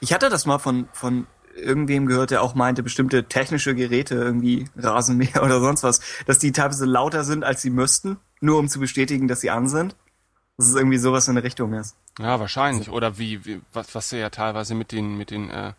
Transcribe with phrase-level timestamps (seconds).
[0.00, 4.68] Ich hatte das mal von, von irgendwem gehört, der auch meinte, bestimmte technische Geräte, irgendwie
[4.76, 8.80] Rasenmäher oder sonst was, dass die teilweise lauter sind, als sie müssten, nur um zu
[8.80, 9.96] bestätigen, dass sie an sind.
[10.56, 11.96] Dass es irgendwie sowas in der Richtung ist.
[12.18, 12.90] Ja, wahrscheinlich.
[12.90, 15.72] Oder wie, wie was, was sie ja teilweise mit den, mit den äh,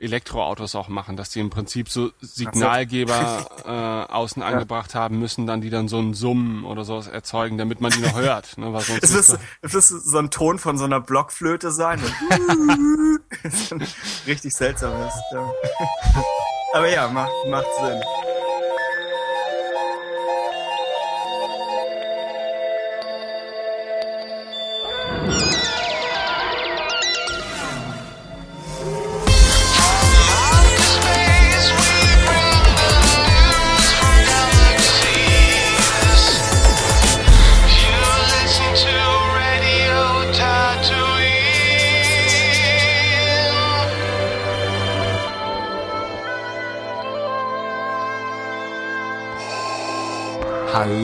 [0.00, 4.48] Elektroautos auch machen, dass die im Prinzip so Signalgeber äh, außen ja.
[4.48, 8.00] angebracht haben müssen, dann die dann so ein Summen oder sowas erzeugen, damit man die
[8.00, 8.58] noch hört.
[8.58, 8.72] Ne?
[8.72, 12.00] Weil sonst es, ist, es ist so ein Ton von so einer Blockflöte sein.
[14.26, 15.22] richtig seltsam ist.
[15.32, 15.52] Ja.
[16.74, 18.00] Aber ja, macht, macht Sinn.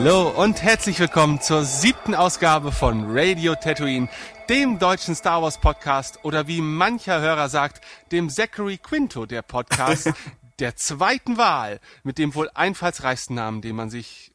[0.05, 4.07] Hallo und herzlich willkommen zur siebten Ausgabe von Radio Tatooine,
[4.49, 10.13] dem deutschen Star Wars Podcast oder wie mancher Hörer sagt, dem Zachary Quinto der Podcast
[10.59, 14.31] der zweiten Wahl mit dem wohl einfallsreichsten Namen, den man sich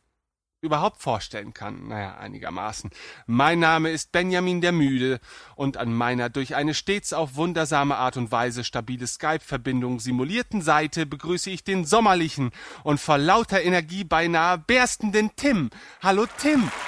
[0.62, 1.88] überhaupt vorstellen kann.
[1.88, 2.90] Naja, einigermaßen.
[3.26, 5.18] Mein Name ist Benjamin der Müde
[5.54, 11.06] und an meiner durch eine stets auf wundersame Art und Weise stabile Skype-Verbindung simulierten Seite
[11.06, 12.50] begrüße ich den sommerlichen
[12.84, 15.70] und vor lauter Energie beinahe berstenden Tim.
[16.02, 16.70] Hallo Tim.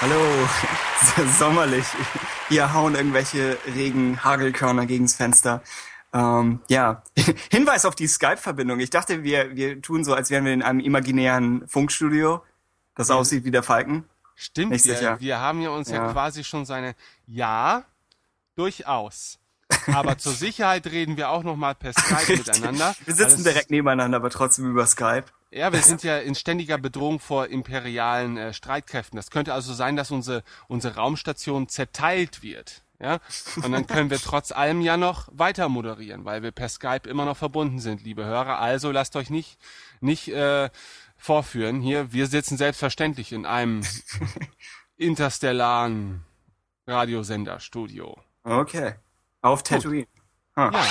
[0.00, 0.48] Hallo,
[1.38, 1.84] sommerlich.
[2.48, 5.62] Hier hauen irgendwelche Regen-Hagelkörner gegens Fenster.
[6.14, 7.02] Ähm, ja,
[7.50, 8.78] Hinweis auf die Skype-Verbindung.
[8.78, 12.42] Ich dachte, wir, wir tun so, als wären wir in einem imaginären Funkstudio,
[12.94, 13.16] das ja.
[13.16, 14.04] aussieht wie der Falken.
[14.36, 15.20] Stimmt, Nicht wir, sicher.
[15.20, 16.06] wir haben ja uns ja.
[16.06, 16.94] ja quasi schon seine,
[17.26, 17.84] ja,
[18.54, 19.38] durchaus.
[19.88, 22.94] Aber zur Sicherheit reden wir auch nochmal per Skype miteinander.
[23.04, 25.24] Wir sitzen direkt nebeneinander, aber trotzdem über Skype.
[25.50, 29.16] Ja, wir sind ja in ständiger Bedrohung vor imperialen äh, Streitkräften.
[29.16, 32.83] Das könnte also sein, dass unsere, unsere Raumstation zerteilt wird.
[33.04, 33.20] Ja?
[33.62, 37.26] Und dann können wir trotz allem ja noch weiter moderieren, weil wir per Skype immer
[37.26, 38.58] noch verbunden sind, liebe Hörer.
[38.58, 39.58] Also lasst euch nicht,
[40.00, 40.70] nicht äh,
[41.18, 41.82] vorführen.
[41.82, 43.82] Hier, wir sitzen selbstverständlich in einem
[44.96, 46.24] interstellaren
[46.86, 48.16] Radiosenderstudio.
[48.42, 48.94] Okay.
[49.42, 50.06] Auf Tatooine.
[50.56, 50.70] Huh.
[50.72, 50.84] Ja.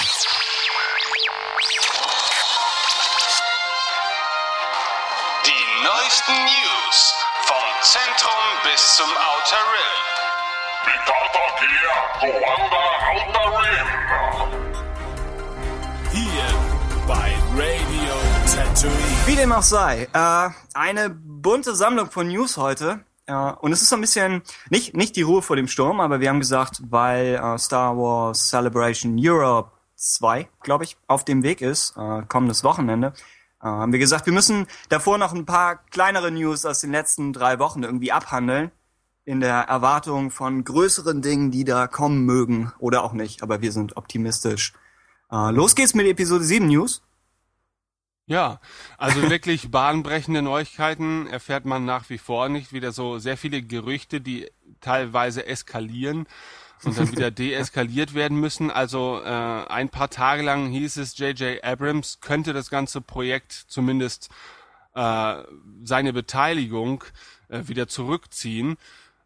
[5.46, 6.63] Die neuesten News
[19.26, 23.06] Wie dem auch sei, äh, eine bunte Sammlung von News heute.
[23.26, 26.20] Äh, und es ist so ein bisschen, nicht, nicht die Ruhe vor dem Sturm, aber
[26.20, 31.62] wir haben gesagt, weil äh, Star Wars Celebration Europe 2, glaube ich, auf dem Weg
[31.62, 33.14] ist, äh, kommendes Wochenende,
[33.62, 37.32] äh, haben wir gesagt, wir müssen davor noch ein paar kleinere News aus den letzten
[37.32, 38.72] drei Wochen irgendwie abhandeln
[39.26, 43.44] in der Erwartung von größeren Dingen, die da kommen mögen oder auch nicht.
[43.44, 44.74] Aber wir sind optimistisch.
[45.32, 47.02] Äh, los geht's mit Episode 7 News.
[48.26, 48.60] Ja,
[48.98, 52.74] also wirklich bahnbrechende Neuigkeiten erfährt man nach wie vor nicht.
[52.74, 54.50] Wieder so sehr viele Gerüchte, die
[54.82, 56.28] teilweise eskalieren
[56.84, 58.72] und dann wieder deeskaliert werden müssen.
[58.72, 61.64] Also äh, ein paar Tage lang hieß es, J.J.
[61.64, 64.30] Abrams könnte das ganze Projekt zumindest
[64.96, 65.44] äh,
[65.84, 67.04] seine Beteiligung
[67.50, 68.78] äh, wieder zurückziehen.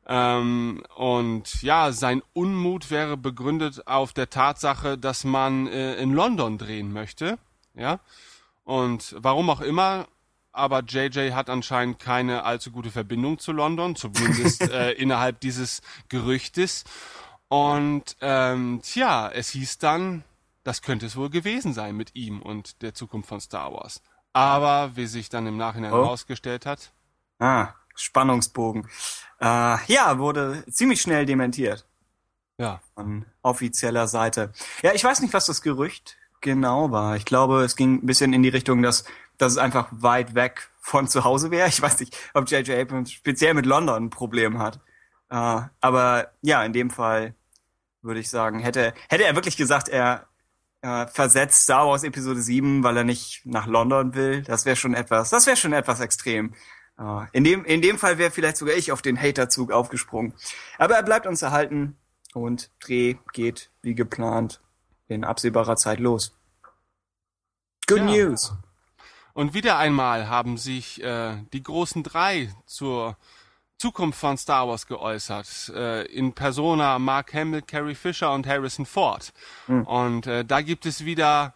[0.10, 6.58] Ähm, und ja, sein Unmut wäre begründet auf der Tatsache, dass man äh, in London
[6.58, 7.38] drehen möchte.
[7.76, 8.00] Ja.
[8.64, 10.08] Und warum auch immer,
[10.54, 16.86] aber JJ hat anscheinend keine allzu gute Verbindung zu London, zumindest äh, innerhalb dieses Gerüchtes.
[17.50, 20.24] Und ähm, tja, es hieß dann,
[20.64, 24.02] das könnte es wohl gewesen sein mit ihm und der Zukunft von Star Wars.
[24.32, 26.04] Aber wie sich dann im Nachhinein oh.
[26.04, 26.92] herausgestellt hat.
[27.40, 28.88] Ah, Spannungsbogen.
[29.40, 31.86] Äh, ja, wurde ziemlich schnell dementiert.
[32.58, 32.82] Ja.
[32.96, 34.52] Von offizieller Seite.
[34.82, 37.16] Ja, ich weiß nicht, was das Gerücht genau war.
[37.16, 39.04] Ich glaube, es ging ein bisschen in die Richtung, dass,
[39.38, 41.68] dass es einfach weit weg von zu Hause wäre.
[41.68, 42.80] Ich weiß nicht, ob J.J.
[42.80, 44.80] Abrams speziell mit London ein Problem hat.
[45.30, 47.36] Äh, aber ja, in dem Fall
[48.02, 50.28] würde ich sagen, hätte, hätte er wirklich gesagt, er
[50.82, 54.94] äh, versetzt Star Wars Episode 7, weil er nicht nach London will, das wäre schon
[54.94, 56.54] etwas, das wäre schon etwas extrem.
[56.98, 60.34] Ah, in dem, in dem Fall wäre vielleicht sogar ich auf den Haterzug aufgesprungen.
[60.80, 61.96] Aber er bleibt uns erhalten
[62.34, 64.62] und Dreh geht wie geplant
[65.08, 66.36] in absehbarer Zeit los.
[67.88, 68.06] Good ja.
[68.06, 68.54] News.
[69.34, 73.16] Und wieder einmal haben sich äh, die großen drei zur
[73.78, 75.72] Zukunft von Star Wars geäußert.
[75.76, 79.32] Äh, in Persona Mark Hamill, Carrie Fisher und Harrison Ford.
[79.68, 81.54] Und äh, da gibt es wieder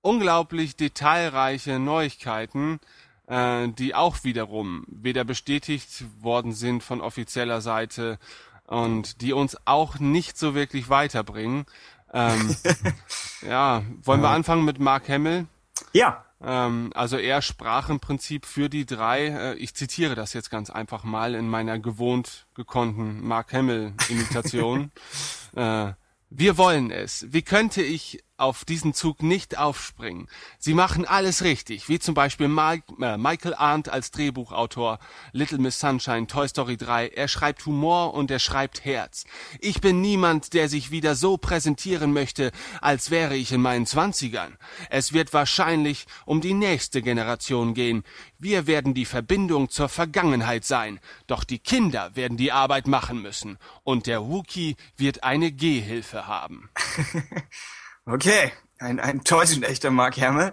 [0.00, 2.80] unglaublich detailreiche Neuigkeiten,
[3.26, 8.18] die auch wiederum weder bestätigt worden sind von offizieller Seite
[8.66, 11.64] und die uns auch nicht so wirklich weiterbringen.
[12.12, 12.54] Ähm,
[13.40, 15.46] ja, wollen wir anfangen mit Mark Hamill?
[15.92, 20.50] Ja, Ähm, also er sprach im Prinzip für die drei, äh, ich zitiere das jetzt
[20.50, 24.90] ganz einfach mal in meiner gewohnt gekonnten Mark Hamill-Imitation.
[25.56, 25.92] äh,
[26.30, 27.32] wir wollen es.
[27.32, 30.28] Wie könnte ich auf diesen Zug nicht aufspringen?
[30.58, 34.98] Sie machen alles richtig, wie zum Beispiel Mike, äh, Michael Arndt als Drehbuchautor,
[35.32, 37.08] Little Miss Sunshine, Toy Story 3.
[37.08, 39.24] Er schreibt Humor und er schreibt Herz.
[39.60, 44.56] Ich bin niemand, der sich wieder so präsentieren möchte, als wäre ich in meinen Zwanzigern.
[44.90, 48.04] Es wird wahrscheinlich um die nächste Generation gehen.
[48.38, 51.00] Wir werden die Verbindung zur Vergangenheit sein.
[51.26, 53.58] Doch die Kinder werden die Arbeit machen müssen.
[53.84, 56.68] Und der Wookie wird eine Gehhilfe haben.
[58.06, 58.52] okay.
[58.78, 60.52] Ein, ein täuschend echter Mark Hamill.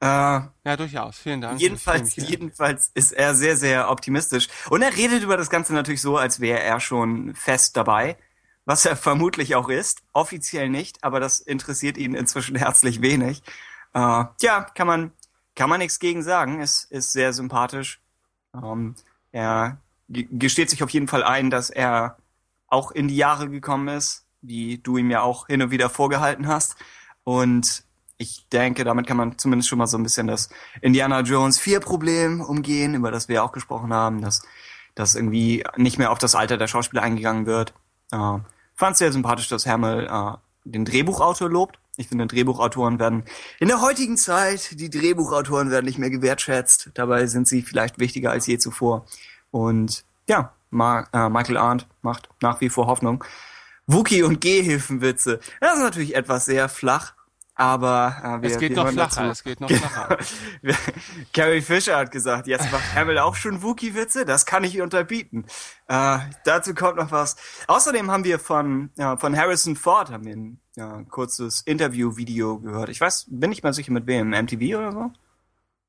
[0.00, 1.18] Äh, Ja, durchaus.
[1.18, 1.60] Vielen Dank.
[1.60, 4.48] Jedenfalls, mich, jedenfalls ist er sehr, sehr optimistisch.
[4.70, 8.16] Und er redet über das Ganze natürlich so, als wäre er schon fest dabei.
[8.64, 10.02] Was er vermutlich auch ist.
[10.12, 13.42] Offiziell nicht, aber das interessiert ihn inzwischen herzlich wenig.
[13.94, 15.12] Äh, ja, kann man,
[15.54, 16.60] kann man nichts gegen sagen.
[16.60, 18.00] Ist, ist sehr sympathisch.
[18.54, 18.94] Ähm,
[19.32, 19.78] er
[20.08, 22.16] ge- gesteht sich auf jeden Fall ein, dass er
[22.68, 26.46] auch in die Jahre gekommen ist, wie du ihm ja auch hin und wieder vorgehalten
[26.46, 26.76] hast.
[27.24, 27.84] Und
[28.18, 30.48] ich denke, damit kann man zumindest schon mal so ein bisschen das
[30.80, 34.42] Indiana Jones 4 Problem umgehen, über das wir auch gesprochen haben, dass,
[34.94, 37.74] dass irgendwie nicht mehr auf das Alter der Schauspieler eingegangen wird.
[38.12, 38.38] Äh,
[38.74, 41.78] Fand sehr sympathisch, dass Hermel äh, den Drehbuchautor lobt.
[41.96, 43.24] Ich finde, Drehbuchautoren werden
[43.58, 46.90] in der heutigen Zeit, die Drehbuchautoren werden nicht mehr gewertschätzt.
[46.92, 49.06] Dabei sind sie vielleicht wichtiger als je zuvor.
[49.50, 53.24] Und ja, Ma äh, Michael Arndt macht nach wie vor Hoffnung.
[53.86, 55.40] Wookie und Gehhilfenwitze.
[55.60, 57.14] Das ist natürlich etwas sehr flach,
[57.54, 59.30] aber äh, wir, Es geht wir noch flacher, dazu.
[59.30, 60.18] es geht noch flacher.
[61.32, 65.46] Carrie Fisher hat gesagt, jetzt macht Hamill auch schon Wookie-Witze, das kann ich unterbieten.
[65.88, 67.36] Äh, dazu kommt noch was.
[67.66, 72.90] Außerdem haben wir von, ja, von Harrison Ford haben wir ein ja, kurzes Interview-Video gehört.
[72.90, 75.10] Ich weiß, bin nicht mal sicher mit wem, MTV oder so?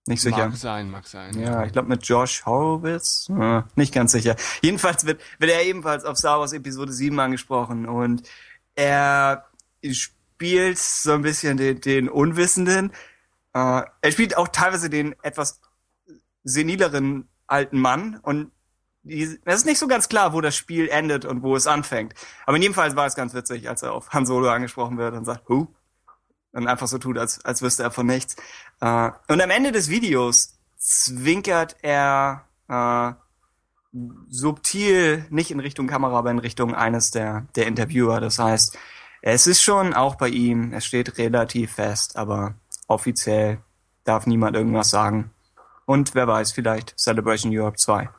[0.07, 0.47] Nicht sicher.
[0.47, 1.39] Mag sein, mag sein.
[1.39, 3.29] Ja, ich glaube mit Josh Horowitz.
[3.29, 4.35] Äh, nicht ganz sicher.
[4.61, 8.23] Jedenfalls wird, wird er ebenfalls auf Star Wars Episode 7 angesprochen und
[8.75, 9.45] er
[9.91, 12.91] spielt so ein bisschen den, den Unwissenden.
[13.53, 15.61] Äh, er spielt auch teilweise den etwas
[16.43, 18.51] senileren alten Mann und
[19.09, 22.13] es ist nicht so ganz klar, wo das Spiel endet und wo es anfängt.
[22.45, 25.13] Aber in jedem Fall war es ganz witzig, als er auf Han Solo angesprochen wird
[25.15, 25.73] und sagt, Who?
[26.53, 28.35] Und einfach so tut, als, als wüsste er von nichts.
[28.81, 33.13] Äh, und am Ende des Videos zwinkert er äh,
[34.29, 38.19] subtil, nicht in Richtung Kamera, aber in Richtung eines der, der Interviewer.
[38.19, 38.77] Das heißt,
[39.21, 42.55] es ist schon auch bei ihm, es steht relativ fest, aber
[42.87, 43.59] offiziell
[44.03, 45.31] darf niemand irgendwas sagen.
[45.85, 48.09] Und wer weiß, vielleicht Celebration Europe 2.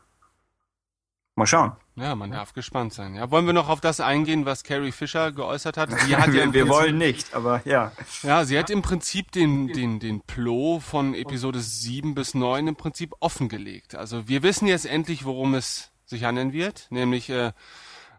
[1.34, 1.72] Mal schauen.
[1.98, 3.14] Ja, man darf gespannt sein.
[3.14, 5.90] Ja, wollen wir noch auf das eingehen, was Carrie Fisher geäußert hat?
[6.06, 7.92] Die hat ja wir, wir Prinzip- wollen nicht, aber ja.
[8.22, 12.76] Ja, sie hat im Prinzip den, den, den Plo von Episode 7 bis 9 im
[12.76, 13.94] Prinzip offengelegt.
[13.94, 17.52] Also wir wissen jetzt endlich, worum es sich handeln wird, nämlich, äh,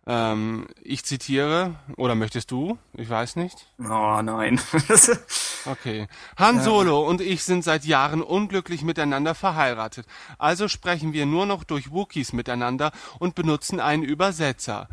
[0.10, 2.80] ähm, ich zitiere, oder möchtest du?
[2.94, 3.68] Ich weiß nicht.
[3.80, 4.60] Oh nein.
[5.66, 6.08] Okay.
[6.38, 10.08] Han Solo und ich sind seit Jahren unglücklich miteinander verheiratet.
[10.38, 14.88] Also sprechen wir nur noch durch Wookies miteinander und benutzen einen Übersetzer.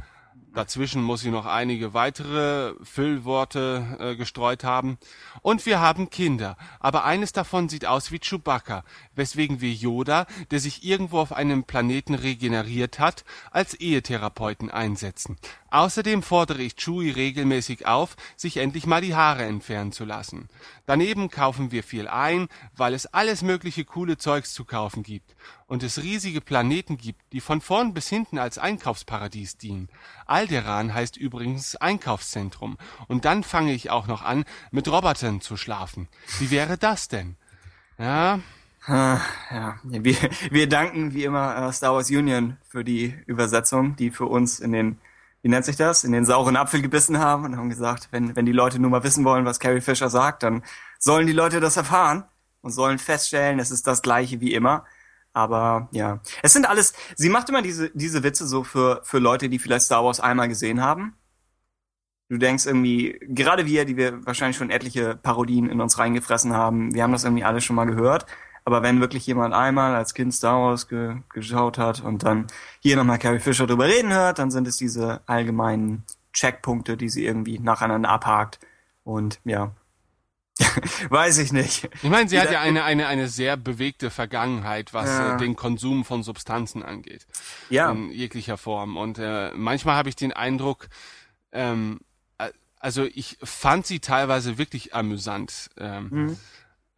[0.56, 4.96] Dazwischen muss sie noch einige weitere Füllworte äh, gestreut haben.
[5.42, 8.82] Und wir haben Kinder, aber eines davon sieht aus wie Chewbacca,
[9.14, 15.36] weswegen wir Yoda, der sich irgendwo auf einem Planeten regeneriert hat, als Ehetherapeuten einsetzen.
[15.68, 20.48] Außerdem fordere ich Chewie regelmäßig auf, sich endlich mal die Haare entfernen zu lassen.
[20.86, 25.36] Daneben kaufen wir viel ein, weil es alles mögliche coole Zeugs zu kaufen gibt
[25.66, 29.88] und es riesige Planeten gibt, die von vorn bis hinten als Einkaufsparadies dienen.
[30.26, 36.08] Alderan heißt übrigens Einkaufszentrum und dann fange ich auch noch an, mit Robotern zu schlafen.
[36.38, 37.36] Wie wäre das denn?
[37.98, 38.40] Ja,
[38.88, 40.16] ja, wir,
[40.50, 44.70] wir danken wie immer äh, Star Wars Union für die Übersetzung, die für uns in
[44.70, 44.98] den,
[45.42, 48.46] wie nennt sich das, in den sauren Apfel gebissen haben und haben gesagt, wenn, wenn
[48.46, 50.62] die Leute nur mal wissen wollen, was Carrie Fisher sagt, dann
[51.00, 52.24] sollen die Leute das erfahren
[52.60, 54.84] und sollen feststellen, es ist das gleiche wie immer.
[55.36, 59.50] Aber ja, es sind alles, sie macht immer diese, diese Witze so für, für Leute,
[59.50, 61.14] die vielleicht Star Wars einmal gesehen haben.
[62.30, 66.94] Du denkst irgendwie, gerade wir, die wir wahrscheinlich schon etliche Parodien in uns reingefressen haben,
[66.94, 68.24] wir haben das irgendwie alle schon mal gehört.
[68.64, 72.46] Aber wenn wirklich jemand einmal als Kind Star Wars ge geschaut hat und dann
[72.80, 77.26] hier nochmal Carrie Fisher drüber reden hört, dann sind es diese allgemeinen Checkpunkte, die sie
[77.26, 78.58] irgendwie nacheinander abhakt.
[79.04, 79.72] Und ja,
[81.10, 81.88] weiß ich nicht.
[82.02, 85.34] Ich meine, sie hat ja eine, eine, eine sehr bewegte Vergangenheit, was ja.
[85.34, 87.26] äh, den Konsum von Substanzen angeht.
[87.68, 87.90] Ja.
[87.90, 88.96] In jeglicher Form.
[88.96, 90.88] Und äh, manchmal habe ich den Eindruck,
[91.52, 92.00] ähm,
[92.78, 95.70] also ich fand sie teilweise wirklich amüsant.
[95.78, 96.36] Ähm, mhm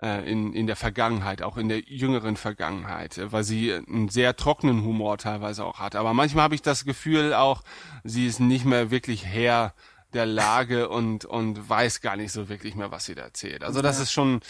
[0.03, 4.37] äh, in, in der Vergangenheit, auch in der jüngeren Vergangenheit, äh, weil sie einen sehr
[4.37, 5.97] trockenen Humor teilweise auch hat.
[5.97, 7.63] Aber manchmal habe ich das Gefühl auch,
[8.05, 9.75] sie ist nicht mehr wirklich Herr
[10.15, 13.63] der Lage und, und weiß gar nicht so wirklich mehr, was sie da erzählt.
[13.63, 14.41] Also das ist schon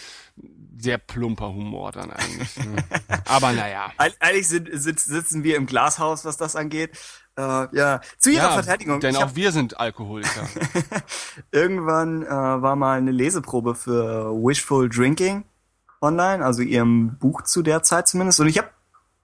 [0.79, 2.57] sehr plumper Humor dann eigentlich.
[2.59, 2.77] Ne?
[3.27, 3.91] Aber naja.
[3.97, 6.97] Eigentlich sind, sitzen wir im Glashaus, was das angeht.
[7.37, 9.00] Äh, ja, zu ihrer ja, Verteidigung.
[9.00, 10.49] Denn auch hab, wir sind Alkoholiker.
[11.50, 15.45] Irgendwann äh, war mal eine Leseprobe für Wishful Drinking
[16.00, 18.41] online, also ihrem Buch zu der Zeit zumindest.
[18.41, 18.71] Und ich habe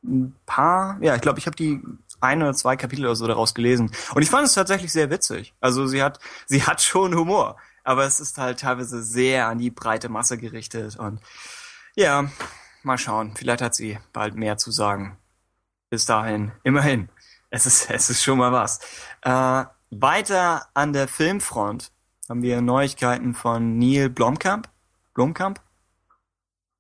[0.05, 1.81] ein paar, ja, ich glaube, ich habe die
[2.25, 3.91] ein oder zwei Kapitel oder so daraus gelesen.
[4.15, 5.55] Und ich fand es tatsächlich sehr witzig.
[5.61, 9.71] Also sie hat, sie hat schon Humor, aber es ist halt teilweise sehr an die
[9.71, 10.97] breite Masse gerichtet.
[10.97, 11.21] Und
[11.95, 12.29] ja,
[12.83, 13.35] mal schauen.
[13.37, 15.17] Vielleicht hat sie bald mehr zu sagen.
[15.91, 17.09] Bis dahin, immerhin
[17.55, 18.81] es ist, es ist schon mal was.
[19.23, 21.93] Äh, weiter an der Filmfront
[22.29, 24.69] haben wir Neuigkeiten von Neil Blomkamp.
[25.15, 25.61] Blomkamp?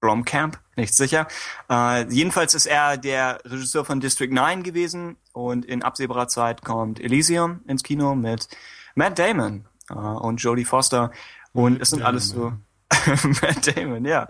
[0.01, 1.29] Blomkamp, nicht sicher.
[1.71, 7.01] Äh, jedenfalls ist er der Regisseur von District 9 gewesen und in absehbarer Zeit kommt
[7.01, 8.49] Elysium ins Kino mit
[8.95, 11.11] Matt Damon äh, und Jodie Foster
[11.53, 12.15] und es sind Damon.
[12.15, 12.53] alles so
[13.43, 14.27] Matt Damon, ja.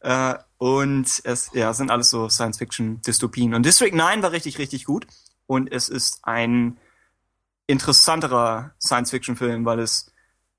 [0.00, 3.54] Äh, und es ja, sind alles so Science-Fiction-Dystopien.
[3.54, 5.06] Und District 9 war richtig, richtig gut
[5.46, 6.78] und es ist ein
[7.66, 10.12] interessanterer Science-Fiction-Film, weil es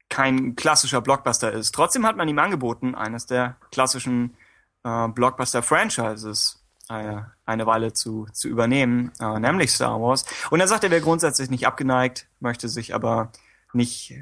[0.09, 1.73] kein klassischer Blockbuster ist.
[1.73, 4.35] Trotzdem hat man ihm angeboten, eines der klassischen
[4.83, 6.58] äh, Blockbuster-Franchises
[6.89, 10.25] äh, eine Weile zu, zu übernehmen, äh, nämlich Star Wars.
[10.49, 13.31] Und er sagt, er wäre grundsätzlich nicht abgeneigt, möchte sich aber
[13.73, 14.15] nicht,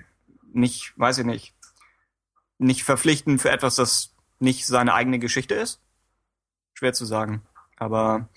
[0.53, 1.55] nicht, weiß ich nicht,
[2.57, 5.81] nicht verpflichten für etwas, das nicht seine eigene Geschichte ist.
[6.74, 7.41] Schwer zu sagen.
[7.77, 8.27] Aber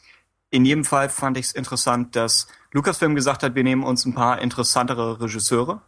[0.50, 4.14] in jedem Fall fand ich es interessant, dass Lucasfilm gesagt hat, wir nehmen uns ein
[4.14, 5.82] paar interessantere Regisseure.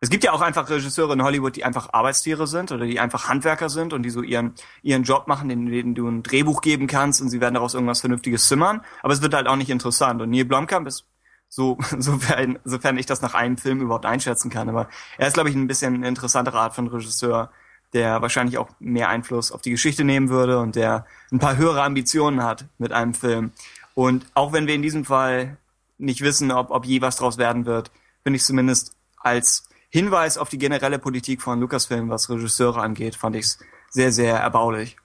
[0.00, 3.28] Es gibt ja auch einfach Regisseure in Hollywood, die einfach Arbeitstiere sind oder die einfach
[3.28, 6.86] Handwerker sind und die so ihren, ihren Job machen, in denen du ein Drehbuch geben
[6.86, 8.82] kannst und sie werden daraus irgendwas Vernünftiges zimmern.
[9.02, 10.22] Aber es wird halt auch nicht interessant.
[10.22, 11.04] Und Neil Blomkamp ist
[11.48, 14.68] so, sofern, sofern ich das nach einem Film überhaupt einschätzen kann.
[14.68, 17.50] Aber er ist, glaube ich, ein bisschen eine interessantere Art von Regisseur,
[17.92, 21.82] der wahrscheinlich auch mehr Einfluss auf die Geschichte nehmen würde und der ein paar höhere
[21.82, 23.50] Ambitionen hat mit einem Film.
[23.94, 25.56] Und auch wenn wir in diesem Fall
[25.96, 27.90] nicht wissen, ob, ob je was draus werden wird,
[28.22, 33.36] finde ich zumindest als Hinweis auf die generelle Politik von Lucasfilm, was Regisseure angeht, fand
[33.36, 33.56] ich
[33.90, 34.96] sehr, sehr erbaulich.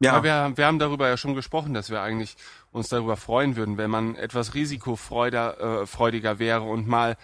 [0.00, 2.36] Ja, ja wir, wir haben darüber ja schon gesprochen, dass wir eigentlich
[2.72, 7.16] uns darüber freuen würden, wenn man etwas risikofreudiger äh, wäre und mal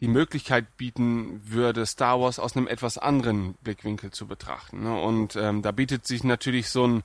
[0.00, 4.82] die Möglichkeit bieten würde, Star Wars aus einem etwas anderen Blickwinkel zu betrachten.
[4.82, 5.00] Ne?
[5.00, 7.02] Und ähm, da bietet sich natürlich so ein,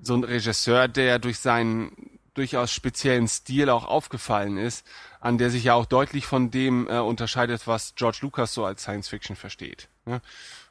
[0.00, 1.92] so ein Regisseur, der durch seinen
[2.34, 4.86] durchaus speziellen Stil auch aufgefallen ist,
[5.20, 8.82] an der sich ja auch deutlich von dem äh, unterscheidet, was George Lucas so als
[8.82, 9.88] Science Fiction versteht.
[10.06, 10.20] Ne?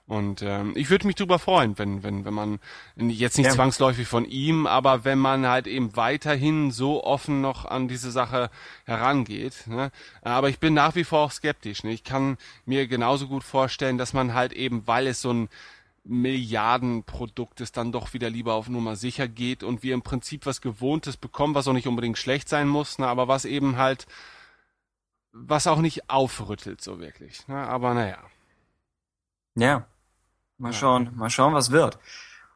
[0.10, 2.60] Und ähm, ich würde mich darüber freuen, wenn, wenn, wenn man
[2.96, 3.54] jetzt nicht ja.
[3.54, 8.50] zwangsläufig von ihm, aber wenn man halt eben weiterhin so offen noch an diese Sache
[8.86, 9.68] herangeht.
[9.68, 9.92] Ne?
[10.24, 11.84] Aber ich bin nach wie vor auch skeptisch.
[11.84, 11.92] Ne?
[11.92, 15.50] Ich kann mir genauso gut vorstellen, dass man halt eben, weil es so ein
[16.06, 20.60] Milliardenprodukt ist, dann doch wieder lieber auf Nummer sicher geht und wir im Prinzip was
[20.60, 23.06] Gewohntes bekommen, was auch nicht unbedingt schlecht sein muss, ne?
[23.06, 24.08] aber was eben halt,
[25.32, 27.48] was auch nicht aufrüttelt so wirklich.
[27.48, 27.58] Ne?
[27.58, 28.18] Aber naja.
[29.56, 29.86] Ja.
[30.58, 31.98] Mal schauen, mal schauen, was wird.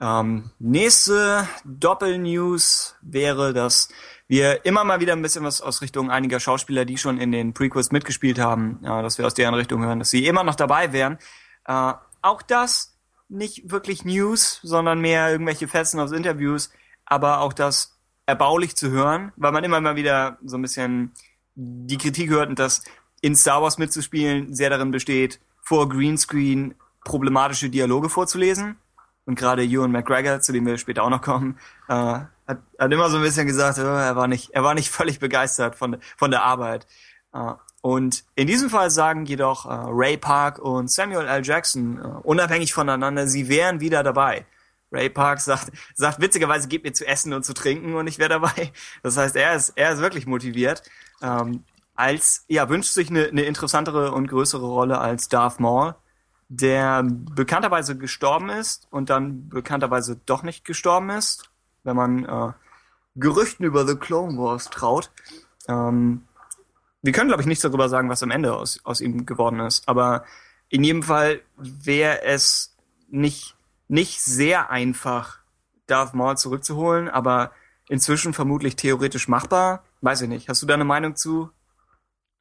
[0.01, 3.87] Ähm, nächste Doppelnews wäre, dass
[4.27, 7.53] wir immer mal wieder ein bisschen was aus Richtung einiger Schauspieler, die schon in den
[7.53, 10.91] Prequels mitgespielt haben, äh, dass wir aus deren Richtung hören, dass sie immer noch dabei
[10.91, 11.17] wären.
[11.65, 12.97] Äh, auch das
[13.29, 16.71] nicht wirklich News, sondern mehr irgendwelche Fetzen aus Interviews,
[17.05, 21.13] aber auch das erbaulich zu hören, weil man immer mal wieder so ein bisschen
[21.55, 22.83] die Kritik hört, dass
[23.21, 28.77] in Star Wars mitzuspielen sehr darin besteht, vor Greenscreen problematische Dialoge vorzulesen.
[29.25, 31.57] Und gerade Ewan McGregor, zu dem wir später auch noch kommen,
[31.87, 34.89] äh, hat, hat immer so ein bisschen gesagt, oh, er war nicht, er war nicht
[34.91, 36.85] völlig begeistert von, von der Arbeit.
[37.33, 41.45] Äh, und in diesem Fall sagen jedoch äh, Ray Park und Samuel L.
[41.45, 44.45] Jackson äh, unabhängig voneinander, sie wären wieder dabei.
[44.91, 48.29] Ray Park sagt, sagt witzigerweise, gebt mir zu essen und zu trinken und ich wäre
[48.29, 48.71] dabei.
[49.01, 50.83] Das heißt, er ist, er ist wirklich motiviert.
[51.23, 51.63] Ähm,
[51.95, 55.95] als, ja, wünscht sich eine, eine interessantere und größere Rolle als Darth Maul
[56.49, 61.49] der bekannterweise gestorben ist und dann bekannterweise doch nicht gestorben ist.
[61.85, 62.53] wenn man äh,
[63.15, 65.11] Gerüchten über The Clone Wars traut.
[65.67, 66.23] Ähm,
[67.01, 69.87] wir können, glaube ich, nichts darüber sagen, was am Ende aus, aus ihm geworden ist.
[69.89, 70.23] Aber
[70.69, 72.73] in jedem Fall wäre es
[73.09, 73.55] nicht,
[73.89, 75.39] nicht sehr einfach,
[75.87, 77.51] Darth Maul zurückzuholen, aber
[77.89, 79.83] inzwischen vermutlich theoretisch machbar.
[80.03, 80.49] Weiß ich nicht.
[80.49, 81.49] Hast du da eine Meinung zu?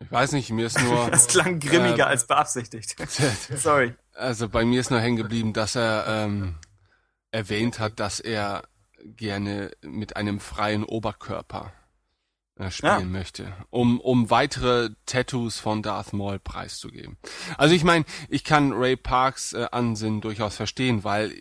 [0.01, 1.09] Ich weiß nicht, mir ist nur.
[1.11, 2.97] Das klang grimmiger äh, als beabsichtigt.
[3.57, 3.95] Sorry.
[4.15, 6.57] Also bei mir ist nur hängen geblieben, dass er ähm,
[7.31, 8.65] erwähnt hat, dass er
[9.05, 11.73] gerne mit einem freien Oberkörper
[12.57, 13.05] äh, spielen Ja.
[13.05, 17.17] möchte, um um weitere Tattoos von Darth Maul preiszugeben.
[17.57, 21.33] Also ich meine, ich kann Ray Parks äh, Ansinnen durchaus verstehen, weil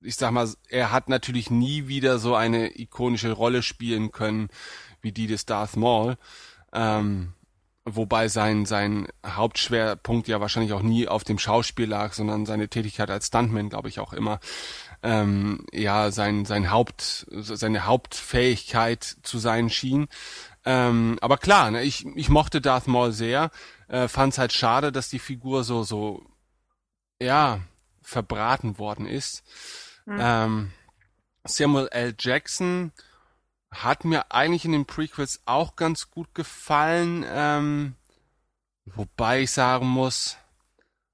[0.00, 4.48] ich sag mal, er hat natürlich nie wieder so eine ikonische Rolle spielen können
[5.08, 6.18] wie die des Darth Maul.
[6.74, 7.32] Ähm,
[7.86, 13.10] wobei sein, sein Hauptschwerpunkt ja wahrscheinlich auch nie auf dem Schauspiel lag, sondern seine Tätigkeit
[13.10, 14.38] als Stuntman, glaube ich, auch immer
[15.02, 20.08] ähm, ja sein, sein Haupt, seine Hauptfähigkeit zu sein schien.
[20.66, 23.50] Ähm, aber klar, ne, ich, ich mochte Darth Maul sehr,
[23.88, 26.26] äh, fand es halt schade, dass die Figur so, so,
[27.22, 27.60] ja,
[28.02, 29.42] verbraten worden ist.
[30.06, 30.72] Ähm,
[31.44, 32.14] Samuel L.
[32.18, 32.92] Jackson
[33.70, 37.94] hat mir eigentlich in den Prequels auch ganz gut gefallen, ähm,
[38.86, 40.36] wobei ich sagen muss,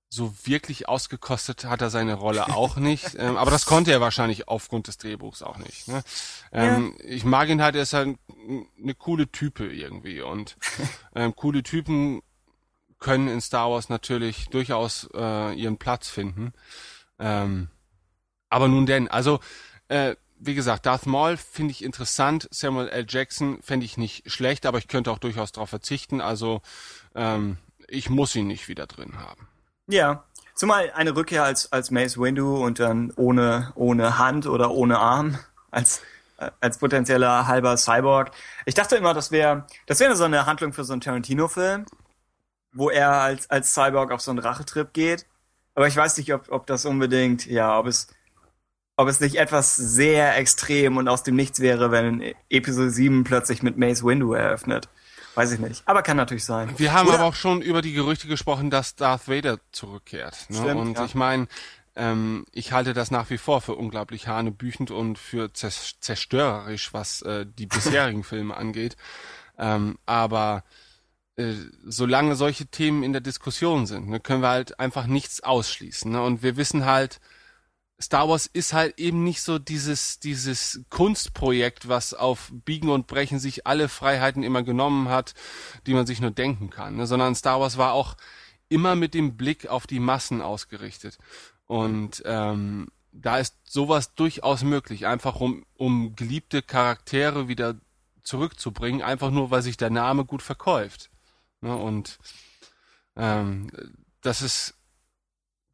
[0.09, 3.17] so wirklich ausgekostet hat er seine Rolle auch nicht.
[3.19, 5.89] Ähm, aber das konnte er wahrscheinlich aufgrund des Drehbuchs auch nicht.
[5.89, 6.03] Ne?
[6.53, 8.17] Ähm, Ich mag ihn halt, er ist halt
[8.81, 10.21] eine coole Type irgendwie.
[10.23, 10.57] Und
[11.15, 12.23] ähm, coole Typen
[13.01, 16.53] können in Star Wars natürlich durchaus äh, ihren Platz finden.
[17.19, 17.69] Ähm,
[18.49, 19.41] aber nun denn, also
[19.89, 20.15] äh,
[20.47, 23.07] wie gesagt, Darth Maul finde ich interessant, Samuel L.
[23.09, 26.21] Jackson fände ich nicht schlecht, aber ich könnte auch durchaus darauf verzichten.
[26.21, 26.63] Also
[27.15, 27.59] ähm,
[27.89, 29.49] ich muss ihn nicht wieder drin haben.
[29.87, 30.25] Ja.
[30.55, 35.37] Zumal eine Rückkehr als, als Mace Windu und dann ohne, ohne Hand oder ohne Arm
[35.73, 36.01] als,
[36.39, 38.31] äh, als potenzieller halber Cyborg.
[38.65, 41.87] Ich dachte immer, das wäre, das wäre so eine Handlung für so einen Tarantino-Film,
[42.73, 45.27] wo er als, als Cyborg auf so einen Rachetrip geht.
[45.75, 48.07] Aber ich weiß nicht, ob, ob das unbedingt, ja, ob es,
[48.97, 53.63] ob es nicht etwas sehr extrem und aus dem Nichts wäre, wenn Episode 7 plötzlich
[53.63, 54.89] mit Mace Windu eröffnet.
[55.35, 55.83] Weiß ich nicht.
[55.87, 56.73] Aber kann natürlich sein.
[56.77, 60.47] Wir haben Oder- aber auch schon über die Gerüchte gesprochen, dass Darth Vader zurückkehrt.
[60.49, 60.59] Ne?
[60.59, 61.05] Stimmt, und ja.
[61.07, 61.49] ich meine,
[61.97, 67.23] ähm, ich halte das nach wie vor für unglaublich hanebüchend und für zers- zerstörerisch, was
[67.23, 68.97] äh, die bisherigen Filme angeht.
[69.59, 70.63] Ähm, aber
[71.37, 71.55] äh,
[71.85, 76.13] solange solche Themen in der Diskussion sind, ne, können wir halt einfach nichts ausschließen.
[76.13, 76.23] Ne?
[76.23, 77.19] Und wir wissen halt,
[78.05, 83.39] Star Wars ist halt eben nicht so dieses, dieses Kunstprojekt, was auf Biegen und Brechen
[83.39, 85.33] sich alle Freiheiten immer genommen hat,
[85.87, 87.07] die man sich nur denken kann, ne?
[87.07, 88.17] sondern Star Wars war auch
[88.69, 91.17] immer mit dem Blick auf die Massen ausgerichtet.
[91.67, 97.77] Und ähm, da ist sowas durchaus möglich, einfach um, um geliebte Charaktere wieder
[98.23, 101.11] zurückzubringen, einfach nur, weil sich der Name gut verkauft.
[101.63, 101.75] Ne?
[101.75, 102.19] Und
[103.17, 103.71] ähm,
[104.21, 104.75] das ist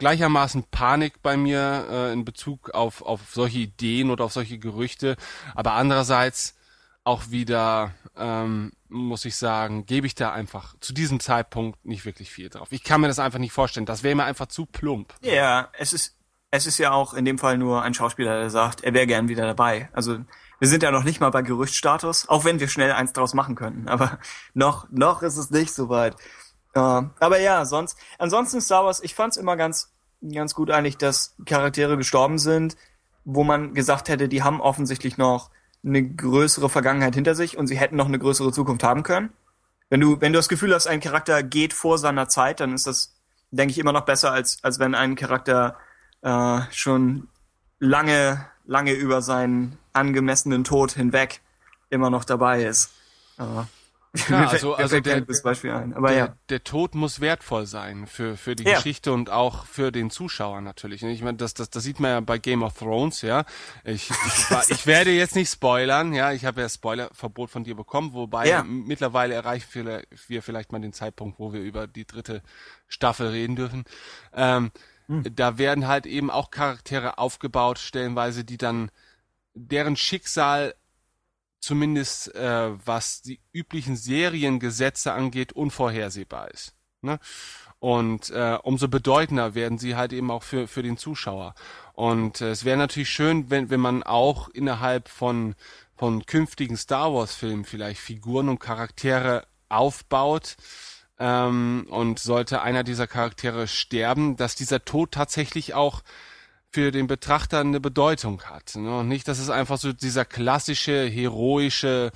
[0.01, 5.17] gleichermaßen Panik bei mir äh, in Bezug auf, auf solche Ideen oder auf solche Gerüchte,
[5.55, 6.57] aber andererseits
[7.05, 12.31] auch wieder, ähm, muss ich sagen, gebe ich da einfach zu diesem Zeitpunkt nicht wirklich
[12.31, 12.69] viel drauf.
[12.73, 13.87] Ich kann mir das einfach nicht vorstellen.
[13.87, 15.15] Das wäre mir einfach zu plump.
[15.23, 16.19] Ja, es ist,
[16.51, 19.29] es ist ja auch in dem Fall nur ein Schauspieler, der sagt, er wäre gern
[19.29, 19.89] wieder dabei.
[19.93, 20.19] Also
[20.59, 23.55] wir sind ja noch nicht mal bei Gerüchtstatus, auch wenn wir schnell eins draus machen
[23.55, 23.89] könnten.
[23.89, 24.19] Aber
[24.53, 26.17] noch, noch ist es nicht so weit.
[26.75, 29.91] Äh, aber ja, sonst, ansonsten Star Wars, ich fand's immer ganz,
[30.33, 32.77] ganz gut eigentlich, dass Charaktere gestorben sind,
[33.25, 35.51] wo man gesagt hätte, die haben offensichtlich noch
[35.85, 39.33] eine größere Vergangenheit hinter sich und sie hätten noch eine größere Zukunft haben können.
[39.89, 42.87] Wenn du, wenn du das Gefühl hast, ein Charakter geht vor seiner Zeit, dann ist
[42.87, 43.15] das,
[43.51, 45.77] denke ich, immer noch besser, als, als wenn ein Charakter
[46.23, 47.29] äh, schon
[47.79, 51.41] lange, lange über seinen angemessenen Tod hinweg
[51.89, 52.93] immer noch dabei ist.
[53.39, 53.65] Äh,
[54.29, 55.95] Ja, also- also der- gutes Beispiel ein.
[55.95, 56.37] Aber der, ja.
[56.49, 58.75] der Tod muss wertvoll sein für, für die Ja.
[58.75, 61.03] Geschichte und auch für den Zuschauer natürlich.
[61.05, 63.45] Ich meine, das, das, das sieht man ja bei Game of Thrones, ja.
[63.85, 64.11] Ich, ich,
[64.51, 66.33] war- ich werde jetzt nicht spoilern, ja.
[66.33, 68.65] Ich habe ja Spoilerverbot von dir bekommen, wobei Ja.
[68.65, 72.43] mittlerweile erreichen wir, wir vielleicht mal den Zeitpunkt, wo wir über die dritte
[72.89, 73.85] Staffel reden dürfen.
[74.35, 74.73] Ähm,
[75.09, 78.91] Da werden halt eben auch Charaktere aufgebaut, stellenweise, die dann
[79.55, 80.75] deren Schicksal
[81.61, 86.75] zumindest äh, was die üblichen Seriengesetze angeht, unvorhersehbar ist.
[87.03, 87.19] Ne?
[87.79, 91.55] Und äh, umso bedeutender werden sie halt eben auch für, für den Zuschauer.
[91.95, 95.55] Und äh, es wäre natürlich schön, wenn, wenn man auch innerhalb von,
[95.97, 100.57] von künftigen Star Wars-Filmen vielleicht Figuren und Charaktere aufbaut.
[101.19, 106.03] Ähm, und sollte einer dieser Charaktere sterben, dass dieser Tod tatsächlich auch
[106.73, 108.77] für den Betrachter eine Bedeutung hat.
[108.77, 108.99] Ne?
[108.99, 112.13] Und nicht, dass es einfach so dieser klassische, heroische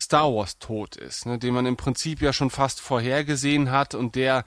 [0.00, 1.38] Star Wars Tod ist, ne?
[1.38, 4.44] den man im Prinzip ja schon fast vorhergesehen hat und der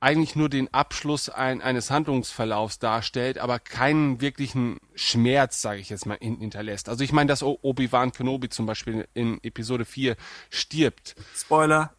[0.00, 6.06] eigentlich nur den Abschluss ein, eines Handlungsverlaufs darstellt, aber keinen wirklichen Schmerz, sage ich jetzt
[6.06, 6.88] mal, hinterlässt.
[6.88, 10.16] Also ich meine, dass Obi-Wan Kenobi zum Beispiel in Episode 4
[10.48, 11.16] stirbt.
[11.36, 11.92] Spoiler.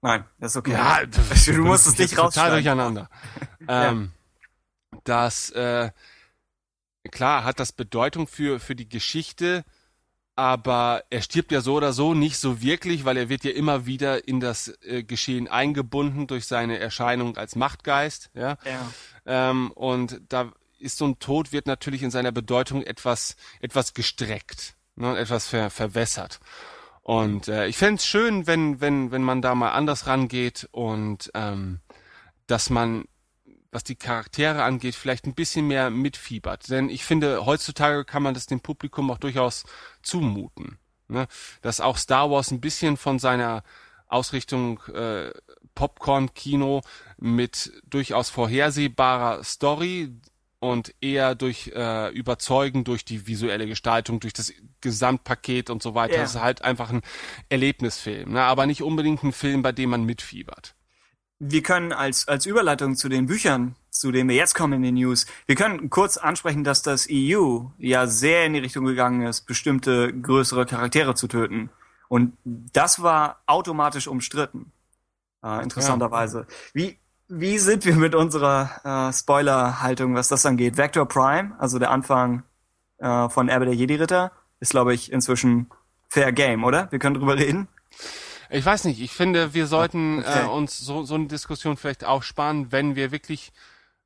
[0.00, 0.72] Nein, das ist okay.
[0.72, 2.52] Ja, du, musst es nicht total rausschneiden.
[2.54, 3.10] durcheinander.
[3.68, 4.12] ähm,
[5.04, 5.90] das, äh,
[7.10, 9.64] klar, hat das Bedeutung für, für die Geschichte,
[10.36, 13.86] aber er stirbt ja so oder so nicht so wirklich, weil er wird ja immer
[13.86, 18.58] wieder in das äh, Geschehen eingebunden durch seine Erscheinung als Machtgeist, ja.
[18.64, 18.90] Ja.
[19.26, 24.74] Ähm, und da ist so ein Tod wird natürlich in seiner Bedeutung etwas etwas gestreckt,
[24.96, 26.40] ne, etwas ver, verwässert.
[27.02, 31.30] Und äh, ich fände es schön, wenn wenn wenn man da mal anders rangeht und
[31.34, 31.80] ähm,
[32.46, 33.04] dass man
[33.74, 36.70] was die Charaktere angeht, vielleicht ein bisschen mehr mitfiebert.
[36.70, 39.64] Denn ich finde, heutzutage kann man das dem Publikum auch durchaus
[40.02, 40.78] zumuten.
[41.08, 41.26] Ne?
[41.60, 43.64] Dass auch Star Wars ein bisschen von seiner
[44.06, 45.32] Ausrichtung äh,
[45.74, 46.82] Popcorn-Kino
[47.18, 50.12] mit durchaus vorhersehbarer Story
[50.60, 56.14] und eher durch äh, Überzeugen, durch die visuelle Gestaltung, durch das Gesamtpaket und so weiter.
[56.14, 56.20] Ja.
[56.22, 57.02] Das ist halt einfach ein
[57.48, 58.42] Erlebnisfilm, ne?
[58.42, 60.76] aber nicht unbedingt ein Film, bei dem man mitfiebert.
[61.38, 64.94] Wir können als, als Überleitung zu den Büchern, zu denen wir jetzt kommen in den
[64.94, 69.42] News, wir können kurz ansprechen, dass das EU ja sehr in die Richtung gegangen ist,
[69.42, 71.70] bestimmte größere Charaktere zu töten.
[72.08, 74.72] Und das war automatisch umstritten.
[75.42, 76.46] Äh, interessanterweise.
[76.72, 80.76] Wie, wie sind wir mit unserer äh, Spoiler-Haltung, was das angeht?
[80.76, 82.42] Vector Prime, also der Anfang
[82.98, 85.68] äh, von Erbe der Jedi-Ritter, ist, glaube ich, inzwischen
[86.08, 86.90] Fair Game, oder?
[86.90, 87.68] Wir können drüber reden.
[88.50, 90.44] Ich weiß nicht, ich finde, wir sollten Okay.
[90.44, 93.52] äh, uns so, so eine Diskussion vielleicht aufsparen, wenn wir wirklich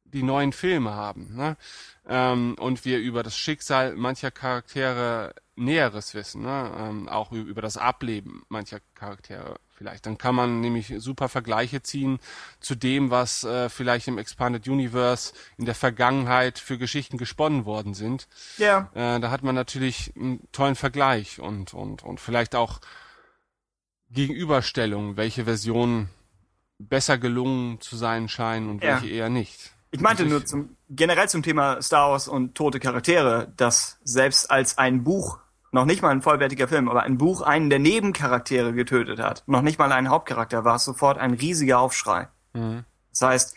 [0.04, 1.56] die neuen Filme haben ne?
[2.08, 6.70] ähm, und wir über das Schicksal mancher Charaktere Näheres wissen, ne?
[6.78, 10.06] ähm, auch über das Ableben mancher Charaktere vielleicht.
[10.06, 12.20] Dann kann man nämlich super Vergleiche ziehen
[12.60, 17.94] zu dem, was äh, vielleicht im Expanded Universe in der Vergangenheit für Geschichten gesponnen worden
[17.94, 18.28] sind.
[18.56, 18.90] Ja.
[18.94, 22.80] Äh, da hat man natürlich einen tollen Vergleich und, und, und vielleicht auch
[24.10, 26.08] Gegenüberstellung, welche Versionen
[26.78, 29.00] besser gelungen zu sein scheinen und Ja.
[29.00, 29.72] welche eher nicht.
[29.90, 34.50] Ich meinte Also nur zum, generell zum Thema Star Wars und tote Charaktere, dass selbst
[34.50, 35.38] als ein Buch,
[35.72, 39.62] noch nicht mal ein vollwertiger Film, aber ein Buch einen der Nebencharaktere getötet hat, noch
[39.62, 42.28] nicht mal einen Hauptcharakter, war es sofort ein riesiger Aufschrei.
[42.52, 42.84] Mhm.
[43.10, 43.56] Das heißt,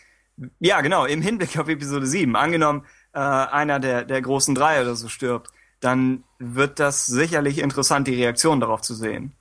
[0.58, 4.96] ja genau, im Hinblick auf Episode 7, angenommen, äh, einer der, der großen drei oder
[4.96, 9.34] so stirbt, dann wird das sicherlich interessant, die Reaktion darauf zu sehen.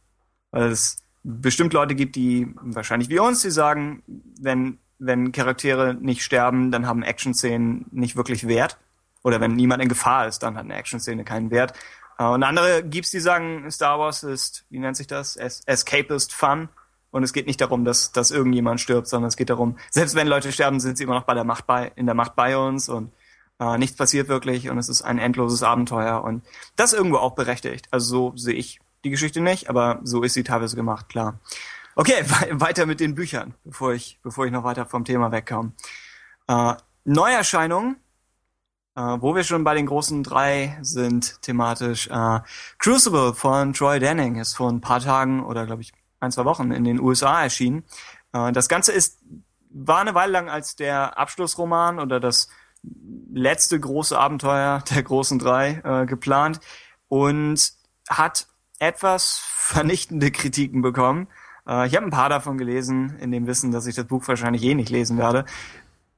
[0.51, 4.03] Weil es bestimmt Leute gibt, die wahrscheinlich wie uns, die sagen,
[4.39, 8.77] wenn, wenn Charaktere nicht sterben, dann haben Action-Szenen nicht wirklich Wert.
[9.23, 11.73] Oder wenn niemand in Gefahr ist, dann hat eine Action-Szene keinen Wert.
[12.17, 15.35] Äh, Und andere gibt's, die sagen, Star Wars ist, wie nennt sich das?
[15.35, 16.69] Es Escapist Fun.
[17.11, 20.27] Und es geht nicht darum, dass, dass irgendjemand stirbt, sondern es geht darum, selbst wenn
[20.27, 22.87] Leute sterben, sind sie immer noch bei der Macht bei, in der Macht bei uns
[22.87, 23.11] und
[23.59, 26.41] äh, nichts passiert wirklich und es ist ein endloses Abenteuer und
[26.77, 27.89] das irgendwo auch berechtigt.
[27.91, 31.39] Also so sehe ich die Geschichte nicht, aber so ist sie teilweise gemacht, klar.
[31.95, 35.73] Okay, we weiter mit den Büchern, bevor ich, bevor ich noch weiter vom Thema wegkomme.
[36.47, 37.97] Äh, Neuerscheinungen,
[38.95, 42.07] äh, wo wir schon bei den großen drei sind thematisch.
[42.07, 42.39] Äh,
[42.77, 46.71] Crucible von Troy Denning ist vor ein paar Tagen oder glaube ich ein, zwei Wochen
[46.71, 47.83] in den USA erschienen.
[48.33, 49.19] Äh, das Ganze ist,
[49.69, 52.49] war eine Weile lang als der Abschlussroman oder das
[53.33, 56.59] letzte große Abenteuer der großen drei äh, geplant
[57.07, 57.73] und
[58.09, 58.47] hat
[58.81, 61.27] etwas vernichtende Kritiken bekommen.
[61.67, 64.63] Äh, ich habe ein paar davon gelesen, in dem Wissen, dass ich das Buch wahrscheinlich
[64.63, 65.45] eh nicht lesen werde.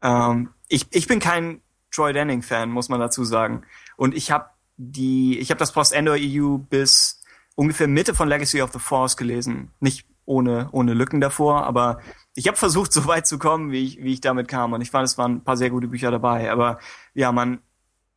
[0.01, 3.63] Ähm, ich, ich bin kein Troy Denning-Fan, muss man dazu sagen.
[3.97, 4.45] Und ich habe
[4.77, 7.21] die, ich habe das Post-Endor EU bis
[7.55, 9.71] ungefähr Mitte von Legacy of the Force gelesen.
[9.81, 11.99] Nicht ohne, ohne Lücken davor, aber
[12.33, 14.71] ich habe versucht, so weit zu kommen, wie ich, wie ich damit kam.
[14.71, 16.49] Und ich fand, es waren ein paar sehr gute Bücher dabei.
[16.49, 16.79] Aber
[17.13, 17.59] ja, man,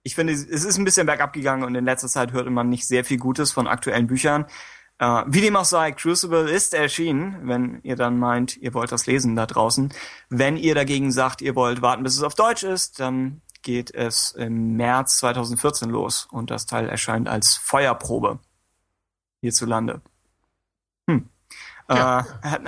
[0.07, 2.87] ich finde, es ist ein bisschen bergab gegangen und in letzter Zeit hörte man nicht
[2.87, 4.47] sehr viel Gutes von aktuellen Büchern.
[4.99, 9.07] Äh, wie dem auch sei, Crucible ist erschienen, wenn ihr dann meint, ihr wollt das
[9.07, 9.92] lesen da draußen.
[10.29, 14.31] Wenn ihr dagegen sagt, ihr wollt warten, bis es auf Deutsch ist, dann geht es
[14.31, 18.38] im März 2014 los und das Teil erscheint als Feuerprobe
[19.40, 20.03] hierzulande.
[21.11, 21.29] Hm.
[21.90, 22.21] Ja.
[22.42, 22.59] Äh,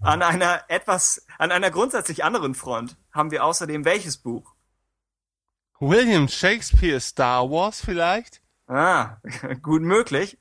[0.00, 4.56] an einer etwas, an einer grundsätzlich anderen Front haben wir außerdem welches Buch?
[5.82, 8.40] William Shakespeare Star Wars vielleicht?
[8.68, 9.16] Ah,
[9.62, 10.38] gut möglich.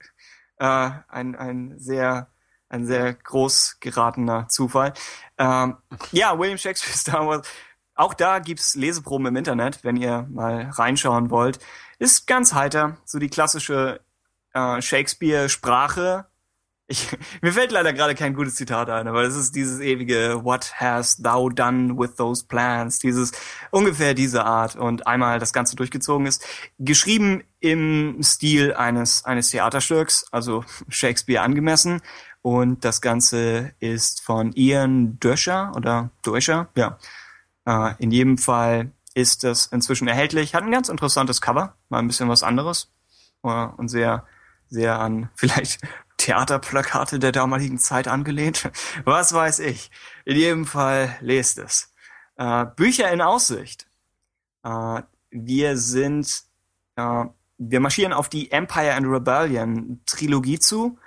[0.60, 2.30] Äh, ein, ein sehr,
[2.70, 4.94] ein sehr groß geratener Zufall.
[5.40, 5.78] Ähm,
[6.12, 7.48] ja, William Shakespeare Star Wars.
[7.96, 11.58] auch da gibt's Leseproben im Internet, wenn ihr mal reinschauen wollt.
[11.98, 14.00] Ist ganz heiter, so die klassische
[14.54, 16.28] äh, Shakespeare-Sprache.
[16.92, 17.08] Ich,
[17.42, 21.24] mir fällt leider gerade kein gutes Zitat ein, aber es ist dieses ewige What hast
[21.24, 23.00] thou done with those plans?
[23.00, 23.32] Dieses
[23.72, 26.46] ungefähr diese Art und einmal das Ganze durchgezogen ist.
[26.80, 32.02] Geschrieben im Stil eines eines Theaterstücks, also Shakespeare angemessen.
[32.42, 37.00] Und das Ganze ist von Ian Döscher oder Döscher, ja.
[37.66, 40.56] Äh, in jedem Fall ist das inzwischen erhältlich.
[40.56, 42.92] Hat ein ganz interessantes Cover, mal ein bisschen was anderes
[43.44, 44.26] äh, und sehr,
[44.68, 45.80] sehr an vielleicht
[46.22, 48.70] Theaterplakate der damaligen Zeit angelehnt.
[49.06, 49.92] Was weiß ich.
[50.26, 51.94] In jedem Fall lest es.
[52.38, 53.88] Äh, Bücher in Aussicht.
[54.64, 56.44] Äh, wir sind,
[56.96, 57.26] äh,
[57.58, 60.98] wir marschieren auf die Empire and Rebellion Trilogie zu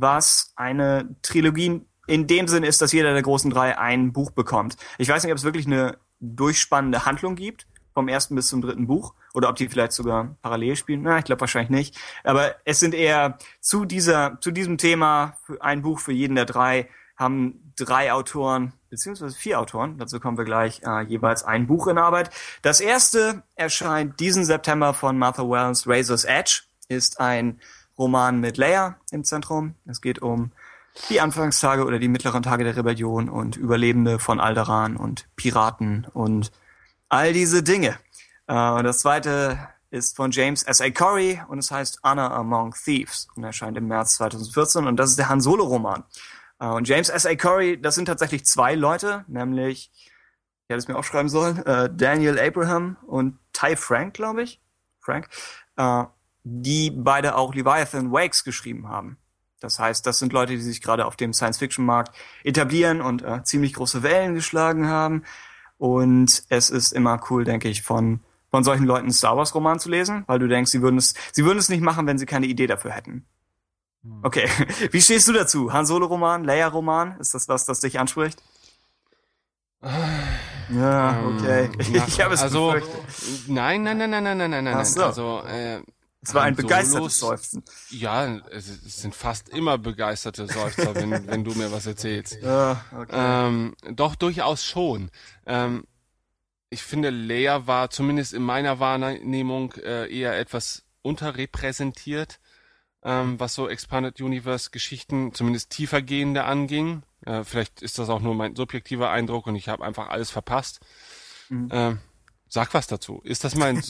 [0.00, 4.76] was eine Trilogie in dem Sinn ist, dass jeder der großen drei ein Buch bekommt.
[4.98, 8.86] Ich weiß nicht, ob es wirklich eine durchspannende Handlung gibt, vom ersten bis zum dritten
[8.86, 11.02] Buch, oder ob die vielleicht sogar parallel spielen.
[11.02, 11.96] Na, ich glaube wahrscheinlich nicht.
[12.24, 16.88] Aber es sind eher zu dieser, zu diesem Thema ein Buch für jeden der drei
[17.16, 21.98] haben drei Autoren, beziehungsweise vier Autoren, dazu kommen wir gleich, äh, jeweils ein Buch in
[21.98, 22.30] Arbeit.
[22.62, 27.60] Das erste erscheint diesen September von Martha Wells, Razor's Edge, ist ein
[27.98, 29.74] Roman mit Leia im Zentrum.
[29.86, 30.50] Es geht um
[31.08, 36.52] die Anfangstage oder die mittleren Tage der Rebellion und Überlebende von Alderan und Piraten und
[37.14, 37.96] all diese Dinge.
[38.48, 40.80] Äh, und das zweite ist von James S.
[40.80, 40.90] A.
[40.90, 45.18] Corey und es heißt Honor Among Thieves und erscheint im März 2014 und das ist
[45.20, 46.02] der Han Solo Roman.
[46.58, 47.24] Äh, und James S.
[47.24, 47.36] A.
[47.36, 50.10] Corey, das sind tatsächlich zwei Leute, nämlich, ich
[50.68, 54.60] hätte es mir aufschreiben sollen, äh, Daniel Abraham und Ty Frank, glaube ich.
[55.00, 55.28] Frank
[56.46, 59.16] die beide auch Leviathan Wakes geschrieben haben.
[59.60, 64.02] Das heißt, das sind Leute, die sich gerade auf dem Science-Fiction-Markt etablieren und ziemlich große
[64.02, 65.24] Wellen geschlagen haben.
[65.84, 69.78] Und es ist immer cool, denke ich, von von solchen Leuten einen Star Wars Roman
[69.78, 72.24] zu lesen, weil du denkst, sie würden es, sie würden es nicht machen, wenn sie
[72.24, 73.26] keine Idee dafür hätten.
[74.02, 74.20] Hm.
[74.22, 74.48] Okay,
[74.92, 75.74] wie stehst du dazu?
[75.74, 78.42] Han Solo Roman, Leia Roman, ist das was, das dich anspricht?
[80.70, 81.68] Ja, okay.
[81.78, 83.48] Ähm, ich habe es also, befürchtet.
[83.48, 84.84] Nein, nein, nein, nein, nein, nein, nein, nein.
[84.86, 85.04] So.
[85.04, 85.82] Also äh,
[86.24, 87.62] es war ein begeistertes Seufzen.
[87.90, 88.66] Ja, es,
[89.02, 92.38] sind fast immer begeisterte Seufzer, wenn, wenn du mir was erzählst.
[92.42, 93.12] Ja, okay.
[93.12, 95.10] Ähm, doch, durchaus schon.
[95.46, 95.84] Ähm,
[96.70, 102.40] ich finde, Leia war zumindest in meiner Wahrnehmung äh, eher etwas unterrepräsentiert,
[103.02, 107.02] ähm, was so Expanded Universe Geschichten, zumindest tiefergehende anging.
[107.26, 110.80] Äh, vielleicht ist das auch nur mein subjektiver Eindruck und ich habe einfach alles verpasst.
[111.50, 111.70] Mhm.
[111.70, 111.96] Äh,
[112.48, 113.20] sag was dazu.
[113.24, 113.82] Ist das mein...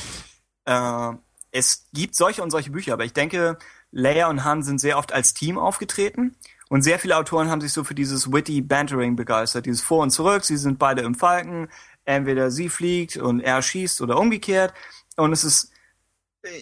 [0.64, 1.12] äh,
[1.50, 3.58] es gibt solche und solche Bücher, aber ich denke,
[3.90, 6.36] Leia und Han sind sehr oft als Team aufgetreten
[6.68, 10.10] und sehr viele Autoren haben sich so für dieses witty Bantering begeistert, dieses Vor und
[10.10, 10.44] Zurück.
[10.44, 11.68] Sie sind beide im Falken,
[12.04, 14.74] entweder sie fliegt und er schießt oder umgekehrt.
[15.16, 15.72] Und es ist,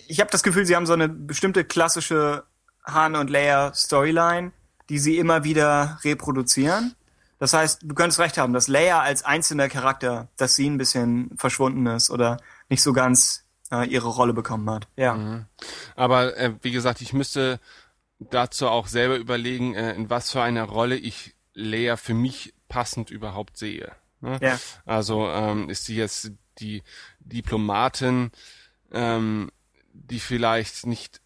[0.07, 2.44] ich habe das Gefühl, sie haben so eine bestimmte klassische
[2.85, 4.53] Han und Leia Storyline,
[4.88, 6.94] die sie immer wieder reproduzieren.
[7.38, 11.31] Das heißt, du könntest recht haben, dass Leia als einzelner Charakter, dass sie ein bisschen
[11.37, 14.88] verschwunden ist oder nicht so ganz äh, ihre Rolle bekommen hat.
[14.96, 15.14] Ja.
[15.14, 15.46] Mhm.
[15.94, 17.61] Aber äh, wie gesagt, ich müsste
[18.18, 23.11] dazu auch selber überlegen, äh, in was für einer Rolle ich Lea für mich passend
[23.11, 23.92] überhaupt sehe.
[24.20, 24.38] Ne?
[24.42, 24.59] Ja.
[24.85, 26.83] Also ähm, ist sie jetzt die
[27.20, 28.31] Diplomatin,
[28.92, 29.50] ähm,
[29.92, 31.20] die vielleicht nicht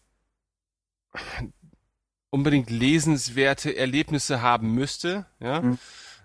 [2.29, 5.61] unbedingt lesenswerte Erlebnisse haben müsste, ja.
[5.61, 5.79] Mhm.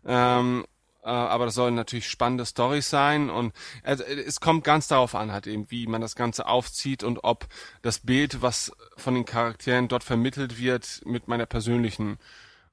[0.05, 0.76] Ähm, äh,
[1.11, 5.71] aber das sollen natürlich spannende Storys sein und es kommt ganz darauf an, halt eben,
[5.71, 7.47] wie man das Ganze aufzieht und ob
[7.83, 12.19] das Bild, was von den Charakteren dort vermittelt wird, mit meiner persönlichen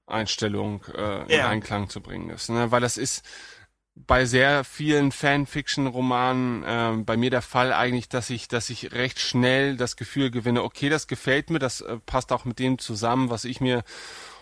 [0.06, 2.50] Einstellung äh, in Einklang zu bringen ist.
[2.50, 2.72] Ne?
[2.72, 3.24] Weil das ist
[3.96, 9.20] bei sehr vielen Fanfiction-Romanen äh, bei mir der Fall eigentlich, dass ich, dass ich recht
[9.20, 13.30] schnell das Gefühl gewinne, okay, das gefällt mir, das äh, passt auch mit dem zusammen,
[13.30, 13.84] was ich mir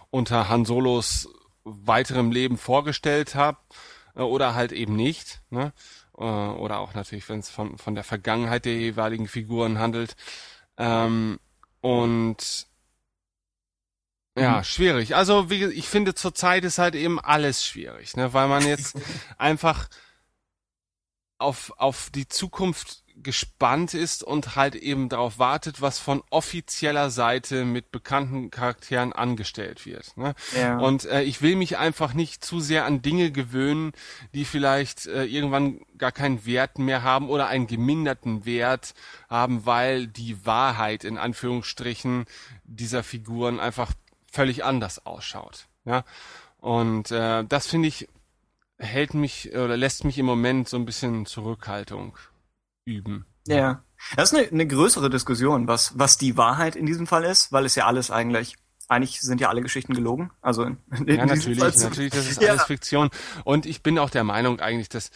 [0.09, 1.27] unter Han Solos
[1.63, 3.57] weiterem Leben vorgestellt habe
[4.15, 5.41] äh, oder halt eben nicht.
[5.49, 5.73] Ne?
[6.17, 10.15] Äh, oder auch natürlich, wenn es von, von der Vergangenheit der jeweiligen Figuren handelt.
[10.77, 11.39] Ähm,
[11.81, 12.67] und
[14.37, 14.63] ja, mhm.
[14.63, 15.15] schwierig.
[15.15, 18.33] Also wie, ich finde zurzeit ist halt eben alles schwierig, ne?
[18.33, 18.95] weil man jetzt
[19.37, 19.89] einfach
[21.37, 27.65] auf, auf die Zukunft gespannt ist und halt eben darauf wartet, was von offizieller Seite
[27.65, 30.15] mit bekannten Charakteren angestellt wird.
[30.17, 30.33] Ne?
[30.55, 30.77] Ja.
[30.77, 33.93] Und äh, ich will mich einfach nicht zu sehr an Dinge gewöhnen,
[34.33, 38.93] die vielleicht äh, irgendwann gar keinen Wert mehr haben oder einen geminderten Wert
[39.29, 42.25] haben, weil die Wahrheit in Anführungsstrichen
[42.63, 43.91] dieser Figuren einfach
[44.31, 45.67] völlig anders ausschaut.
[45.85, 46.03] Ja?
[46.59, 48.07] Und äh, das finde ich
[48.81, 52.17] hält mich oder lässt mich im Moment so ein bisschen Zurückhaltung
[52.85, 53.25] üben.
[53.47, 53.83] Ja.
[54.15, 57.65] Das ist eine, eine größere Diskussion, was, was die Wahrheit in diesem Fall ist, weil
[57.65, 58.55] es ja alles eigentlich
[58.91, 60.31] eigentlich sind ja alle Geschichten gelogen.
[60.41, 62.49] Also in, in ja, natürlich, natürlich, das ist ja.
[62.49, 63.09] alles Fiktion.
[63.45, 65.11] Und ich bin auch der Meinung eigentlich, dass,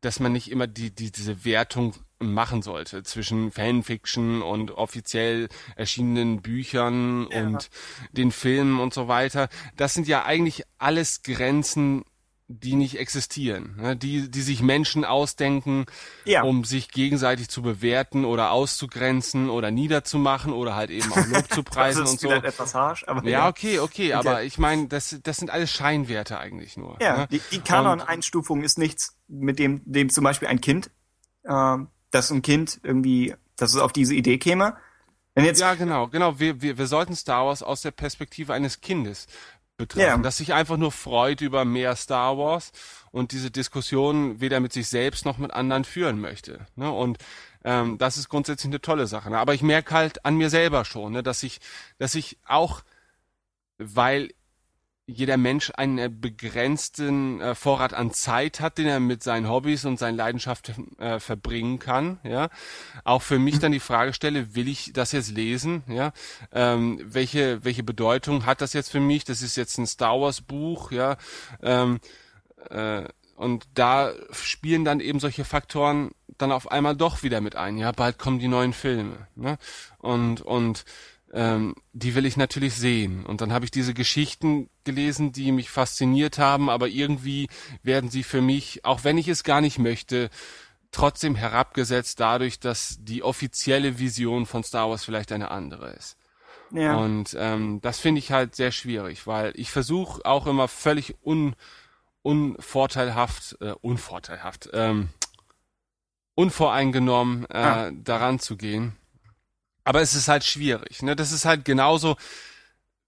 [0.00, 6.42] dass man nicht immer die, die, diese Wertung machen sollte zwischen Fanfiction und offiziell erschienenen
[6.42, 7.46] Büchern ja.
[7.46, 7.70] und
[8.12, 9.48] den Filmen und so weiter.
[9.76, 12.04] Das sind ja eigentlich alles Grenzen,
[12.52, 13.96] die nicht existieren, ne?
[13.96, 15.86] die, die sich Menschen ausdenken,
[16.24, 16.42] ja.
[16.42, 21.62] um sich gegenseitig zu bewerten oder auszugrenzen oder niederzumachen oder halt eben auch Lob zu
[21.64, 22.28] preisen und so.
[22.28, 24.12] Etwas harsch, aber ja, okay, okay, okay.
[24.14, 26.98] aber ich meine, das, das sind alles Scheinwerte eigentlich nur.
[27.00, 27.28] Ja, ne?
[27.30, 30.90] die, die Kanon-Einstufung ist nichts, mit dem, dem zum Beispiel ein Kind,
[31.44, 31.76] äh,
[32.10, 34.76] dass ein Kind irgendwie, dass es auf diese Idee käme.
[35.36, 36.40] Jetzt ja, genau, genau.
[36.40, 39.28] Wir, wir, wir sollten Star Wars aus der Perspektive eines Kindes
[39.80, 40.18] betrachten, yeah.
[40.18, 42.70] das sich einfach nur freut über mehr Star Wars
[43.10, 46.66] und diese Diskussion weder mit sich selbst noch mit anderen führen möchte.
[46.76, 46.90] Ne?
[46.90, 47.18] Und
[47.64, 49.30] ähm, das ist grundsätzlich eine tolle Sache.
[49.30, 49.38] Ne?
[49.38, 51.22] Aber ich merke halt an mir selber schon, ne?
[51.22, 51.60] dass ich,
[51.98, 52.82] dass ich auch,
[53.78, 54.30] weil
[55.10, 59.98] jeder Mensch einen begrenzten äh, Vorrat an Zeit hat, den er mit seinen Hobbys und
[59.98, 62.18] seinen Leidenschaften äh, verbringen kann.
[62.22, 62.48] Ja,
[63.04, 65.82] auch für mich dann die Frage stelle: Will ich das jetzt lesen?
[65.88, 66.12] Ja,
[66.52, 69.24] ähm, welche welche Bedeutung hat das jetzt für mich?
[69.24, 70.92] Das ist jetzt ein Star Wars Buch.
[70.92, 71.16] Ja,
[71.62, 72.00] ähm,
[72.70, 73.04] äh,
[73.36, 77.78] und da spielen dann eben solche Faktoren dann auf einmal doch wieder mit ein.
[77.78, 79.26] Ja, bald kommen die neuen Filme.
[79.34, 79.58] Ne?
[79.98, 80.84] Und und
[81.32, 83.24] ähm, die will ich natürlich sehen.
[83.24, 87.48] Und dann habe ich diese Geschichten gelesen, die mich fasziniert haben, aber irgendwie
[87.82, 90.30] werden sie für mich, auch wenn ich es gar nicht möchte,
[90.90, 96.16] trotzdem herabgesetzt dadurch, dass die offizielle Vision von Star Wars vielleicht eine andere ist.
[96.72, 96.96] Ja.
[96.96, 101.54] Und ähm, das finde ich halt sehr schwierig, weil ich versuche auch immer völlig un,
[102.22, 105.08] unvorteilhaft, äh, unvorteilhaft, ähm,
[106.34, 107.90] unvoreingenommen äh, ah.
[107.92, 108.96] daran zu gehen
[109.90, 111.02] aber es ist halt schwierig.
[111.02, 111.16] Ne?
[111.16, 112.16] Das ist halt genauso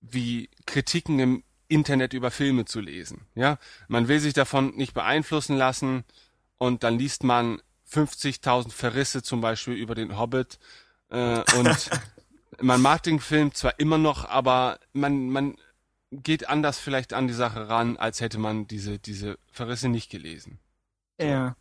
[0.00, 3.24] wie Kritiken im Internet über Filme zu lesen.
[3.36, 6.02] Ja, man will sich davon nicht beeinflussen lassen
[6.58, 10.58] und dann liest man 50.000 Verrisse zum Beispiel über den Hobbit
[11.08, 11.90] äh, und
[12.60, 15.56] man mag den Film zwar immer noch, aber man man
[16.10, 20.58] geht anders vielleicht an die Sache ran, als hätte man diese diese Verrisse nicht gelesen.
[21.20, 21.54] Ja.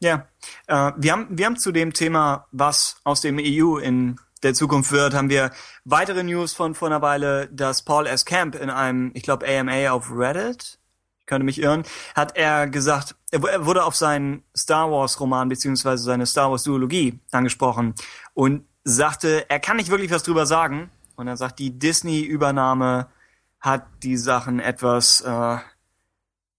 [0.00, 0.28] Ja,
[0.66, 4.92] äh, wir haben wir haben zu dem Thema, was aus dem EU in der Zukunft
[4.92, 5.50] wird, haben wir
[5.84, 8.24] weitere News von vor einer Weile, dass Paul S.
[8.24, 10.78] Camp in einem, ich glaube, AMA auf Reddit,
[11.20, 16.04] ich könnte mich irren, hat er gesagt, er wurde auf seinen Star Wars Roman beziehungsweise
[16.04, 17.94] seine Star Wars Duologie angesprochen
[18.34, 20.90] und sagte, er kann nicht wirklich was drüber sagen.
[21.16, 23.08] Und er sagt, die Disney-Übernahme
[23.60, 25.56] hat die Sachen etwas äh,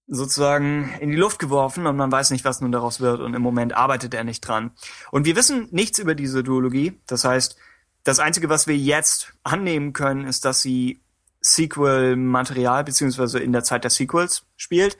[0.07, 3.41] sozusagen in die Luft geworfen und man weiß nicht, was nun daraus wird und im
[3.41, 4.71] Moment arbeitet er nicht dran.
[5.11, 6.99] Und wir wissen nichts über diese Duologie.
[7.07, 7.57] Das heißt,
[8.05, 11.01] das Einzige, was wir jetzt annehmen können, ist, dass sie
[11.41, 14.97] Sequel-Material beziehungsweise in der Zeit der Sequels spielt.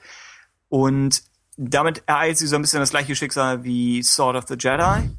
[0.68, 1.22] Und
[1.56, 5.10] damit ereilt sie so ein bisschen das gleiche Schicksal wie Sword of the Jedi,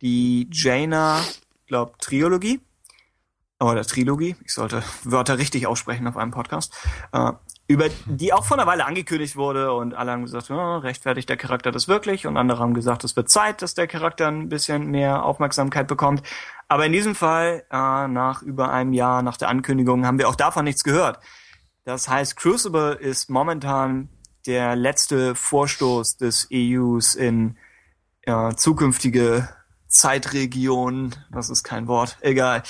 [0.00, 1.20] die Jaina,
[1.66, 2.60] glaub, Trilogie.
[3.60, 6.72] Oder Trilogie, ich sollte Wörter richtig aussprechen auf einem Podcast.
[7.12, 7.32] Äh,
[7.68, 11.36] über die auch vor einer Weile angekündigt wurde und alle haben gesagt, oh, rechtfertigt der
[11.36, 14.90] Charakter das wirklich und andere haben gesagt, es wird Zeit, dass der Charakter ein bisschen
[14.90, 16.22] mehr Aufmerksamkeit bekommt.
[16.72, 20.36] Aber in diesem Fall, äh, nach über einem Jahr nach der Ankündigung, haben wir auch
[20.36, 21.18] davon nichts gehört.
[21.84, 24.08] Das heißt, Crucible ist momentan
[24.46, 27.58] der letzte Vorstoß des EUs in
[28.22, 29.50] äh, zukünftige
[29.86, 31.14] Zeitregionen.
[31.30, 32.62] Das ist kein Wort, egal.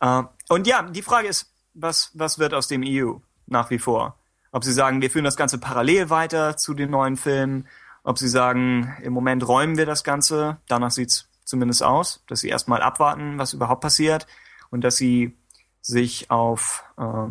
[0.00, 3.14] Äh, und ja, die Frage ist, was, was wird aus dem EU
[3.46, 4.18] nach wie vor?
[4.52, 7.66] Ob sie sagen, wir führen das Ganze parallel weiter zu den neuen Filmen,
[8.04, 12.48] ob sie sagen, im Moment räumen wir das Ganze, danach sieht's zumindest aus, dass sie
[12.48, 14.26] erstmal abwarten, was überhaupt passiert
[14.70, 15.36] und dass sie
[15.80, 17.28] sich auf äh,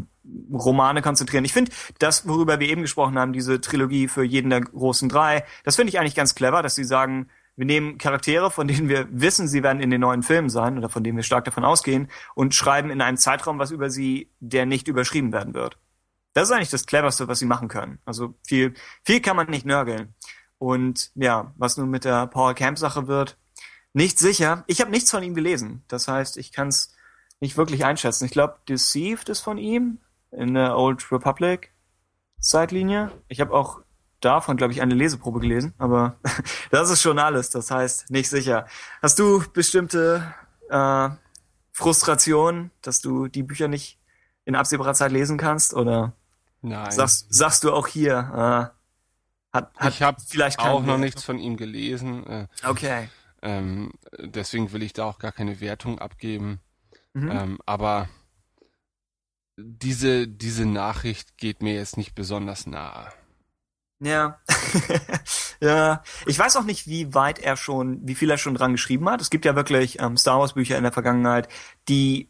[0.54, 1.46] Romane konzentrieren.
[1.46, 5.46] Ich finde, das, worüber wir eben gesprochen haben, diese Trilogie für jeden der großen drei,
[5.64, 9.08] das finde ich eigentlich ganz clever, dass sie sagen, wir nehmen Charaktere, von denen wir
[9.12, 12.10] wissen, sie werden in den neuen Filmen sein oder von denen wir stark davon ausgehen
[12.34, 15.78] und schreiben in einem Zeitraum was über sie, der nicht überschrieben werden wird.
[16.34, 18.00] Das ist eigentlich das Cleverste, was sie machen können.
[18.06, 20.16] Also viel, viel kann man nicht nörgeln.
[20.58, 23.38] Und ja, was nun mit der Paul Camp Sache wird,
[23.96, 24.66] nicht sicher.
[24.68, 25.84] Ich habe nichts von ihm gelesen.
[25.88, 26.94] Das heißt, ich kann es
[27.40, 28.26] nicht wirklich einschätzen.
[28.26, 30.00] Ich glaube, Deceived ist von ihm
[30.32, 31.72] in der Old Republic
[32.40, 33.12] Zeitlinie.
[33.30, 33.80] Ich habe auch
[34.20, 36.18] davon, glaube ich, eine Leseprobe gelesen, aber
[36.72, 37.52] das ist schon alles.
[37.52, 38.68] Das heißt, nicht sicher.
[39.02, 40.34] Hast du bestimmte
[40.70, 41.10] äh,
[41.72, 43.98] Frustrationen, dass du die Bücher nicht
[44.44, 45.74] in absehbarer Zeit lesen kannst?
[45.74, 46.14] Oder
[46.62, 46.92] Nein.
[46.92, 51.40] Sagst, sagst du auch hier, äh, Hat, hat ich habe vielleicht auch noch nichts von
[51.40, 52.28] ihm gelesen.
[52.28, 53.08] Äh, Okay.
[53.46, 56.60] Ähm, deswegen will ich da auch gar keine Wertung abgeben.
[57.14, 57.32] Mhm.
[57.32, 58.10] Ähm, aber
[59.56, 63.12] diese, diese Nachricht geht mir jetzt nicht besonders nahe.
[64.00, 64.40] Ja.
[65.62, 66.04] ja.
[66.26, 69.22] Ich weiß auch nicht, wie weit er schon, wie viel er schon dran geschrieben hat.
[69.22, 71.48] Es gibt ja wirklich ähm, Star Wars Bücher in der Vergangenheit,
[71.88, 72.30] die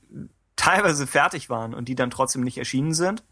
[0.56, 3.24] teilweise fertig waren und die dann trotzdem nicht erschienen sind.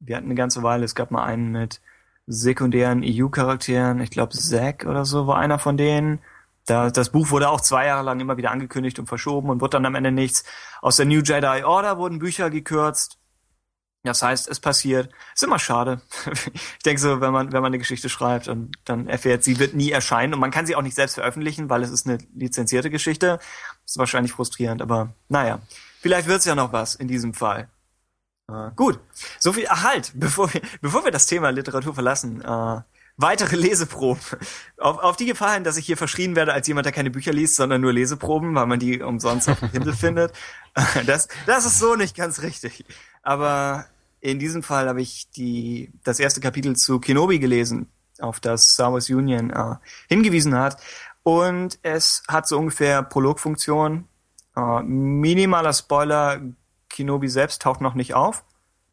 [0.00, 1.80] Wir hatten eine ganze Weile, es gab mal einen mit
[2.26, 6.20] sekundären EU-Charakteren, ich glaube Zack oder so war einer von denen.
[6.66, 9.72] Da, das Buch wurde auch zwei Jahre lang immer wieder angekündigt und verschoben und wurde
[9.72, 10.44] dann am Ende nichts.
[10.80, 13.18] Aus der New Jedi Order wurden Bücher gekürzt.
[14.02, 15.10] Das heißt, es passiert.
[15.34, 16.02] Ist immer schade.
[16.78, 19.74] Ich denke so, wenn man, wenn man eine Geschichte schreibt und dann erfährt, sie wird
[19.74, 22.90] nie erscheinen und man kann sie auch nicht selbst veröffentlichen, weil es ist eine lizenzierte
[22.90, 23.38] Geschichte.
[23.86, 25.60] Ist wahrscheinlich frustrierend, aber naja.
[26.00, 27.70] Vielleicht wird's ja noch was in diesem Fall.
[28.50, 29.00] Äh, gut.
[29.38, 32.82] So viel, ach halt, bevor wir, bevor wir das Thema Literatur verlassen, äh,
[33.16, 34.20] weitere Leseproben.
[34.78, 37.32] Auf, auf die Gefahr hin, dass ich hier verschrien werde als jemand, der keine Bücher
[37.32, 40.32] liest, sondern nur Leseproben, weil man die umsonst auf dem Kindle findet.
[41.06, 42.84] Das, das ist so nicht ganz richtig.
[43.22, 43.86] Aber
[44.20, 47.88] in diesem Fall habe ich die, das erste Kapitel zu Kenobi gelesen,
[48.20, 49.76] auf das Star Wars Union äh,
[50.08, 50.80] hingewiesen hat.
[51.22, 54.08] Und es hat so ungefähr Prologfunktion.
[54.56, 56.40] Äh, minimaler Spoiler,
[56.88, 58.44] Kenobi selbst taucht noch nicht auf,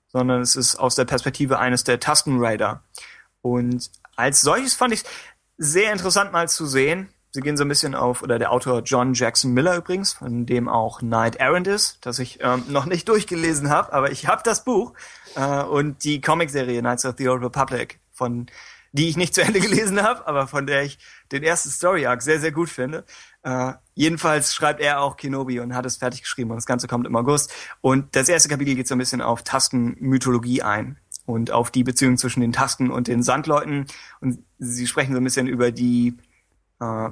[0.08, 2.84] sondern es ist aus der Perspektive eines der Tusken Raider.
[3.42, 5.04] Und als solches fand ich
[5.58, 7.10] sehr interessant mal zu sehen.
[7.34, 10.68] Sie gehen so ein bisschen auf, oder der Autor John Jackson Miller übrigens, von dem
[10.68, 14.66] auch Knight Errant ist, das ich ähm, noch nicht durchgelesen habe, aber ich habe das
[14.66, 14.94] Buch
[15.36, 18.48] äh, und die Comicserie Knights of the Old Republic, von
[18.92, 21.00] die ich nicht zu Ende gelesen habe, aber von der ich
[21.32, 23.06] den ersten Story Arc sehr, sehr gut finde.
[23.44, 27.08] Äh, jedenfalls schreibt er auch Kenobi und hat es fertig geschrieben und das Ganze kommt
[27.08, 27.54] im August.
[27.80, 32.18] Und das erste Kapitel geht so ein bisschen auf Tasken-Mythologie ein und auf die Beziehung
[32.18, 33.86] zwischen den Tasken und den Sandleuten.
[34.20, 36.18] Und sie sprechen so ein bisschen über die,
[36.80, 37.10] äh,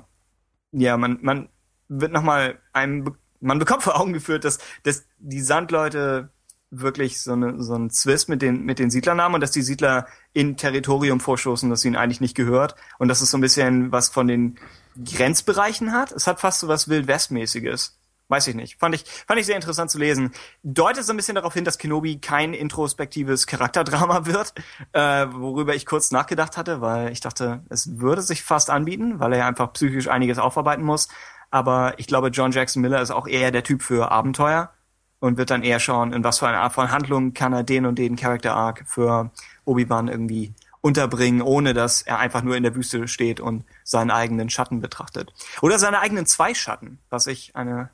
[0.72, 1.50] ja, man, man
[1.88, 6.30] wird nochmal einem, man bekommt vor Augen geführt, dass, dass die Sandleute
[6.72, 9.64] wirklich so, eine, so einen Zwist mit den, mit den Siedlern haben und dass die
[9.64, 12.76] Siedler in Territorium vorstoßen, das ihnen eigentlich nicht gehört.
[13.00, 14.60] Und dass es so ein bisschen was von den
[15.04, 16.12] Grenzbereichen hat.
[16.12, 17.99] Es hat fast so was Wild-West-mäßiges.
[18.30, 18.80] Weiß ich nicht.
[18.80, 20.32] Fand ich, fand ich sehr interessant zu lesen.
[20.62, 24.54] Deutet so ein bisschen darauf hin, dass Kenobi kein introspektives Charakterdrama wird,
[24.94, 29.34] äh, worüber ich kurz nachgedacht hatte, weil ich dachte, es würde sich fast anbieten, weil
[29.34, 31.08] er ja einfach psychisch einiges aufarbeiten muss.
[31.50, 34.72] Aber ich glaube, John Jackson Miller ist auch eher der Typ für Abenteuer
[35.20, 37.88] und wird dann eher schauen, in was für eine Art von Handlung kann er den
[37.88, 39.32] und den Character Arc für
[39.66, 44.50] Obi-Wan irgendwie unterbringen, ohne dass er einfach nur in der Wüste steht und seinen eigenen
[44.50, 45.34] Schatten betrachtet.
[45.62, 47.90] Oder seine eigenen zwei Schatten, was ich eine,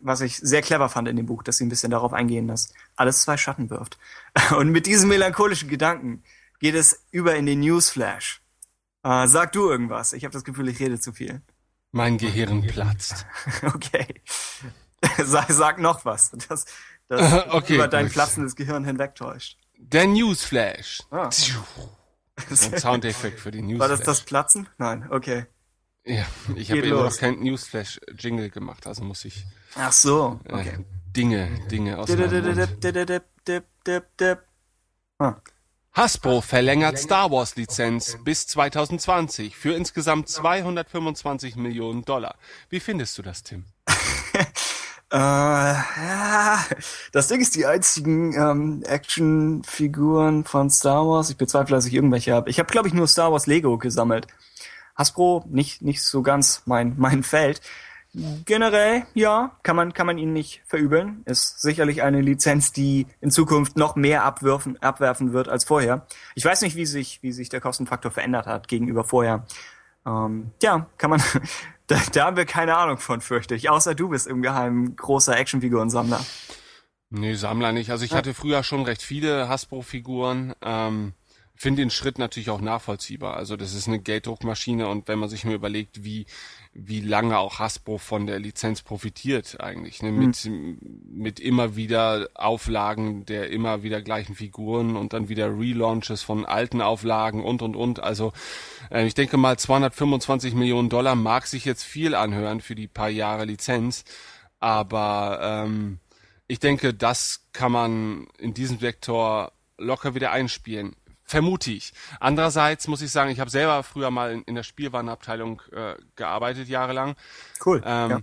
[0.00, 2.72] was ich sehr clever fand in dem Buch, dass sie ein bisschen darauf eingehen, dass
[2.96, 3.98] alles zwei Schatten wirft.
[4.56, 6.22] Und mit diesen melancholischen Gedanken
[6.60, 8.42] geht es über in den Newsflash.
[9.02, 10.12] Äh, sag du irgendwas.
[10.12, 11.40] Ich habe das Gefühl, ich rede zu viel.
[11.92, 13.26] Mein Gehirn platzt.
[13.62, 14.06] Okay.
[15.24, 16.66] sag, sag noch was, das,
[17.08, 18.12] das Okay, über dein gut.
[18.12, 19.58] platzendes Gehirn hinwegtäuscht.
[19.78, 21.00] Der Newsflash.
[21.10, 21.30] Ah.
[22.36, 23.98] Ein Soundeffekt für den War Newsflash.
[23.98, 24.68] das das Platzen?
[24.78, 25.46] Nein, okay.
[26.04, 26.26] Ja,
[26.56, 27.14] ich habe los.
[27.14, 29.44] noch keinen Newsflash-Jingle gemacht, also muss ich
[29.76, 30.84] Ach so, äh, okay.
[31.16, 32.08] Dinge, Dinge aus.
[35.18, 35.36] Ah.
[35.92, 42.36] Hasbro verlängert Star Wars Lizenz bis 2020 für insgesamt 225 Millionen Dollar.
[42.68, 43.64] Wie findest du das, Tim?
[45.12, 46.64] Äh, ja,
[47.10, 52.32] das Ding ist, die einzigen ähm, Actionfiguren von Star Wars, ich bezweifle, dass ich irgendwelche
[52.32, 52.48] habe.
[52.48, 54.28] Ich habe, glaube ich, nur Star Wars Lego gesammelt.
[54.96, 57.60] Hasbro, nicht, nicht so ganz mein, mein Feld.
[58.44, 61.22] Generell, ja, kann man, kann man ihn nicht verübeln.
[61.26, 66.06] Ist sicherlich eine Lizenz, die in Zukunft noch mehr abwerfen, abwerfen wird als vorher.
[66.34, 69.46] Ich weiß nicht, wie sich, wie sich der Kostenfaktor verändert hat gegenüber vorher.
[70.04, 71.22] Ähm, ja, kann man,
[71.86, 73.70] da, da haben wir keine Ahnung von, fürchte ich.
[73.70, 76.20] Außer du bist im Geheimen großer Actionfigurensammler.
[77.10, 77.90] Nee, Sammler nicht.
[77.90, 80.54] Also ich hatte früher schon recht viele Hasbro-Figuren.
[80.62, 81.12] Ähm,
[81.62, 83.36] Finde den Schritt natürlich auch nachvollziehbar.
[83.36, 86.24] Also das ist eine Gelddruckmaschine und wenn man sich mir überlegt, wie
[86.72, 90.10] wie lange auch Hasbro von der Lizenz profitiert eigentlich, ne?
[90.10, 90.50] mit
[91.04, 96.80] mit immer wieder Auflagen der immer wieder gleichen Figuren und dann wieder Relaunches von alten
[96.80, 98.02] Auflagen und und und.
[98.02, 98.32] Also
[98.90, 103.10] äh, ich denke mal 225 Millionen Dollar mag sich jetzt viel anhören für die paar
[103.10, 104.04] Jahre Lizenz,
[104.60, 105.98] aber ähm,
[106.46, 110.96] ich denke, das kann man in diesem Sektor locker wieder einspielen.
[111.30, 111.92] Vermute ich.
[112.18, 116.66] Andererseits muss ich sagen, ich habe selber früher mal in, in der Spielwarenabteilung äh, gearbeitet,
[116.66, 117.14] jahrelang.
[117.64, 117.80] Cool.
[117.84, 118.20] Ähm, ja.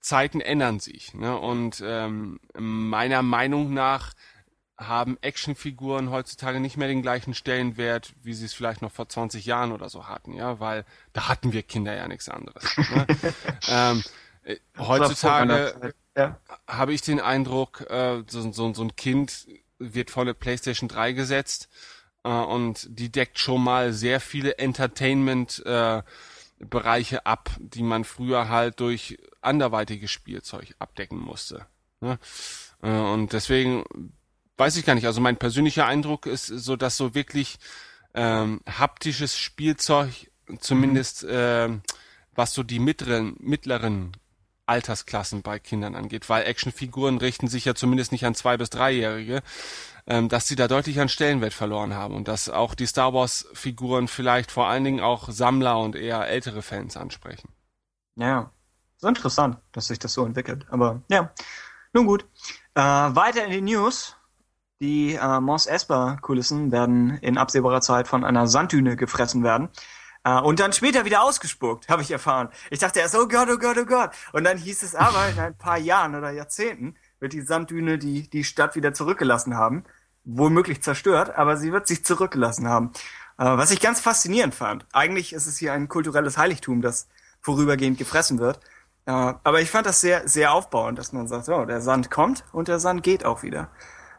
[0.00, 1.14] Zeiten ändern sich.
[1.14, 1.38] Ne?
[1.38, 4.14] Und ähm, meiner Meinung nach
[4.76, 9.46] haben Actionfiguren heutzutage nicht mehr den gleichen Stellenwert, wie sie es vielleicht noch vor 20
[9.46, 12.64] Jahren oder so hatten, ja, weil da hatten wir Kinder ja nichts anderes.
[12.76, 13.06] Ne?
[13.68, 14.02] ähm,
[14.42, 16.40] äh, heutzutage ja.
[16.66, 19.46] habe ich den Eindruck, äh, so, so, so ein Kind
[19.78, 21.68] wird vor eine PlayStation 3 gesetzt
[22.24, 26.02] äh, und die deckt schon mal sehr viele Entertainment äh,
[26.58, 31.66] Bereiche ab, die man früher halt durch anderweitiges Spielzeug abdecken musste.
[32.00, 32.18] Ne?
[32.82, 33.84] Äh, und deswegen
[34.56, 35.06] weiß ich gar nicht.
[35.06, 37.58] Also mein persönlicher Eindruck ist so, dass so wirklich
[38.14, 41.68] ähm, haptisches Spielzeug, zumindest äh,
[42.34, 44.16] was so die mittleren, mittleren
[44.66, 49.42] Altersklassen bei Kindern angeht, weil Actionfiguren richten sich ja zumindest nicht an zwei bis dreijährige,
[50.06, 53.46] ähm, dass sie da deutlich an Stellenwert verloren haben und dass auch die Star Wars
[53.54, 57.48] Figuren vielleicht vor allen Dingen auch Sammler und eher ältere Fans ansprechen.
[58.16, 58.50] Ja,
[58.98, 60.66] so interessant, dass sich das so entwickelt.
[60.70, 61.32] Aber ja,
[61.92, 62.26] nun gut.
[62.74, 64.16] Äh, weiter in die News.
[64.80, 69.68] Die äh, Mos Espa Kulissen werden in absehbarer Zeit von einer Sanddüne gefressen werden.
[70.24, 72.48] Äh, und dann später wieder ausgespuckt, habe ich erfahren.
[72.70, 74.10] Ich dachte erst, oh Gott, oh Gott, oh Gott.
[74.32, 78.28] Und dann hieß es aber, in ein paar Jahren oder Jahrzehnten wird die Sanddüne die,
[78.28, 79.84] die Stadt wieder zurückgelassen haben.
[80.24, 82.92] Womöglich zerstört, aber sie wird sich zurückgelassen haben.
[83.38, 84.86] Äh, was ich ganz faszinierend fand.
[84.92, 87.08] Eigentlich ist es hier ein kulturelles Heiligtum, das
[87.40, 88.60] vorübergehend gefressen wird.
[89.06, 92.44] Äh, aber ich fand das sehr, sehr aufbauend, dass man sagt, oh, der Sand kommt
[92.52, 93.68] und der Sand geht auch wieder.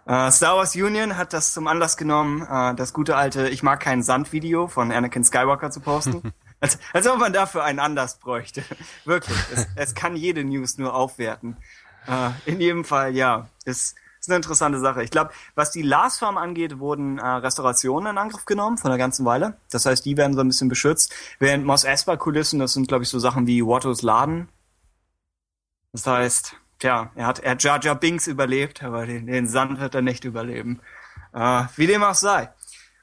[0.08, 3.80] Uh, Star Wars Union hat das zum Anlass genommen, uh, das gute alte Ich mag
[3.80, 6.32] keinen Sand-Video von Anakin Skywalker zu posten.
[6.60, 8.64] als, als ob man dafür einen Anlass bräuchte.
[9.06, 9.36] Wirklich.
[9.52, 11.58] Es, es kann jede News nur aufwerten.
[12.08, 13.50] Uh, in jedem Fall, ja.
[13.66, 13.96] Es
[14.26, 15.04] ist eine interessante Sache.
[15.04, 19.26] Ich glaube, was die Lars Farm angeht, wurden Restaurationen in Angriff genommen von der ganzen
[19.26, 19.58] Weile.
[19.72, 21.14] Das heißt, die werden so ein bisschen beschützt.
[21.40, 24.50] Während Mos Espa Kulissen, das sind, glaube ich, so Sachen wie Wattos Laden.
[25.92, 29.80] Das heißt, Tja, er hat, er hat Jar Jar Binks überlebt, aber den, den Sand
[29.80, 30.82] wird er nicht überleben.
[31.34, 32.50] Äh, wie dem auch sei.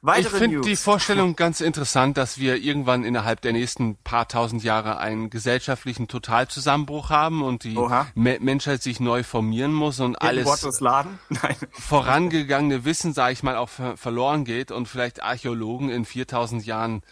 [0.05, 4.65] Weitere ich finde die Vorstellung ganz interessant, dass wir irgendwann innerhalb der nächsten paar tausend
[4.65, 7.79] Jahre einen gesellschaftlichen Totalzusammenbruch haben und die
[8.17, 11.21] Me Menschheit sich neu formieren muss und alles Laden?
[11.29, 11.55] Nein.
[11.71, 17.03] vorangegangene Wissen, sage ich mal, auch verloren geht und vielleicht Archäologen in 4000 Jahren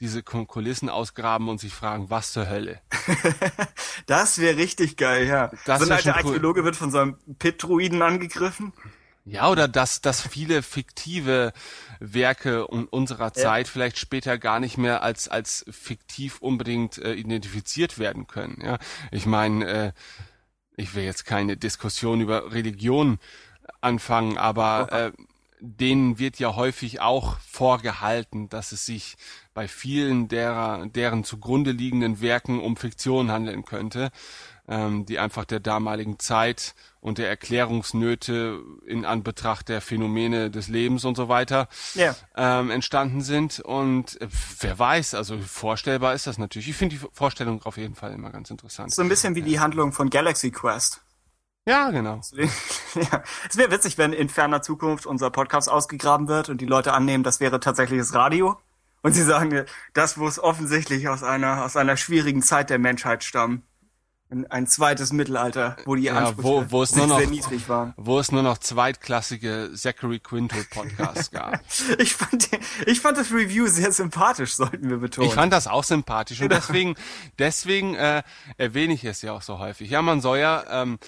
[0.00, 2.80] diese Kulissen ausgraben und sich fragen, was zur Hölle.
[4.06, 5.52] das wäre richtig geil, ja.
[5.64, 6.64] Das so ein alter Archäologe cool.
[6.64, 8.72] wird von so einem Pit-Druiden angegriffen.
[9.24, 11.52] Ja, oder dass, dass viele fiktive
[12.00, 13.72] Werke unserer Zeit ja.
[13.72, 18.60] vielleicht später gar nicht mehr als, als fiktiv unbedingt äh, identifiziert werden können.
[18.64, 18.78] Ja,
[19.12, 19.92] ich meine, äh,
[20.76, 23.20] ich will jetzt keine Diskussion über Religion
[23.80, 25.12] anfangen, aber äh,
[25.60, 29.16] denen wird ja häufig auch vorgehalten, dass es sich
[29.54, 34.10] bei vielen derer, deren zugrunde liegenden Werken um Fiktion handeln könnte,
[34.66, 41.04] ähm, die einfach der damaligen Zeit und der Erklärungsnöte in Anbetracht der Phänomene des Lebens
[41.04, 42.14] und so weiter yeah.
[42.36, 43.58] ähm, entstanden sind.
[43.58, 44.28] Und äh,
[44.60, 46.68] wer weiß, also vorstellbar ist das natürlich.
[46.68, 48.94] Ich finde die Vorstellung auf jeden Fall immer ganz interessant.
[48.94, 51.02] So ein bisschen wie die Handlung von Galaxy Quest.
[51.66, 52.20] Ja, genau.
[52.94, 53.22] ja.
[53.48, 57.24] Es wäre witzig, wenn in ferner Zukunft unser Podcast ausgegraben wird und die Leute annehmen,
[57.24, 58.60] das wäre tatsächliches Radio.
[59.02, 63.64] Und sie sagen, das muss offensichtlich aus einer, aus einer schwierigen Zeit der Menschheit stammen.
[64.32, 67.68] Ein, ein zweites Mittelalter, wo die Ansprüche ja, wo, wo es nur noch, sehr niedrig
[67.68, 67.92] waren.
[67.98, 71.60] Wo es nur noch zweitklassige Zachary Quinto Podcasts gab.
[71.98, 72.48] ich, fand,
[72.86, 75.28] ich fand das Review sehr sympathisch, sollten wir betonen.
[75.28, 76.94] Ich fand das auch sympathisch und deswegen,
[77.38, 78.22] deswegen äh,
[78.56, 79.90] erwähne ich es ja auch so häufig.
[79.90, 80.98] Ja, man soll ja ähm,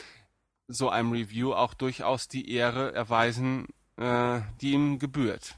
[0.69, 5.57] so einem Review auch durchaus die Ehre erweisen, äh, die ihm gebührt.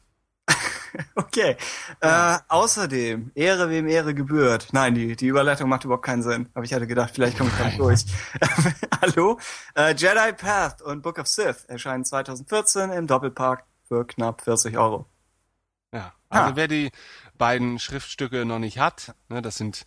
[1.15, 1.57] okay.
[2.01, 4.69] Äh, außerdem, Ehre wem Ehre gebührt.
[4.73, 6.49] Nein, die, die Überleitung macht überhaupt keinen Sinn.
[6.55, 8.05] Aber ich hatte gedacht, vielleicht komme ich damit durch.
[9.01, 9.39] Hallo?
[9.75, 15.07] Äh, Jedi Path und Book of Sith erscheinen 2014 im Doppelpark für knapp 40 Euro.
[15.93, 16.57] Ja, also ah.
[16.57, 16.91] wer die
[17.39, 19.85] beiden Schriftstücke noch nicht hat, ne, das sind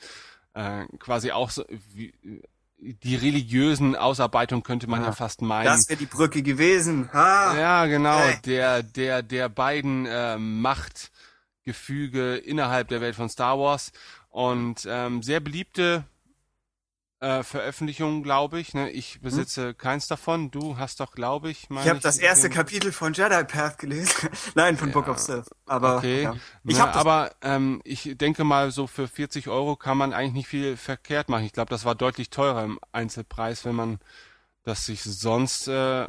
[0.54, 2.14] äh, quasi auch so, wie,
[2.82, 5.66] die religiösen Ausarbeitungen könnte man ja, ja fast meinen.
[5.66, 7.10] Das wäre die Brücke gewesen.
[7.14, 7.58] Ha.
[7.58, 8.20] Ja, genau.
[8.20, 8.38] Hey.
[8.46, 13.92] Der, der, der beiden äh, Machtgefüge innerhalb der Welt von Star Wars
[14.30, 16.06] und ähm, sehr beliebte
[17.20, 18.74] äh, Veröffentlichungen, glaube ich.
[18.74, 18.90] Ne?
[18.92, 19.22] Ich hm?
[19.22, 19.78] besitze hm?
[19.78, 20.52] keins davon.
[20.52, 24.30] Du hast doch, glaube ich, Ich habe das erste Kapitel von Jedi Path gelesen.
[24.56, 25.50] Nein, von ja, Book of Sith.
[25.66, 26.24] Aber okay.
[26.24, 26.36] ja.
[26.64, 30.48] ich ne, aber ähm, ich denke mal, so für 40 Euro kann man eigentlich nicht
[30.48, 31.46] viel verkehrt machen.
[31.46, 34.00] Ich glaube, das war deutlich teurer im Einzelpreis, wenn man
[34.64, 36.08] das sich sonst äh,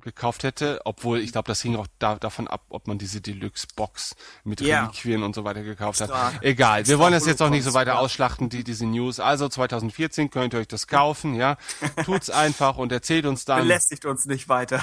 [0.00, 4.14] gekauft hätte, obwohl ich glaube, das hing auch da, davon ab, ob man diese Deluxe-Box
[4.44, 4.82] mit yeah.
[4.82, 6.42] Reliquien und so weiter gekauft hat.
[6.42, 9.20] Egal, wir wollen das jetzt auch nicht so weiter ausschlachten, die, diese News.
[9.20, 11.56] Also 2014 könnt ihr euch das kaufen, ja.
[12.04, 13.60] Tut's einfach und erzählt uns dann.
[13.62, 14.82] Belästigt uns nicht weiter.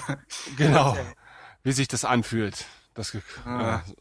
[0.57, 0.97] Genau.
[1.64, 3.22] wie sich das anfühlt, das, äh,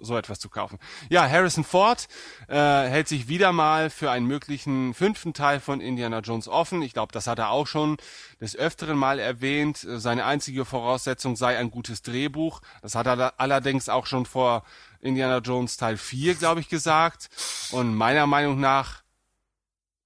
[0.00, 0.78] so etwas zu kaufen.
[1.08, 2.08] Ja, Harrison Ford
[2.48, 6.82] äh, hält sich wieder mal für einen möglichen fünften Teil von Indiana Jones offen.
[6.82, 7.96] Ich glaube, das hat er auch schon
[8.40, 9.78] des öfteren Mal erwähnt.
[9.78, 12.60] Seine einzige Voraussetzung sei ein gutes Drehbuch.
[12.82, 14.64] Das hat er allerdings auch schon vor
[15.00, 17.30] Indiana Jones Teil 4, glaube ich, gesagt.
[17.72, 19.02] Und meiner Meinung nach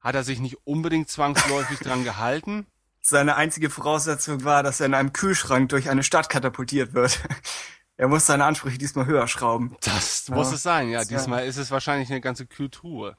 [0.01, 2.67] hat er sich nicht unbedingt zwangsläufig dran gehalten.
[3.01, 7.21] Seine einzige Voraussetzung war, dass er in einem Kühlschrank durch eine Stadt katapultiert wird.
[7.97, 9.77] Er muss seine Ansprüche diesmal höher schrauben.
[9.81, 11.05] Das muss es sein, ja.
[11.05, 13.17] Diesmal ist es wahrscheinlich eine ganze Kultur.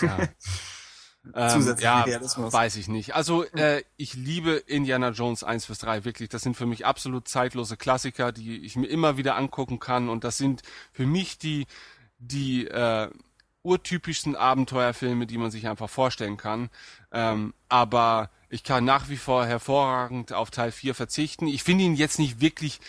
[0.00, 0.18] Ja.
[1.34, 2.50] Ähm, Zusätzlichen ja, Realismus.
[2.50, 3.14] weiß ich nicht.
[3.14, 6.30] Also äh, ich liebe Indiana Jones 1 bis 3 wirklich.
[6.30, 10.08] Das sind für mich absolut zeitlose Klassiker, die ich mir immer wieder angucken kann.
[10.08, 10.62] Und das sind
[10.92, 11.66] für mich die
[12.18, 13.10] die äh,
[13.62, 16.70] urtypischsten Abenteuerfilme, die man sich einfach vorstellen kann.
[17.12, 21.46] Ähm, aber ich kann nach wie vor hervorragend auf Teil 4 verzichten.
[21.46, 22.80] Ich finde ihn jetzt nicht wirklich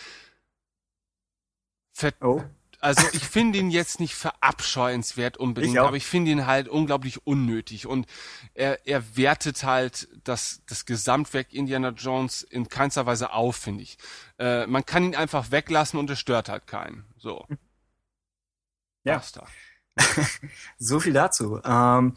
[2.02, 2.42] ver Oh.
[2.80, 7.26] also ich finde ihn jetzt nicht verabscheuenswert unbedingt, Ich aber ich finde ihn halt unglaublich
[7.26, 8.06] unnötig und
[8.54, 13.98] er, er wertet halt das, das Gesamtwerk Indiana Jones in keinster Weise auf, finde ich.
[14.38, 17.04] Äh, man kann ihn einfach weglassen und es stört halt keinen.
[17.18, 17.46] So.
[19.04, 19.16] Ja.
[19.16, 19.46] Basta.
[20.78, 21.60] So viel dazu.
[21.64, 22.14] Ähm,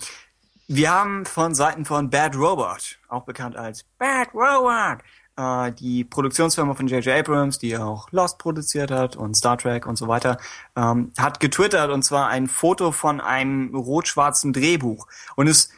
[0.68, 5.04] wir haben von Seiten von Bad Robot, auch bekannt als Bad Robot,
[5.38, 7.20] äh, die Produktionsfirma von J.J.
[7.20, 10.38] Abrams, die auch Lost produziert hat und Star Trek und so weiter,
[10.76, 15.08] ähm, hat getwittert und zwar ein Foto von einem rot-schwarzen Drehbuch.
[15.36, 15.70] Und es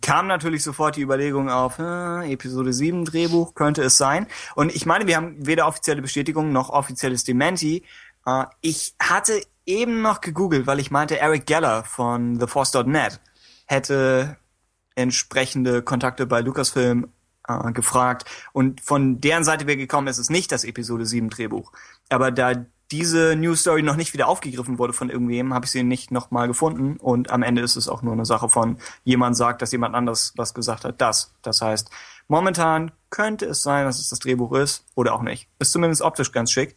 [0.00, 4.26] kam natürlich sofort die Überlegung auf, äh, Episode 7 Drehbuch könnte es sein.
[4.54, 7.84] Und ich meine, wir haben weder offizielle Bestätigung noch offizielles Dementi.
[8.24, 13.20] Äh, ich hatte eben noch gegoogelt, weil ich meinte, Eric Geller von TheForce.net
[13.66, 14.36] hätte
[14.94, 17.08] entsprechende Kontakte bei Lucasfilm
[17.48, 18.24] äh, gefragt.
[18.52, 21.72] Und von deren Seite wäre gekommen, es ist nicht das Episode 7 Drehbuch.
[22.08, 22.54] Aber da
[22.92, 26.46] diese News Story noch nicht wieder aufgegriffen wurde von irgendwem, habe ich sie nicht nochmal
[26.46, 26.96] gefunden.
[26.98, 30.32] Und am Ende ist es auch nur eine Sache von, jemand sagt, dass jemand anders
[30.36, 31.00] was gesagt hat.
[31.00, 31.34] Das.
[31.42, 31.90] Das heißt,
[32.28, 35.48] momentan könnte es sein, dass es das Drehbuch ist oder auch nicht.
[35.58, 36.76] Ist zumindest optisch ganz schick.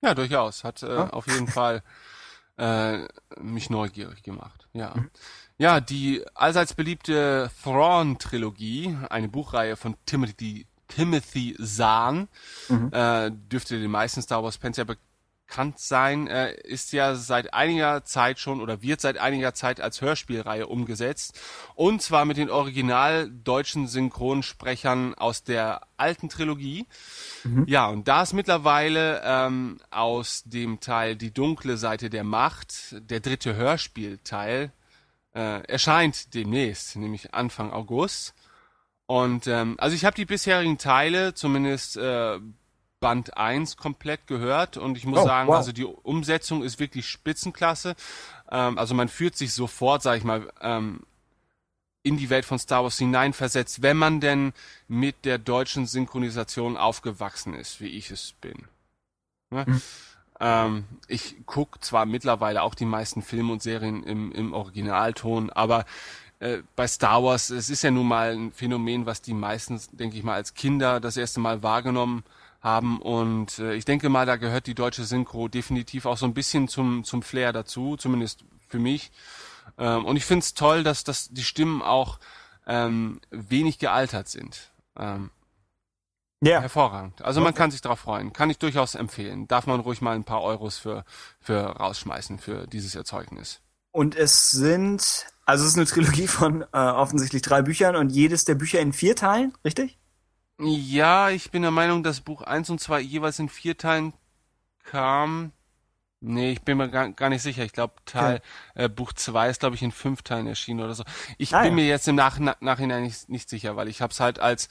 [0.00, 0.62] Ja, durchaus.
[0.62, 1.10] Hat äh, Ja.
[1.10, 1.82] auf jeden Fall
[2.56, 3.06] äh,
[3.40, 4.68] mich neugierig gemacht.
[4.72, 4.94] Ja.
[5.60, 12.28] Ja, die allseits beliebte Thrawn-Trilogie, eine Buchreihe von Timothy, Timothy Zahn,
[12.92, 18.38] äh, dürfte den meisten Star Wars-Fans ja bekannt sein, äh, ist ja seit einiger Zeit
[18.38, 21.36] schon oder wird seit einiger Zeit als Hörspielreihe umgesetzt.
[21.74, 26.86] Und zwar mit den original deutschen Synchronsprechern aus der alten Trilogie.
[27.66, 33.18] Ja, und da ist mittlerweile ähm, aus dem Teil Die dunkle Seite der Macht, der
[33.18, 34.72] dritte Hörspielteil,
[35.34, 38.34] äh, erscheint demnächst, nämlich Anfang August.
[39.06, 42.38] Und ähm, also ich habe die bisherigen Teile, zumindest äh,
[43.00, 45.56] Band 1 komplett gehört und ich muss Oh, sagen, wow.
[45.56, 47.94] also die Umsetzung ist wirklich Spitzenklasse.
[48.50, 51.00] Ähm, also man fühlt sich sofort, sag ich mal, ähm,
[52.02, 54.52] in die Welt von Star Wars hineinversetzt, wenn man denn
[54.88, 58.64] mit der deutschen Synchronisation aufgewachsen ist, wie ich es bin.
[59.50, 59.80] Ne?
[60.40, 65.84] Ähm, ich guck zwar mittlerweile auch die meisten Filme und Serien im, im Originalton, aber
[66.38, 70.16] äh, bei Star Wars, es ist ja nun mal ein Phänomen, was die meisten, denke
[70.16, 72.24] ich mal, als Kinder das erste Mal wahrgenommen
[72.60, 76.34] haben und äh, ich denke mal, da gehört die deutsche Synchro definitiv auch so ein
[76.34, 79.10] bisschen zum, zum Flair dazu, zumindest für mich.
[79.78, 82.18] Ähm, und ich finde es toll, dass, dass die Stimmen auch
[82.66, 84.70] ähm, wenig gealtert sind.
[84.96, 85.30] Ähm,
[86.40, 86.60] Ja.
[86.60, 87.22] hervorragend.
[87.22, 88.32] Also man kann sich darauf freuen.
[88.32, 89.48] Kann ich durchaus empfehlen.
[89.48, 91.04] Darf man ruhig mal ein paar Euros für,
[91.40, 93.60] für rausschmeißen für dieses Erzeugnis.
[93.90, 98.44] Und es sind, also es ist eine Trilogie von äh, offensichtlich drei Büchern und jedes
[98.44, 99.98] der Bücher in vier Teilen, richtig?
[100.60, 104.12] Ja, ich bin der Meinung, dass Buch 1 und 2 jeweils in vier Teilen
[104.84, 105.52] kam.
[106.20, 107.64] Nee, ich bin mir gar, gar nicht sicher.
[107.64, 108.40] Ich glaube, Teil
[108.74, 111.04] äh, Buch 2 ist, glaube ich, in fünf Teilen erschienen oder so.
[111.38, 111.74] Ich Ah, bin ja.
[111.76, 114.68] mir jetzt im Nach Nachhinein nicht, nicht sicher, weil ich habe es halt als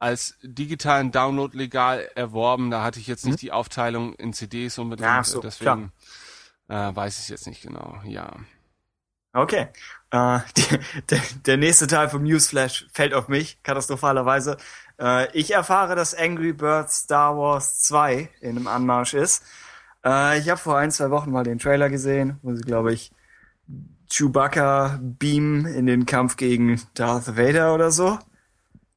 [0.00, 2.70] als digitalen Download legal erworben.
[2.70, 5.08] Da hatte ich jetzt nicht die Aufteilung in CDs unbedingt.
[5.08, 5.16] Mhm.
[5.16, 5.92] Ja, so, deswegen
[6.68, 8.00] äh, weiß ich jetzt nicht genau.
[8.04, 8.34] Ja.
[9.34, 9.68] Okay.
[10.10, 10.78] Äh, die,
[11.10, 14.56] der, der nächste Teil vom Newsflash fällt auf mich, katastrophalerweise.
[14.98, 19.44] Äh, ich erfahre, dass Angry Birds Star Wars 2 in einem Anmarsch ist.
[20.02, 23.12] Äh, ich habe vor ein, zwei Wochen mal den Trailer gesehen, wo sie, glaube ich,
[24.10, 28.18] Chewbacca beamen in den Kampf gegen Darth Vader oder so.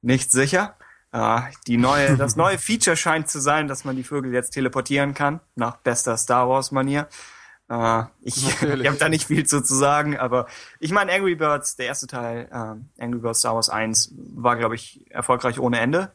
[0.02, 0.76] Nicht sicher.
[1.14, 5.14] Äh, die neue, das neue Feature scheint zu sein, dass man die Vögel jetzt teleportieren
[5.14, 7.08] kann, nach bester Star Wars-Manier.
[7.70, 8.82] Äh, ich Natürlich.
[8.82, 10.48] ich habe da nicht viel zu, zu sagen, aber
[10.80, 14.74] ich meine, Angry Birds, der erste Teil, äh, Angry Birds Star Wars 1, war, glaube
[14.74, 16.12] ich, erfolgreich ohne Ende.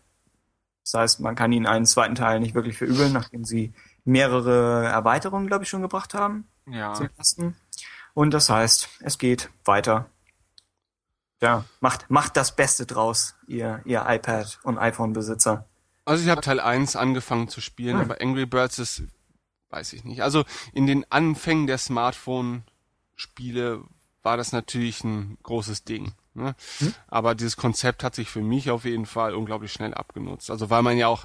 [0.82, 3.72] Das heißt, man kann ihnen einen zweiten Teil nicht wirklich verübeln, nachdem sie
[4.04, 6.48] mehrere Erweiterungen, glaube ich, schon gebracht haben.
[6.66, 6.94] Ja.
[6.94, 7.56] Zum ersten.
[8.14, 10.10] Und das heißt, es geht weiter.
[11.40, 15.66] Ja, macht, macht das Beste draus, ihr, ihr iPad- und iPhone-Besitzer.
[16.04, 18.02] Also ich habe Teil 1 angefangen zu spielen, Hm.
[18.10, 19.02] aber Angry Birds ist,
[19.70, 20.22] weiß ich nicht.
[20.22, 23.82] Also in den Anfängen der Smartphone-Spiele
[24.22, 26.12] war das natürlich ein großes Ding.
[26.34, 26.54] Ne?
[26.78, 26.94] Hm.
[27.08, 30.50] Aber dieses Konzept hat sich für mich auf jeden Fall unglaublich schnell abgenutzt.
[30.50, 31.24] Also weil man ja auch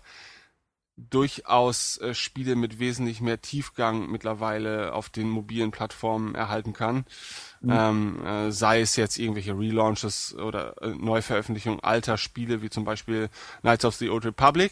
[0.96, 7.06] durchaus äh, Spiele mit wesentlich mehr Tiefgang mittlerweile auf den mobilen Plattformen erhalten kann.
[7.66, 13.30] Ähm, äh, sei es jetzt irgendwelche Relaunches oder äh, Neuveröffentlichungen alter Spiele, wie zum Beispiel
[13.62, 14.72] Knights of the Old Republic,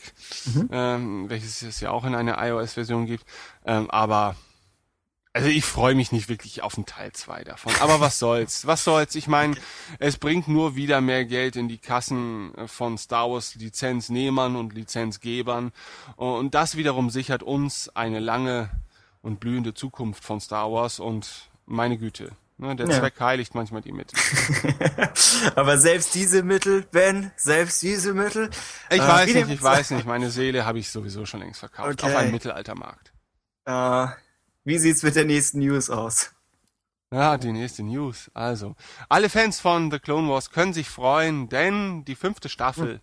[0.72, 3.26] ähm, welches es ja auch in einer iOS-Version gibt.
[3.66, 4.36] Ähm, aber
[5.34, 7.74] also ich freue mich nicht wirklich auf einen Teil 2 davon.
[7.80, 8.68] Aber was soll's?
[8.68, 9.16] Was soll's?
[9.16, 9.56] Ich meine,
[10.00, 14.74] es bringt nur wieder mehr Geld in die Kassen äh, von Star Wars Lizenznehmern und
[14.74, 15.72] Lizenzgebern.
[16.18, 18.70] Und das wiederum sichert uns eine lange
[19.22, 22.32] und blühende Zukunft von Star Wars und meine Güte.
[22.58, 23.00] Ne, der Ja.
[23.00, 24.20] Zweck heiligt manchmal die Mittel.
[25.56, 28.52] Aber selbst diese Mittel, Ben, selbst diese Mittel.
[28.92, 30.06] Ich äh, weiß nicht, ich weiß nicht.
[30.06, 32.04] Meine Seele habe ich sowieso schon längst verkauft.
[32.04, 32.12] Okay.
[32.12, 33.14] Auf einem Mittelaltermarkt.
[33.66, 34.08] Äh,
[34.64, 36.32] wie sieht's mit der nächsten News aus?
[37.14, 38.32] Ja, die nächste News.
[38.34, 38.76] Also,
[39.10, 43.02] alle Fans von The Clone Wars können sich freuen, denn die fünfte Staffel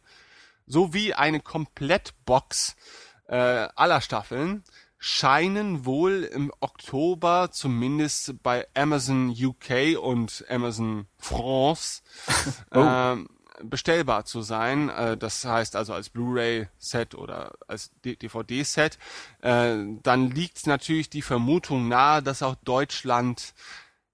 [0.66, 2.76] sowie eine Komplettbox
[3.26, 4.64] äh, aller Staffeln
[4.98, 12.02] scheinen wohl im Oktober zumindest bei Amazon UK und Amazon France
[12.72, 13.28] ähm,
[13.62, 14.88] bestellbar zu sein.
[14.88, 18.98] Äh, das heißt also als Blu-ray-Set oder als DVD-Set.
[19.40, 23.54] Äh, dann liegt natürlich die Vermutung nahe, dass auch Deutschland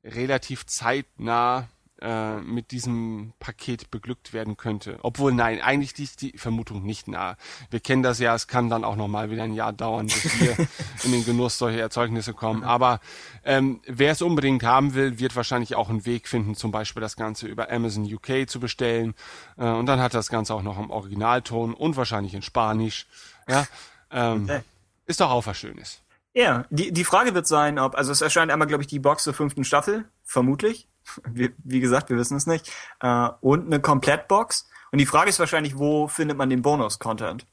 [0.05, 1.69] relativ zeitnah
[2.05, 4.99] äh, mit diesem Paket beglückt werden könnte.
[5.03, 7.37] Obwohl, nein, eigentlich liegt die Vermutung nicht nahe.
[7.71, 10.57] Wir kennen das ja, es kann dann auch nochmal wieder ein Jahr dauern, bis wir
[11.05, 12.63] in den Genuss solcher Erzeugnisse kommen.
[12.63, 13.01] Aber
[13.45, 17.17] ähm, wer es unbedingt haben will, wird wahrscheinlich auch einen Weg finden, zum Beispiel das
[17.17, 19.15] Ganze über Amazon UK zu bestellen.
[19.57, 23.07] Äh, und dann hat das Ganze auch noch im Originalton und wahrscheinlich in Spanisch.
[23.49, 23.67] Ja,
[24.11, 24.61] ähm, Okay.
[25.07, 26.03] ist doch auch was Schönes.
[26.35, 29.23] Ja, die, die Frage wird sein, ob, also es erscheint einmal, glaube ich, die Box
[29.23, 30.89] zur fünften Staffel, vermutlich.
[31.29, 32.73] Wie, wie gesagt, wir wissen es nicht.
[33.01, 34.69] Äh, und eine Komplettbox.
[34.93, 37.47] Und die Frage ist wahrscheinlich, wo findet man den Bonus-Content?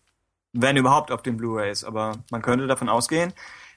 [0.53, 3.33] Wenn überhaupt auf den Blu-Rays, aber man könnte davon ausgehen.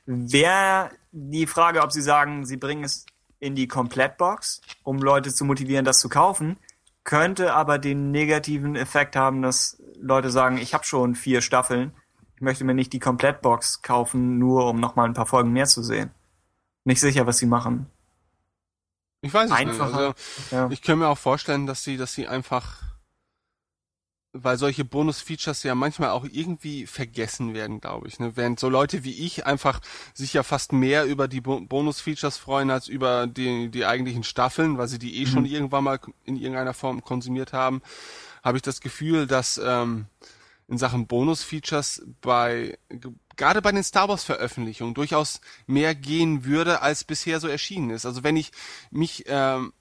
[0.07, 3.07] Wäre die Frage, ob sie sagen, sie bringen es
[3.41, 6.57] in die Komplettbox, um Leute zu motivieren, das zu kaufen,
[7.05, 11.93] könnte aber den negativen Effekt haben, dass Leute sagen, ich habe schon vier Staffeln,
[12.37, 15.83] ich möchte mir nicht die Komplettbox kaufen, nur um nochmal ein paar Folgen mehr zu
[15.83, 16.11] sehen.
[16.85, 17.87] Nicht sicher, was sie machen.
[19.25, 19.87] Ich weiß es Einfacher.
[19.87, 19.95] nicht.
[19.95, 20.15] Also,
[20.51, 20.71] Ja.
[20.71, 22.83] Ich kann mir auch vorstellen, dass sie, dass sie einfach,
[24.35, 28.19] weil solche Bonus-Features ja manchmal auch irgendwie vergessen werden, glaube ich.
[28.19, 28.37] Ne?
[28.37, 29.81] Während so Leute wie ich einfach
[30.13, 34.77] sich ja fast mehr über die Bo Bonus-Features freuen als über die, die eigentlichen Staffeln,
[34.77, 37.81] weil sie die eh schon irgendwann mal in irgendeiner Form konsumiert haben,
[38.43, 40.07] habe ich das Gefühl, dass ähm,
[40.69, 42.79] in Sachen Bonus-Features bei
[43.37, 48.07] gerade bei den Star Wars Veröffentlichungen durchaus mehr gehen würde, als bisher so erschienen ist.
[48.07, 48.51] Also wenn ich
[48.91, 49.73] mich ähm,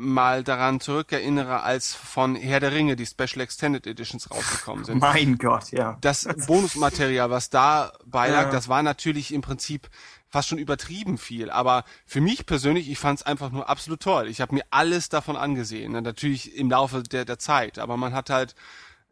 [0.00, 4.98] mal daran zurückerinnere, als von Herr der Ringe die Special Extended Editions rausgekommen sind.
[5.00, 5.98] Mein Gott, ja.
[6.00, 8.50] Das Bonusmaterial, was da beilag, Ja.
[8.50, 9.88] das war natürlich im Prinzip
[10.28, 11.50] fast schon übertrieben viel.
[11.50, 14.28] Aber für mich persönlich, ich fand es einfach nur absolut toll.
[14.28, 15.90] Ich habe mir alles davon angesehen.
[15.92, 17.80] Natürlich im Laufe der, der Zeit.
[17.80, 18.54] Aber man hat halt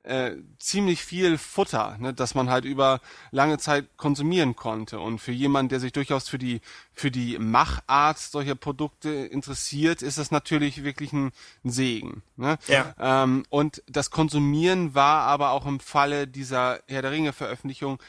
[0.06, 3.00] äh, ziemlich viel Futter, ne, das man halt über
[3.32, 5.00] lange Zeit konsumieren konnte.
[5.00, 6.60] Und für jemanden, der sich durchaus für die
[6.92, 11.32] für die Machart solcher Produkte interessiert, ist das natürlich wirklich ein,
[11.64, 12.22] Segen.
[12.36, 12.58] Ne?
[12.68, 12.94] Ja.
[12.98, 18.00] Ähm, und das Konsumieren war aber auch im Falle dieser Herr der Ringe Veröffentlichung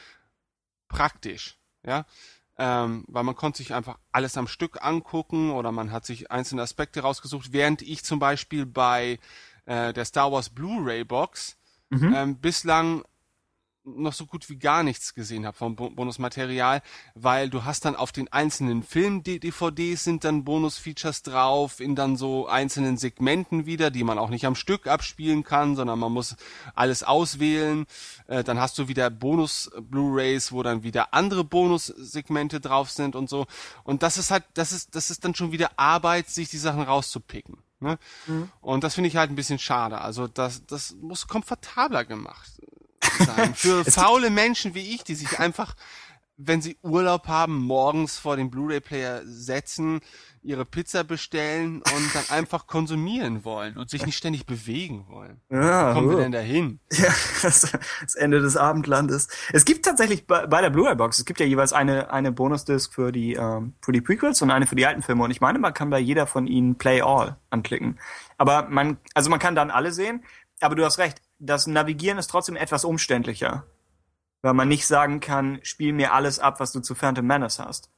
[0.88, 2.06] praktisch, ja.
[2.60, 6.62] Ähm, weil man konnte sich einfach alles am Stück angucken oder man hat sich einzelne
[6.62, 9.20] Aspekte rausgesucht, während ich zum Beispiel bei
[9.66, 11.57] äh, der Star Wars Blu-ray Box
[12.14, 13.02] ähm, bislang
[13.96, 16.82] noch so gut wie gar nichts gesehen habe vom Bo Bonusmaterial,
[17.14, 22.46] weil du hast dann auf den einzelnen Film-DVDs sind dann Bonus-Features drauf, in dann so
[22.46, 26.36] einzelnen Segmenten wieder, die man auch nicht am Stück abspielen kann, sondern man muss
[26.74, 27.86] alles auswählen.
[28.26, 33.46] Äh, dann hast du wieder Bonus-Blu-rays, wo dann wieder andere Bonus-Segmente drauf sind und so.
[33.84, 36.82] Und das ist halt, das ist, das ist dann schon wieder Arbeit, sich die Sachen
[36.82, 37.58] rauszupicken.
[37.80, 37.98] Ne?
[38.60, 40.00] Und das finde ich halt ein bisschen schade.
[40.00, 42.50] Also das, das muss komfortabler gemacht
[43.18, 43.54] sein.
[43.54, 45.74] Für faule Menschen wie ich, die sich einfach,
[46.36, 50.00] wenn sie Urlaub haben, morgens vor den Blu-ray-Player setzen,
[50.48, 55.40] ihre Pizza bestellen und dann einfach konsumieren wollen und sich nicht ständig bewegen wollen.
[55.50, 56.20] Ja, Wo kommen wir oh.
[56.20, 56.80] denn dahin?
[56.90, 57.08] Ja,
[57.42, 59.28] das, das Ende des Abendlandes.
[59.52, 63.12] Es gibt tatsächlich bei, bei der Blu-ray-Box, es gibt ja jeweils eine, eine Bonusdisc für
[63.12, 65.22] die, ähm, für die Prequels und eine für die alten Filme.
[65.22, 67.98] Und ich meine, man kann bei jeder von ihnen Play All anklicken.
[68.38, 70.24] Aber man, also man kann dann alle sehen.
[70.60, 73.64] Aber du hast recht, das Navigieren ist trotzdem etwas umständlicher.
[74.42, 77.90] Weil man nicht sagen kann, spiel mir alles ab, was du zu Phantom Menace hast.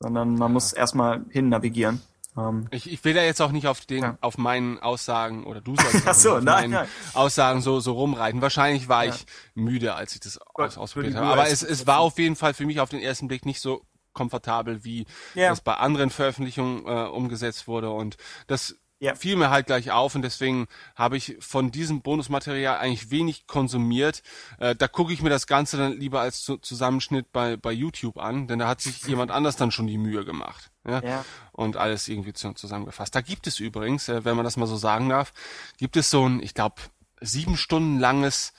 [0.00, 2.02] Sondern man muss erstmal hin navigieren.
[2.36, 4.18] Ähm, Ich, ich will da jetzt auch nicht auf den, Ja.
[4.20, 6.88] auf meinen Aussagen oder du sollst Ach so, auf nein, meinen nein.
[7.14, 8.42] Aussagen so, so rumreiten.
[8.42, 9.14] Wahrscheinlich war Ja.
[9.14, 11.26] ich müde, als ich das aus, ausprobiert habe.
[11.28, 13.82] Aber es, es war auf jeden Fall für mich auf den ersten Blick nicht so
[14.12, 15.50] komfortabel, wie Ja.
[15.52, 17.90] es bei anderen Veröffentlichungen äh, umgesetzt wurde.
[17.90, 18.16] Und
[18.46, 19.14] das Ja.
[19.14, 24.22] fiel mir halt gleich auf und deswegen habe ich von diesem Bonusmaterial eigentlich wenig konsumiert.
[24.58, 28.18] Äh, da gucke ich mir das Ganze dann lieber als zu Zusammenschnitt bei, bei YouTube
[28.18, 30.70] an, denn da hat sich jemand anders dann schon die Mühe gemacht.
[30.86, 31.02] Ja?
[31.02, 31.24] Ja.
[31.52, 33.14] Und alles irgendwie zu, zusammengefasst.
[33.14, 35.32] Da gibt es übrigens, äh, wenn man das mal so sagen darf,
[35.76, 36.76] gibt es so ein, ich glaube,
[37.20, 38.52] sieben Stunden langes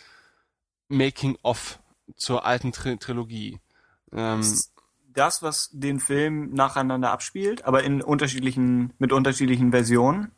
[0.88, 1.80] Making-of
[2.16, 3.60] zur alten Tri Trilogie.
[4.14, 4.44] Ähm,
[5.18, 10.32] das, was den Film nacheinander abspielt, aber in unterschiedlichen, mit unterschiedlichen Versionen.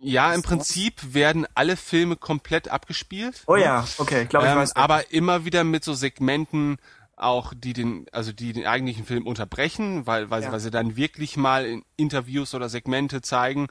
[0.00, 3.42] ja, im Prinzip werden alle Filme komplett abgespielt.
[3.46, 4.74] Oh ja, okay, ich glaube, ich ähm, weiß.
[4.76, 6.78] aber immer wieder mit so Segmenten
[7.16, 10.48] auch, die den, also die den eigentlichen Film unterbrechen, weil, weil, Ja.
[10.48, 13.68] sie, weil sie dann wirklich mal in Interviews oder Segmente zeigen.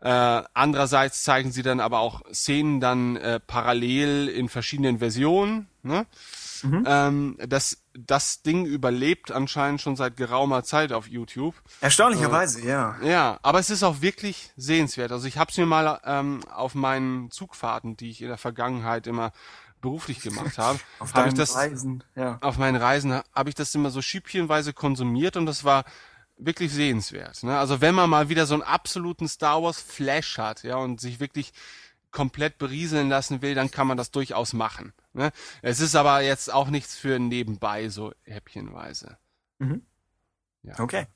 [0.00, 0.08] Äh,
[0.54, 5.68] andererseits zeigen sie dann aber auch Szenen dann äh, parallel in verschiedenen Versionen.
[5.82, 6.06] Ne?
[6.62, 6.84] Mhm.
[6.86, 11.54] Ähm, das, das Ding überlebt anscheinend schon seit geraumer Zeit auf YouTube.
[11.80, 12.96] Erstaunlicherweise, ja.
[13.02, 15.12] Ja, aber es ist auch wirklich sehenswert.
[15.12, 19.06] Also ich habe es mir mal ähm, auf meinen Zugfahrten, die ich in der Vergangenheit
[19.06, 19.32] immer
[19.80, 22.38] beruflich gemacht habe, Auf habe ich das Reisen, ja.
[22.40, 25.84] auf meinen Reisen habe ich das immer so schüppchenweise konsumiert und das war
[26.38, 27.42] wirklich sehenswert.
[27.42, 27.58] Ne?
[27.58, 31.20] Also wenn man mal wieder so einen absoluten Star Wars Flash hat, ja, und sich
[31.20, 31.52] wirklich
[32.16, 34.94] komplett berieseln lassen will, dann kann man das durchaus machen.
[35.12, 35.32] Ne?
[35.60, 39.18] Es ist aber jetzt auch nichts für nebenbei, so häppchenweise.
[40.62, 40.78] Ja.
[40.78, 41.06] Okay.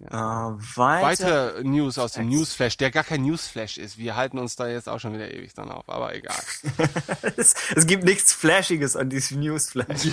[0.00, 0.48] Ja.
[0.48, 1.06] Äh, weiter.
[1.06, 2.28] Weitere News aus dem.
[2.28, 3.96] Newsflash, der gar kein Newsflash ist.
[3.96, 6.42] Wir halten uns da jetzt auch schon wieder ewig dann auf, aber egal.
[7.36, 10.08] es, es gibt nichts Flashiges an diesem Newsflash.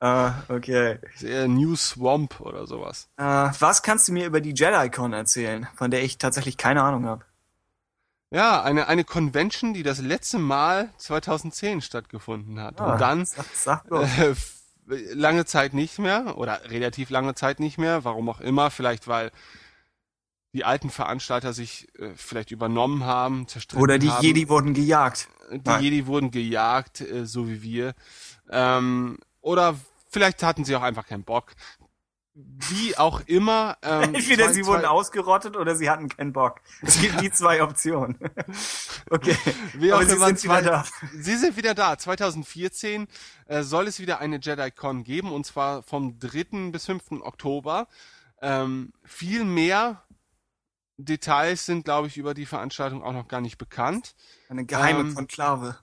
[0.00, 0.98] Ah, okay.
[1.14, 3.10] Ist eher News Swamp oder sowas.
[3.18, 7.04] Äh, was kannst du mir über die JediCon erzählen, von der ich tatsächlich keine Ahnung
[7.04, 7.26] habe?
[8.30, 12.80] Ja, eine, eine Convention, die das letzte Mal 2010 stattgefunden hat.
[12.80, 14.34] Ah, Und dann Sag, sag äh,
[15.12, 19.32] lange Zeit nicht mehr oder relativ lange Zeit nicht mehr, warum auch immer, vielleicht weil
[20.52, 24.24] die alten Veranstalter sich äh, vielleicht übernommen haben, zerstritten Oder die haben.
[24.24, 25.28] Jedi wurden gejagt.
[25.50, 25.82] Die Nein.
[25.82, 27.94] Jedi wurden gejagt, äh, so wie wir.
[28.50, 29.76] Ähm, oder
[30.08, 31.52] vielleicht hatten sie auch einfach keinen Bock.
[32.34, 33.76] Wie auch immer.
[33.82, 36.60] Ähm, Entweder zwei- sie zwei- wurden ausgerottet oder sie hatten keinen Bock.
[36.82, 38.18] Es gibt die zwei Optionen.
[39.10, 39.36] okay.
[39.74, 40.84] Wie Aber auch sie immer, sind wieder zwei- da.
[41.18, 41.98] Sie sind wieder da.
[41.98, 43.08] 2014
[43.46, 46.70] äh, soll es wieder eine JediCon geben und zwar vom 3.
[46.70, 47.20] bis 5.
[47.22, 47.88] Oktober.
[48.40, 50.02] Ähm, viel mehr
[50.96, 54.14] Details sind, glaube ich, über die Veranstaltung auch noch gar nicht bekannt.
[54.48, 55.78] Eine geheime Ähm, Konklave.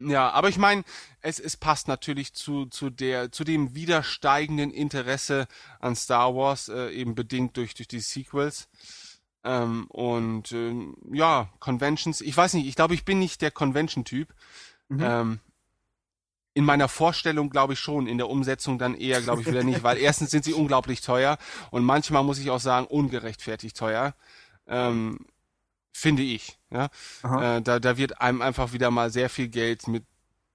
[0.00, 0.84] Ja, aber ich meine,
[1.20, 5.48] es, es passt natürlich zu, zu der, zu dem wieder steigenden Interesse
[5.80, 8.68] an Star Wars, äh, eben bedingt durch, durch die Sequels.
[9.44, 14.32] Ähm, und ähm, ja, Conventions, ich weiß nicht, ich glaube, ich bin nicht der Convention-Typ.
[14.88, 15.00] Mhm.
[15.02, 15.40] Ähm,
[16.54, 19.84] in meiner Vorstellung glaube ich schon, in der Umsetzung dann eher glaube ich wieder nicht,
[19.84, 21.38] weil erstens sind sie unglaublich teuer
[21.70, 24.14] und manchmal muss ich auch sagen, ungerechtfertigt teuer.
[24.66, 25.20] Ähm,
[25.92, 26.58] finde ich.
[26.70, 26.86] Ja?
[27.22, 30.04] Äh, da, da wird einem einfach wieder mal sehr viel Geld mit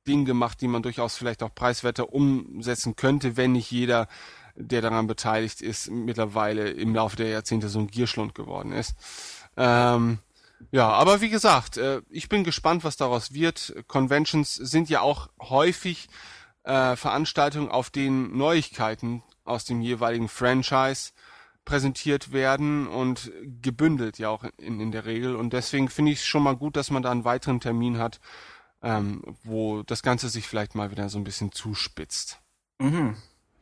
[0.08, 4.08] Dingen gemacht, die man durchaus vielleicht auch preiswerter umsetzen könnte, wenn nicht jeder,
[4.56, 8.96] der daran beteiligt ist, mittlerweile im Laufe der Jahrzehnte so ein Gierschlund geworden ist.
[9.58, 10.20] Ähm,
[10.72, 13.76] ja, aber wie gesagt, äh, ich bin gespannt, was daraus wird.
[13.88, 16.08] Conventions sind ja auch häufig
[16.64, 21.12] äh, Veranstaltungen, auf denen Neuigkeiten aus dem jeweiligen Franchise
[21.66, 25.36] präsentiert werden und gebündelt ja auch in, in der Regel.
[25.36, 28.20] Und deswegen finde ich es schon mal gut, dass man da einen weiteren Termin hat,
[28.82, 32.40] ähm, wo das Ganze sich vielleicht mal wieder so ein bisschen zuspitzt.
[32.80, 33.16] Mhm.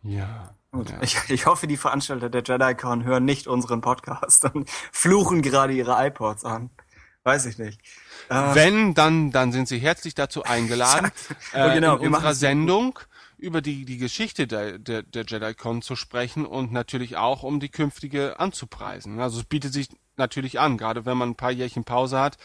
[0.03, 0.55] Ja.
[0.71, 0.89] Gut.
[0.89, 0.97] ja.
[1.01, 6.05] Ich, ich hoffe, die Veranstalter der JediCon hören nicht unseren Podcast und fluchen gerade ihre
[6.07, 6.69] iPods an.
[7.23, 7.79] Weiß ich nicht.
[8.29, 11.11] Äh, Wenn, dann, dann sind Sie herzlich dazu eingeladen,
[11.53, 12.99] Ja, äh, genau, in wir machen unserer Sendung
[13.41, 17.69] über die, die Geschichte der, der, der JediCon zu sprechen und natürlich auch um die
[17.69, 19.19] künftige anzupreisen.
[19.19, 22.37] Also es bietet sich natürlich an, gerade wenn man ein paar Jährchen Pause hat.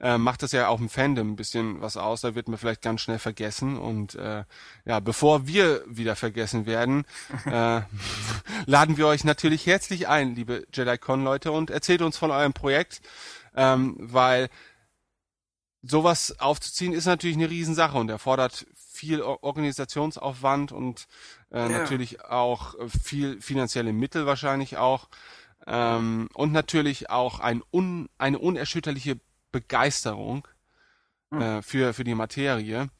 [0.00, 2.80] Äh, macht das ja auch im Fandom ein bisschen was aus, da wird man vielleicht
[2.80, 4.44] ganz schnell vergessen und äh,
[4.84, 7.04] ja, bevor wir wieder vergessen werden,
[7.44, 7.82] äh,
[8.66, 13.02] laden wir euch natürlich herzlich ein, liebe JediCon-Leute und erzählt uns von eurem Projekt,
[13.56, 14.48] ähm, weil
[15.82, 18.66] sowas aufzuziehen ist natürlich eine Riesensache und erfordert
[19.00, 21.06] viel Organisationsaufwand und
[21.50, 21.68] äh, ja.
[21.68, 25.08] natürlich auch äh, viel finanzielle Mittel wahrscheinlich auch
[25.66, 29.18] ähm, und natürlich auch ein un, eine unerschütterliche
[29.52, 30.46] Begeisterung
[31.32, 31.40] hm.
[31.40, 32.90] äh, für für die Materie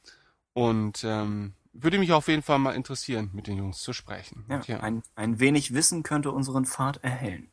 [0.55, 4.47] und ähm, würde mich auf jeden Fall mal interessieren, mit den Jungs zu sprechen.
[4.49, 4.81] Ja, ja.
[4.81, 7.51] Ein, ein wenig Wissen könnte unseren Pfad erhellen.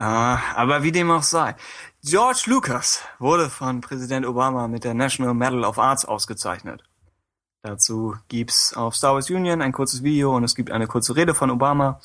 [0.00, 1.56] Äh, aber wie dem auch sei.
[2.04, 6.84] George Lucas wurde von Präsident Obama mit der National Medal of Arts ausgezeichnet.
[7.62, 11.34] Dazu gibt's auf Star Wars Union ein kurzes Video und es gibt eine kurze Rede
[11.34, 12.00] von Obama,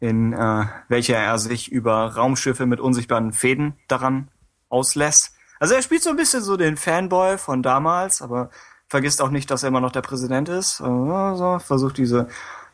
[0.00, 4.30] in äh, welcher er sich über Raumschiffe mit unsichtbaren Fäden daran
[4.68, 5.34] auslässt.
[5.60, 8.50] Also er spielt so ein bisschen so den Fanboy von damals, aber
[8.88, 10.80] vergisst auch nicht, dass er immer noch der Präsident ist.
[10.80, 12.28] Also versucht diese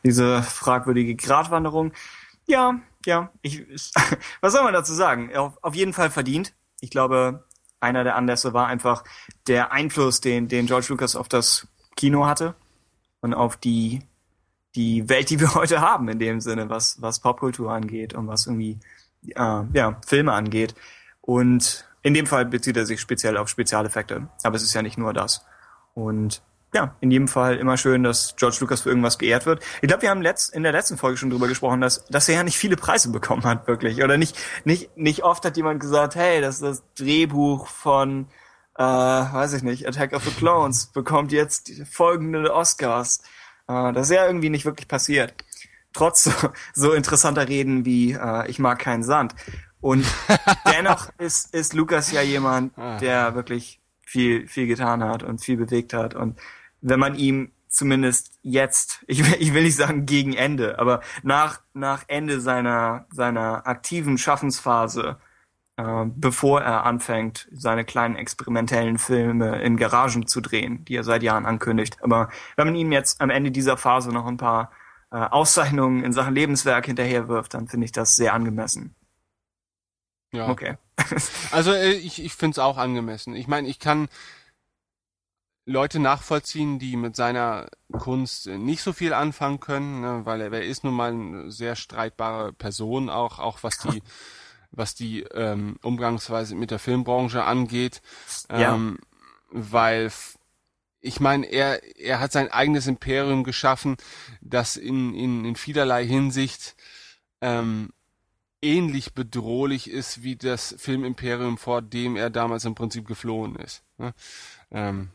[0.05, 1.93] diese fragwürdige Gratwanderung.
[2.47, 3.67] Ja, ja, ich,
[4.41, 5.35] was soll man dazu sagen?
[5.35, 6.55] Auf, auf jeden Fall verdient.
[6.81, 7.45] Ich glaube,
[7.81, 9.05] einer der Anlässe war einfach
[9.47, 11.67] der Einfluss, den, den George Lucas auf das
[11.97, 12.55] Kino hatte
[13.21, 14.03] und auf die,
[14.75, 18.47] die Welt, die wir heute haben, in dem Sinne, was, was Popkultur angeht und was
[18.47, 18.79] irgendwie,
[19.29, 20.75] äh, ja, Filme angeht.
[21.21, 24.29] Und in dem Fall bezieht er sich speziell auf Spezialeffekte.
[24.43, 25.45] Aber es ist ja nicht nur das.
[25.95, 26.43] Und
[26.75, 29.63] ja, in jedem Fall immer schön, dass George Lucas für irgendwas geehrt wird.
[29.81, 32.35] Ich glaube, wir haben letzt, in der letzten Folge schon drüber gesprochen, dass, dass er
[32.35, 34.03] ja nicht viele Preise bekommen hat, wirklich.
[34.03, 38.27] Oder nicht, nicht, nicht oft hat jemand gesagt, hey, das ist das Drehbuch von,
[38.77, 43.23] äh, weiß ich nicht, Attack of the Clones bekommt jetzt folgende Oscars.
[43.69, 45.35] Äh, das ist ja irgendwie nicht wirklich passiert.
[45.93, 46.33] Trotz so,
[46.73, 49.35] so interessanter Reden wie, äh, ich mag keinen Sand.
[49.81, 50.07] Und
[50.73, 52.99] dennoch ist, ist Lucas ja jemand, ah.
[52.99, 56.39] der wirklich viel, viel getan hat und viel bewegt hat und
[56.81, 61.61] wenn man ihm zumindest jetzt, ich will, ich will nicht sagen gegen Ende, aber nach,
[61.73, 65.19] nach Ende seiner, seiner aktiven Schaffensphase,
[65.77, 71.23] äh, bevor er anfängt, seine kleinen experimentellen Filme in Garagen zu drehen, die er seit
[71.23, 72.03] Jahren ankündigt.
[72.03, 74.71] Aber wenn man ihm jetzt am Ende dieser Phase noch ein paar
[75.11, 78.95] äh, Auszeichnungen in Sachen Lebenswerk hinterherwirft, dann finde ich das sehr angemessen.
[80.33, 80.49] Ja.
[80.49, 80.77] Okay.
[81.51, 83.35] also äh, ich, ich finde es auch angemessen.
[83.35, 84.09] Ich meine, ich kann
[85.67, 90.65] Leute nachvollziehen, die mit seiner Kunst nicht so viel anfangen können, ne, weil er, er
[90.65, 94.03] ist nun mal eine sehr streitbare Person, auch auch was die
[94.77, 98.03] was die ähm, Umgangsweise mit der Filmbranche angeht,
[98.49, 99.07] ähm, ja.
[99.51, 100.13] weil
[101.01, 103.97] ich meine, er er hat sein eigenes Imperium geschaffen,
[104.41, 106.77] das in in, in vielerlei Hinsicht
[107.41, 107.91] ähm,
[108.65, 113.83] ähnlich bedrohlich ist wie das Filmimperium, vor dem er damals im Prinzip geflohen ist.
[113.99, 114.15] Ne?
[114.71, 115.11] Ähm,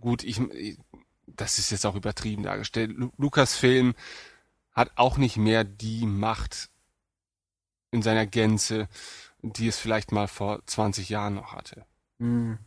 [0.00, 0.40] gut, ich,
[1.26, 2.96] das ist jetzt auch übertrieben dargestellt.
[3.16, 3.94] Lukas-Film
[4.72, 6.68] hat auch nicht mehr die Macht
[7.94, 8.88] in seiner Gänze,
[9.42, 11.84] die es vielleicht mal vor 20 Jahren noch hatte.
[12.18, 12.58] Mhm.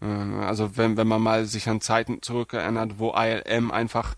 [0.41, 4.15] Also wenn, wenn man mal sich an Zeiten zurückerinnert, wo ILM einfach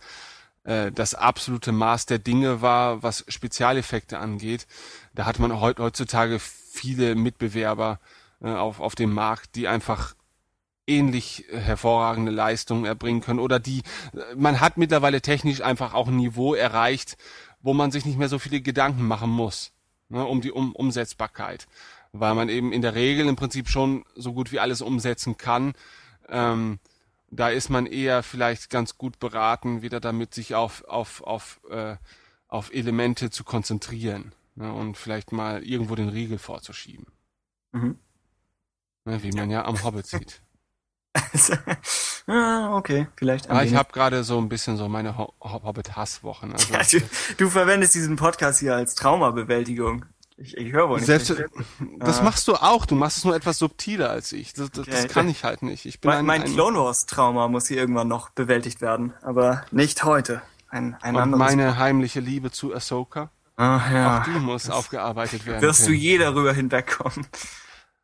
[0.64, 4.68] äh, das absolute Maß der Dinge war, was Spezialeffekte angeht,
[5.14, 8.00] da hat man heutzutage viele Mitbewerber
[8.42, 10.16] äh, auf, auf dem Markt, die einfach
[10.88, 13.84] ähnlich hervorragende Leistungen erbringen können oder die,
[14.36, 17.18] man hat mittlerweile technisch einfach auch ein Niveau erreicht,
[17.62, 19.72] wo man sich nicht mehr so viele Gedanken machen muss,
[20.10, 21.68] ne, um die um Umsetzbarkeit,
[22.12, 25.74] weil man eben in der Regel im Prinzip schon so gut wie alles umsetzen kann.
[26.28, 26.80] Ähm,
[27.32, 31.96] da ist man eher vielleicht ganz gut beraten, wieder damit sich auf auf auf äh,
[32.48, 37.06] auf Elemente zu konzentrieren ne, und vielleicht mal irgendwo den Riegel vorzuschieben.
[37.72, 38.00] Mhm.
[39.06, 40.42] Ne, wie man ja am Hobbit sieht.
[42.28, 43.50] ah, okay, vielleicht.
[43.50, 46.54] Ah, ich habe gerade so ein bisschen so meine Ho Hobbit-Hasswochen.
[46.54, 47.02] Also, ja, du,
[47.38, 50.06] du, verwendest diesen Podcast hier als Traumabewältigung.
[50.38, 51.08] Ich, ich höre wohl nicht.
[51.08, 51.34] Selbst,
[51.98, 52.24] das ah.
[52.24, 52.86] machst du auch.
[52.86, 54.54] Du machst es nur etwas subtiler als ich.
[54.54, 54.92] Das, das, okay.
[54.92, 55.86] das kann ich halt nicht.
[55.86, 59.66] Ich bin mein, ein, mein Clone Wars Trauma muss hier irgendwann noch bewältigt werden, aber
[59.72, 60.42] nicht heute.
[60.70, 63.32] Ein, ein Und meine heimliche Liebe zu Ahsoka.
[63.58, 64.20] Ach, ja.
[64.20, 65.62] Auch die muss das aufgearbeitet werden.
[65.62, 65.94] Wirst können.
[65.94, 67.28] du je darüber hinwegkommen?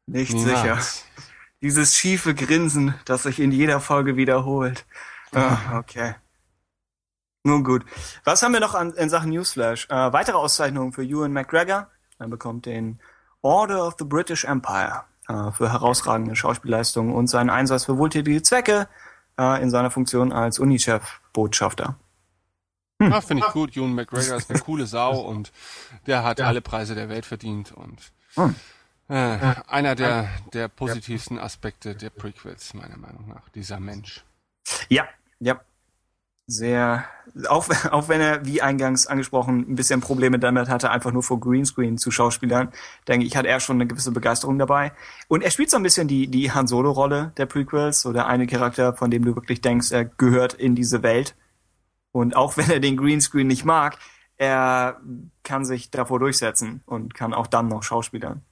[0.07, 0.95] Nicht Niemals.
[0.95, 1.05] sicher.
[1.65, 4.85] Dieses schiefe Grinsen, das sich in jeder Folge wiederholt.
[5.33, 6.13] Ah, okay.
[7.43, 7.83] Nun gut.
[8.23, 9.87] Was haben wir noch an, in Sachen Newsflash?
[9.89, 11.87] Äh, weitere Auszeichnungen für Ewan McGregor.
[12.19, 12.99] Er bekommt den
[13.41, 18.87] Order of the British Empire äh, für herausragende Schauspielleistungen und seinen Einsatz für wohltätige Zwecke
[19.39, 21.95] äh, in seiner Funktion als UNICEF-Botschafter.
[23.01, 23.11] Hm.
[23.11, 23.75] Ja, finde ich gut.
[23.75, 25.51] Ewan McGregor ist eine coole Sau und
[26.05, 26.45] der hat ja.
[26.45, 28.53] alle Preise der Welt verdient und hm.
[29.07, 29.37] Äh,
[29.67, 34.23] einer der, der positivsten Aspekte der Prequels, meiner Meinung nach, dieser Mensch.
[34.89, 35.07] Ja,
[35.39, 35.59] ja.
[36.47, 37.05] Sehr,
[37.49, 41.39] auch, auch wenn er, wie eingangs angesprochen, ein bisschen Probleme damit hatte, einfach nur vor
[41.39, 42.71] Greenscreen zu Schauspielern,
[43.07, 44.91] denke ich, hat er schon eine gewisse Begeisterung dabei.
[45.27, 48.45] Und er spielt so ein bisschen die, die Han Solo-Rolle der Prequels, so der eine
[48.45, 51.35] Charakter, von dem du wirklich denkst, er gehört in diese Welt.
[52.11, 53.97] Und auch wenn er den Greenscreen nicht mag,
[54.37, 55.01] er
[55.43, 58.44] kann sich davor durchsetzen und kann auch dann noch Schauspielern.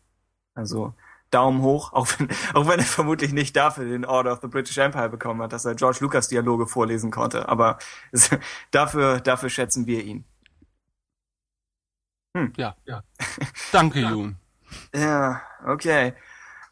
[0.55, 0.93] Also
[1.31, 4.77] Daumen hoch, auch wenn, auch wenn er vermutlich nicht dafür den Order of the British
[4.77, 7.49] Empire bekommen hat, dass er George Lucas Dialoge vorlesen konnte.
[7.49, 7.79] Aber
[8.11, 8.29] es,
[8.71, 10.25] dafür, dafür schätzen wir ihn.
[12.35, 12.53] Hm.
[12.57, 13.03] Ja, ja.
[13.71, 14.37] Danke, Jun.
[14.95, 16.15] Ja, okay.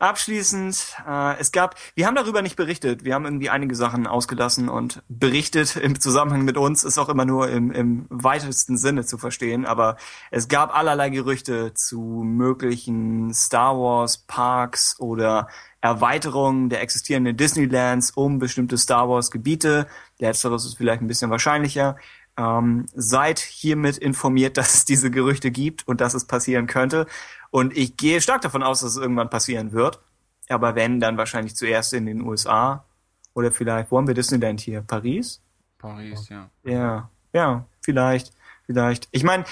[0.02, 4.68] Abschließend, äh, es gab, wir haben darüber nicht berichtet, wir haben irgendwie einige Sachen ausgelassen
[4.68, 9.20] und berichtet im Zusammenhang mit uns ist auch immer nur im, im weitesten Sinne zu
[9.20, 9.98] verstehen, aber
[10.32, 15.48] es gab allerlei Gerüchte zu möglichen Star Wars Parks oder
[15.82, 19.86] Erweiterungen der existierenden Disneylands um bestimmte Star Wars Gebiete.
[20.18, 21.96] Letzteres ist vielleicht ein bisschen wahrscheinlicher.
[22.38, 27.06] Ähm, seid hiermit informiert, dass es diese Gerüchte gibt und dass es passieren könnte.
[27.52, 30.00] Und ich gehe stark davon aus, dass es irgendwann passieren wird.
[30.50, 32.86] Aber wenn, dann wahrscheinlich zuerst in den USA.
[33.34, 34.82] Oder vielleicht, wo haben wir Disneyland hier?
[34.82, 35.42] Paris?
[35.78, 36.50] Paris, ja.
[36.64, 38.34] Ja, ja, vielleicht,
[38.66, 39.08] vielleicht.
[39.12, 39.46] Ich meine,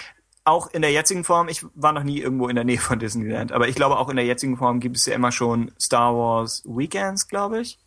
[0.44, 3.52] auch in der jetzigen Form, ich war noch nie irgendwo in der Nähe von Disneyland,
[3.52, 6.64] aber ich glaube, auch in der jetzigen Form gibt es ja immer schon Star Wars
[6.66, 7.80] Weekends, glaube ich.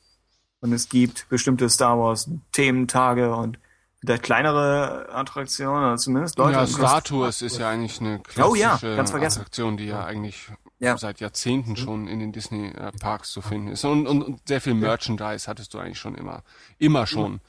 [0.60, 3.58] Und es gibt bestimmte Star Wars Thementage und
[4.04, 6.58] vielleicht kleinere Attraktionen, oder zumindest Leute.
[6.58, 8.74] Ja, Star Tours ist ja eigentlich eine klassische Oh ja.
[8.98, 10.98] Attraktion, die ja eigentlich Ja.
[10.98, 13.84] seit Jahrzehnten schon in den Disney-Parks zu finden ist.
[13.84, 16.42] Und, und, und sehr viel Merchandise hattest du eigentlich schon immer,
[16.78, 17.40] immer schon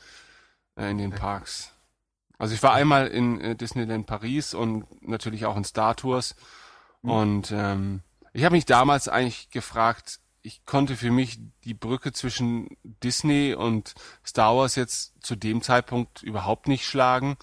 [0.75, 1.71] äh, in den Parks.
[2.37, 6.35] Also ich war einmal in äh, Disneyland Paris und natürlich auch in Star Tours.
[7.01, 8.01] Und ähm,
[8.31, 13.95] ich habe mich damals eigentlich gefragt, ich konnte für mich die Brücke zwischen Disney und
[14.25, 17.37] Star Wars jetzt zu dem Zeitpunkt überhaupt nicht schlagen.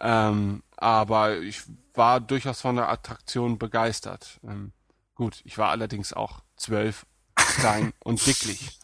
[0.00, 1.62] Ähm, aber ich
[1.94, 4.40] war durchaus von der Attraktion begeistert.
[4.42, 4.72] Ähm,
[5.14, 7.06] gut, ich war allerdings auch zwölf,
[7.36, 8.80] klein und dicklich.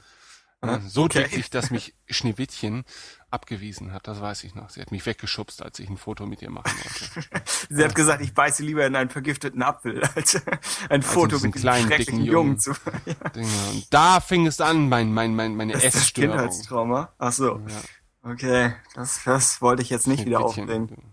[0.60, 1.24] Äh, so okay.
[1.24, 2.84] dicklich, dass mich Schneewittchen
[3.32, 4.70] abgewiesen hat, das weiß ich noch.
[4.70, 7.42] Sie hat mich weggeschubst, als ich ein Foto mit ihr machen wollte.
[7.70, 10.40] Sie hat gesagt, ich beiße lieber in einen vergifteten Apfel, als
[10.88, 12.58] ein Foto diesen mit diesem kleinen, schrecklichen dicken Jungen Jungen.
[12.58, 12.72] zu.
[13.06, 13.48] Ja, Dinge.
[13.72, 16.36] Und da fing es an, mein, mein, mein, meine das ist das Essstörung.
[16.36, 17.12] Kindheitstrauma.
[17.18, 17.60] Ach so.
[17.68, 18.30] Ja.
[18.30, 20.64] Okay, das, das wollte ich jetzt nicht wieder Schneewittchen.
[20.64, 21.12] aufbringen.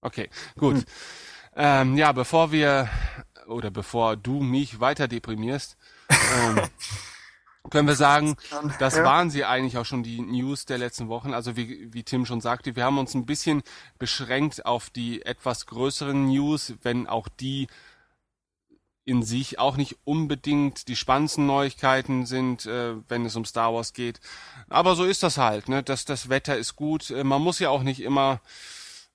[0.00, 0.84] Okay, gut.
[1.56, 2.88] Ähm, ja, bevor wir
[3.46, 5.76] oder bevor du mich weiter deprimierst,
[6.10, 6.60] ähm,
[7.70, 8.36] können wir sagen,
[8.78, 9.04] das Ja.
[9.04, 11.34] waren sie eigentlich auch schon die News der letzten Wochen.
[11.34, 13.62] Also wie, wie Tim schon sagte, wir haben uns ein bisschen
[13.98, 17.68] beschränkt auf die etwas größeren News, wenn auch die
[19.04, 23.94] in sich auch nicht unbedingt die spannendsten Neuigkeiten sind, äh, wenn es um Star Wars
[23.94, 24.20] geht.
[24.68, 25.82] Aber so ist das halt, ne?
[25.82, 27.10] Das, das Wetter ist gut.
[27.10, 28.42] Äh, man muss ja auch nicht immer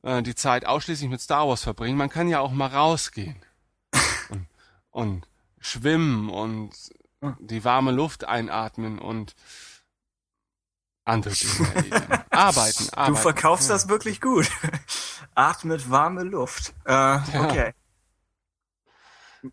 [0.01, 1.95] äh, die Zeit ausschließlich mit Star Wars verbringen.
[1.95, 3.36] Man kann ja auch mal rausgehen
[4.30, 4.47] und,
[4.89, 5.28] und
[5.60, 6.72] schwimmen und
[7.40, 9.36] die warme Luft einatmen und
[11.06, 12.02] andere Dinge erledigen.
[12.30, 13.14] Arbeiten, arbeiten.
[13.14, 13.76] Du verkaufst ja.
[13.76, 14.50] das wirklich gut.
[15.36, 16.74] Atmet warme Luft.
[16.86, 17.74] Äh, okay.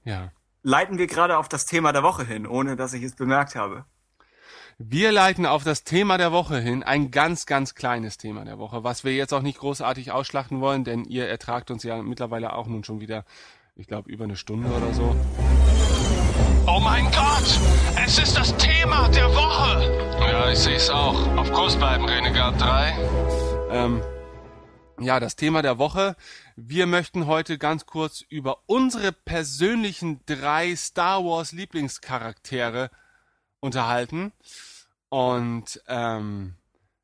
[0.05, 0.31] Ja.
[0.63, 3.85] Leiten wir gerade auf das Thema der Woche hin, ohne dass ich es bemerkt habe.
[4.79, 8.83] Wir leiten auf das Thema der Woche hin, ein ganz, ganz kleines Thema der Woche,
[8.83, 12.67] was wir jetzt auch nicht großartig ausschlachten wollen, denn ihr ertragt uns ja mittlerweile auch
[12.67, 13.27] nun schon wieder,
[13.77, 15.15] ich glaube, über eine Stunde oder so.
[16.67, 17.61] Oh mein Gott!
[18.05, 20.19] Es ist das Thema der Woche!
[20.21, 21.37] Ja, ich sehe es auch.
[21.37, 22.99] Auf Kurs bleiben, Renegade 3.
[23.71, 24.03] Ähm,
[25.01, 26.17] ja, das Thema der Woche.
[26.57, 32.91] Wir möchten heute ganz kurz über unsere persönlichen drei Star Wars Lieblingscharaktere
[33.61, 34.33] unterhalten.
[35.09, 36.55] Und ähm,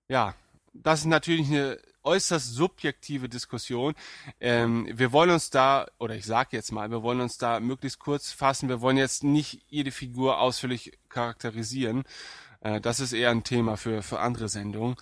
[0.09, 0.35] ja,
[0.73, 3.95] das ist natürlich eine äußerst subjektive Diskussion.
[4.41, 7.99] Ähm, wir wollen uns da, oder ich sage jetzt mal, wir wollen uns da möglichst
[7.99, 8.69] kurz fassen.
[8.69, 12.05] Wir wollen jetzt nicht jede Figur ausführlich charakterisieren.
[12.61, 14.97] Äh, das ist eher ein Thema für, für andere Sendungen.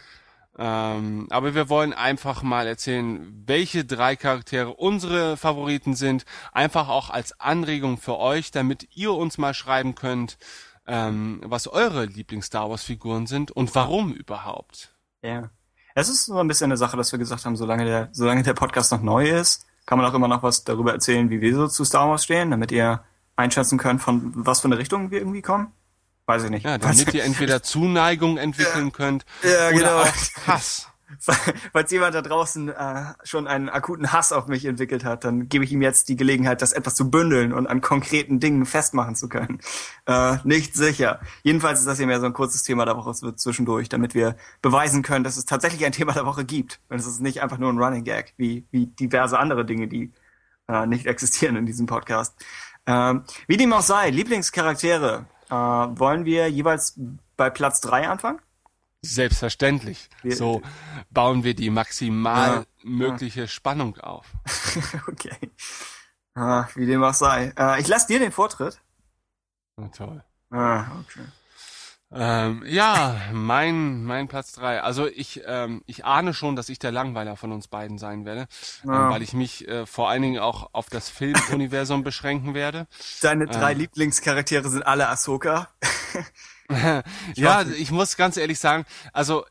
[0.56, 6.24] Ähm, aber wir wollen einfach mal erzählen, welche drei Charaktere unsere Favoriten sind.
[6.52, 10.38] Einfach auch als Anregung für euch, damit ihr uns mal schreiben könnt,
[10.86, 14.94] ähm, was eure Lieblings-Star Wars-Figuren sind und warum überhaupt.
[15.22, 15.50] Ja.
[15.94, 18.54] Es ist so ein bisschen eine Sache, dass wir gesagt haben, solange der, solange der
[18.54, 21.68] Podcast noch neu ist, kann man auch immer noch was darüber erzählen, wie wir so
[21.68, 23.04] zu Star Wars stehen, damit ihr
[23.36, 25.72] einschätzen könnt, von was für eine Richtung wir irgendwie kommen.
[26.26, 26.64] Weiß ich nicht.
[26.64, 30.00] Ja, damit ihr entweder Zuneigung entwickeln könnt Ja, oder genau.
[30.00, 30.88] auch Hass.
[31.72, 35.64] falls jemand da draußen äh, schon einen akuten Hass auf mich entwickelt hat, dann gebe
[35.64, 39.28] ich ihm jetzt die Gelegenheit, das etwas zu bündeln und an konkreten Dingen festmachen zu
[39.28, 39.60] können.
[40.06, 41.20] Äh, nicht sicher.
[41.44, 45.02] Jedenfalls ist das hier mehr so ein kurzes Thema der Woche zwischendurch, damit wir beweisen
[45.02, 46.78] können, dass es tatsächlich ein Thema der Woche gibt.
[46.90, 50.12] Und es ist nicht einfach nur ein Running Gag, wie, wie diverse andere Dinge, die
[50.68, 52.34] äh, nicht existieren in diesem Podcast.
[52.86, 55.24] Ähm, wie dem auch sei, Lieblingscharaktere.
[55.48, 56.98] Äh, wollen wir jeweils
[57.36, 58.40] bei Platz drei anfangen?
[59.04, 60.08] Selbstverständlich.
[60.22, 60.62] Wir, so
[61.10, 63.46] bauen wir die maximal ja, mögliche ja.
[63.46, 64.26] Spannung auf.
[65.08, 65.50] okay.
[66.34, 67.52] Ah, wie dem auch sei.
[67.56, 68.80] Äh, ich lasse dir den Vortritt.
[69.76, 70.22] Oh, toll.
[70.50, 71.24] Ah, okay.
[72.16, 74.80] Ähm, ja, mein, mein Platz drei.
[74.80, 78.46] Also ich, ähm, ich ahne schon, dass ich der Langweiler von uns beiden sein werde,
[78.84, 79.06] ja.
[79.06, 82.86] ähm, weil ich mich äh, vor allen Dingen auch auf das Filmuniversum beschränken werde.
[83.20, 85.68] Deine drei ähm, Lieblingscharaktere sind alle Ahsoka.
[87.34, 89.44] ja, ich muss ganz ehrlich sagen, also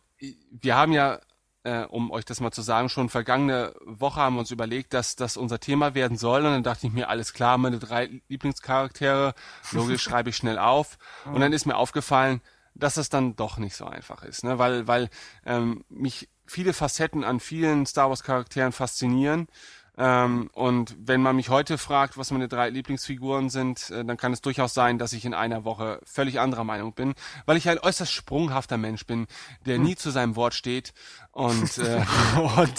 [0.51, 1.19] wir haben ja
[1.63, 5.15] äh, um euch das mal zu sagen, schon vergangene Woche haben wir uns überlegt, dass
[5.15, 6.45] das unser Thema werden soll.
[6.45, 9.33] Und dann dachte ich mir, alles klar, meine drei Lieblingscharaktere,
[9.71, 10.97] logisch schreibe ich schnell auf.
[11.25, 12.41] Und dann ist mir aufgefallen,
[12.75, 14.57] dass es dann doch nicht so einfach ist, ne?
[14.57, 15.09] weil, weil
[15.45, 19.47] ähm, mich viele Facetten an vielen Star Wars Charakteren faszinieren
[19.95, 24.33] ähm, und wenn man mich heute fragt, was meine drei Lieblingsfiguren sind, äh, dann kann
[24.33, 27.13] es durchaus sein, dass ich in einer Woche völlig anderer Meinung bin,
[27.45, 29.27] weil ich ein äußerst sprunghafter Mensch bin,
[29.65, 30.93] der nie zu seinem Wort steht.
[31.31, 32.03] Und, äh,
[32.57, 32.73] und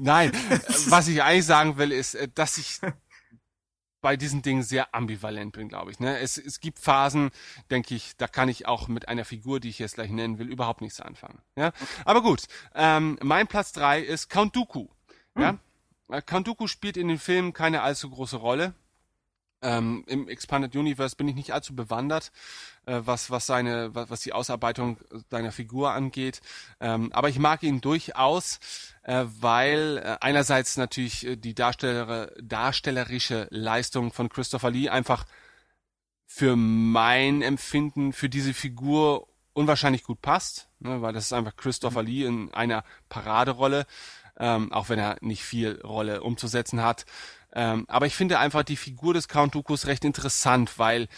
[0.00, 0.32] nein,
[0.88, 2.80] was ich eigentlich sagen will, ist, äh, dass ich
[4.00, 6.00] bei diesen Dingen sehr ambivalent bin, glaube ich.
[6.00, 6.18] Ne?
[6.18, 7.30] Es, es gibt Phasen,
[7.70, 10.48] denke ich, da kann ich auch mit einer Figur, die ich jetzt gleich nennen will,
[10.48, 11.40] überhaupt nichts anfangen.
[11.54, 11.72] Ja?
[12.04, 12.44] Aber gut,
[12.74, 14.88] ähm, mein Platz drei ist Count Dooku.
[15.36, 15.50] Ja?
[15.50, 15.56] Hm.
[15.56, 15.69] Äh,
[16.10, 18.74] Kanduku spielt in den Filmen keine allzu große Rolle.
[19.62, 22.32] Ähm, Im Expanded Universe bin ich nicht allzu bewandert,
[22.86, 24.96] äh, was, was seine, was, was die Ausarbeitung
[25.30, 26.40] seiner Figur angeht.
[26.80, 28.58] Ähm, aber ich mag ihn durchaus,
[29.02, 35.26] äh, weil äh, einerseits natürlich äh, die Darsteller, darstellerische Leistung von Christopher Lee einfach
[36.24, 42.02] für mein Empfinden für diese Figur unwahrscheinlich gut passt, ne, weil das ist einfach Christopher
[42.02, 43.84] Lee in einer Paraderolle
[44.40, 47.04] ähm, auch wenn er nicht viel Rolle umzusetzen hat.
[47.52, 51.08] Ähm, aber ich finde einfach die Figur des Count Dooku's recht interessant, weil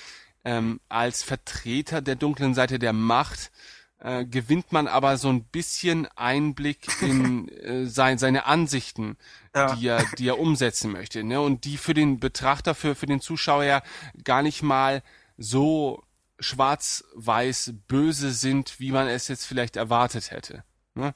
[0.45, 3.53] ähm, als Vertreter der dunklen Seite der Macht
[4.01, 9.17] äh, gewinnt man aber so ein bisschen Einblick in äh, sein, seine Ansichten,
[9.55, 9.77] ja.
[9.77, 11.23] die, er, die er umsetzen möchte.
[11.23, 11.41] Ne?
[11.41, 13.83] Und die für den Betrachter, für, für den Zuschauer ja
[14.25, 15.03] gar nicht mal
[15.39, 16.03] so
[16.41, 20.65] schwarz-weiß böse sind, wie man es jetzt vielleicht erwartet hätte.
[20.95, 21.15] Ne?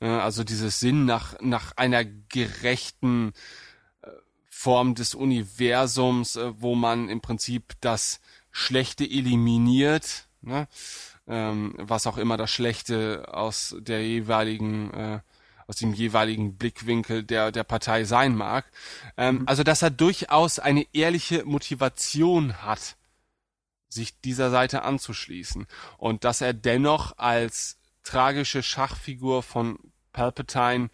[0.00, 3.32] Äh, also dieses Sinn nach, nach einer gerechten
[4.02, 4.08] äh,
[4.48, 8.20] Form des Universums, äh, wo man im Prinzip das
[8.50, 10.68] Schlechte eliminiert, ne?
[11.26, 15.22] ähm, was auch immer das Schlechte aus der jeweiligen
[15.66, 18.64] aus dem jeweiligen Blickwinkel der, der Partei sein mag.
[19.16, 19.42] Ähm, mhm.
[19.46, 22.96] Also, dass er durchaus eine ehrliche Motivation hat,
[23.88, 25.68] sich dieser Seite anzuschließen.
[25.96, 29.78] Und dass er dennoch als tragische Schachfigur von
[30.12, 30.90] Palpatine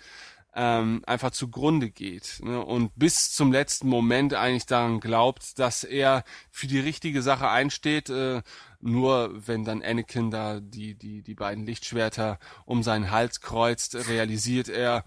[0.56, 2.64] ähm, einfach zugrunde geht ne?
[2.64, 8.08] und bis zum letzten Moment eigentlich daran glaubt, dass er für die richtige Sache einsteht,
[8.08, 8.42] äh,
[8.80, 14.70] nur wenn dann Anakin da die, die, die beiden Lichtschwerter um seinen Hals kreuzt, realisiert
[14.70, 15.04] er,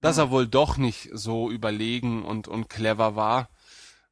[0.00, 3.50] dass er wohl doch nicht so überlegen und, und clever war.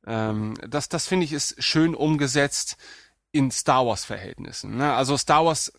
[0.07, 2.77] Ähm, das, das finde ich ist schön umgesetzt
[3.33, 4.77] in Star Wars Verhältnissen.
[4.77, 4.95] Ne?
[4.95, 5.73] Also Star Wars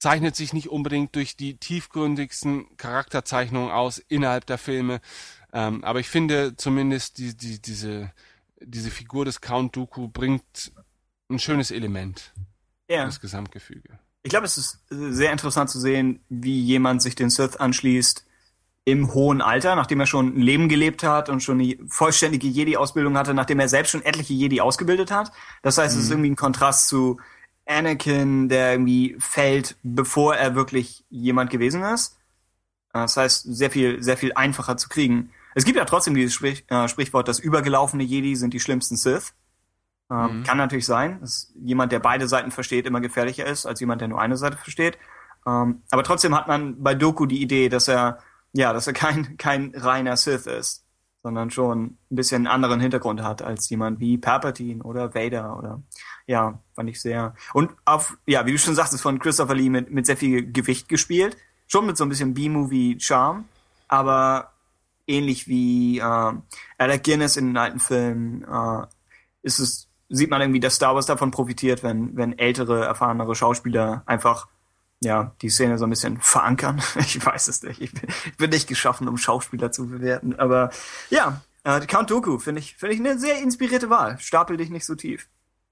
[0.00, 5.00] zeichnet sich nicht unbedingt durch die tiefgründigsten Charakterzeichnungen aus innerhalb der Filme.
[5.52, 8.10] Ähm, aber ich finde zumindest die, die, diese,
[8.60, 10.72] diese Figur des Count Dooku bringt
[11.30, 12.32] ein schönes Element
[12.90, 13.04] ja.
[13.04, 13.98] das Gesamtgefüge.
[14.22, 18.26] Ich glaube, es ist sehr interessant zu sehen, wie jemand sich den Sith anschließt
[18.84, 23.16] im hohen Alter, nachdem er schon ein Leben gelebt hat und schon eine vollständige Jedi-Ausbildung
[23.16, 25.30] hatte, nachdem er selbst schon etliche Jedi ausgebildet hat.
[25.62, 25.98] Das heißt, mhm.
[25.98, 26.14] es ist mhm.
[26.14, 27.20] irgendwie ein Kontrast zu
[27.70, 32.18] Anakin, der irgendwie fällt, bevor er wirklich jemand gewesen ist.
[32.92, 35.30] Das heißt, sehr viel, sehr viel einfacher zu kriegen.
[35.54, 39.32] Es gibt ja trotzdem dieses Sprich, äh, Sprichwort, dass übergelaufene Jedi sind die schlimmsten Sith.
[40.10, 40.42] Ähm, mhm.
[40.42, 44.08] Kann natürlich sein, dass jemand, der beide Seiten versteht, immer gefährlicher ist, als jemand, der
[44.08, 44.98] nur eine Seite versteht.
[45.46, 48.18] Ähm, aber trotzdem hat man bei Doku die Idee, dass er,
[48.52, 50.84] ja, dass er kein, kein reiner Sith ist
[51.22, 55.82] sondern schon ein bisschen einen anderen Hintergrund hat als jemand wie Palpatine oder Vader oder
[56.30, 57.34] ja, fand ich sehr.
[57.54, 60.88] Und auf, ja, wie du schon sagtest, von Christopher Lee mit, mit sehr viel Gewicht
[60.88, 61.36] gespielt.
[61.66, 63.46] Schon mit so ein bisschen B-Movie-Charme,
[63.88, 64.52] aber
[65.08, 66.32] ähnlich wie äh,
[66.78, 68.86] Alec Guinness in den alten Filmen äh,
[69.42, 74.04] ist es, sieht man irgendwie, dass Star Wars davon profitiert, wenn, wenn ältere, erfahrenere Schauspieler
[74.06, 74.46] einfach
[75.02, 76.80] ja, die Szene so ein bisschen verankern.
[77.00, 77.80] Ich weiß es nicht.
[77.80, 80.38] Ich bin, ich bin nicht geschaffen, um Schauspieler zu bewerten.
[80.38, 80.70] Aber
[81.10, 84.16] ja, äh, Count Dooku finde ich, finde ich eine sehr inspirierte Wahl.
[84.20, 85.28] Stapel dich nicht so tief.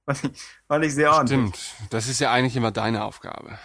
[0.08, 1.54] Fand ich, fand ich sehr ordentlich.
[1.54, 1.92] Stimmt.
[1.92, 3.58] Das ist ja eigentlich immer deine Aufgabe.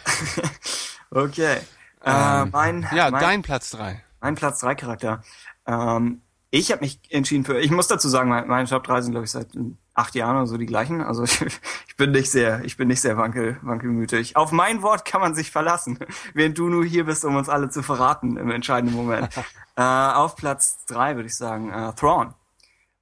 [1.11, 1.57] okay.
[2.03, 4.03] Äh, Ähm, mein, ja, mein, dein Platz drei.
[4.19, 5.23] mein Platz 3 Charakter.
[5.65, 6.21] Ähm,
[6.51, 9.25] ich habe mich entschieden für, ich muss dazu sagen, mein- meine Top 3 sind, glaube
[9.25, 11.01] ich, seit ähm, acht Jahren oder so die gleichen.
[11.01, 11.41] Also ich,
[11.87, 14.35] ich bin nicht sehr, ich bin nicht sehr wankel, wankelmütig.
[14.35, 15.97] Auf mein Wort kann man sich verlassen,
[16.33, 19.29] während du nur hier bist, um uns alle zu verraten im entscheidenden Moment.
[19.77, 22.33] äh, auf Platz 3 würde ich sagen, äh, Thrawn.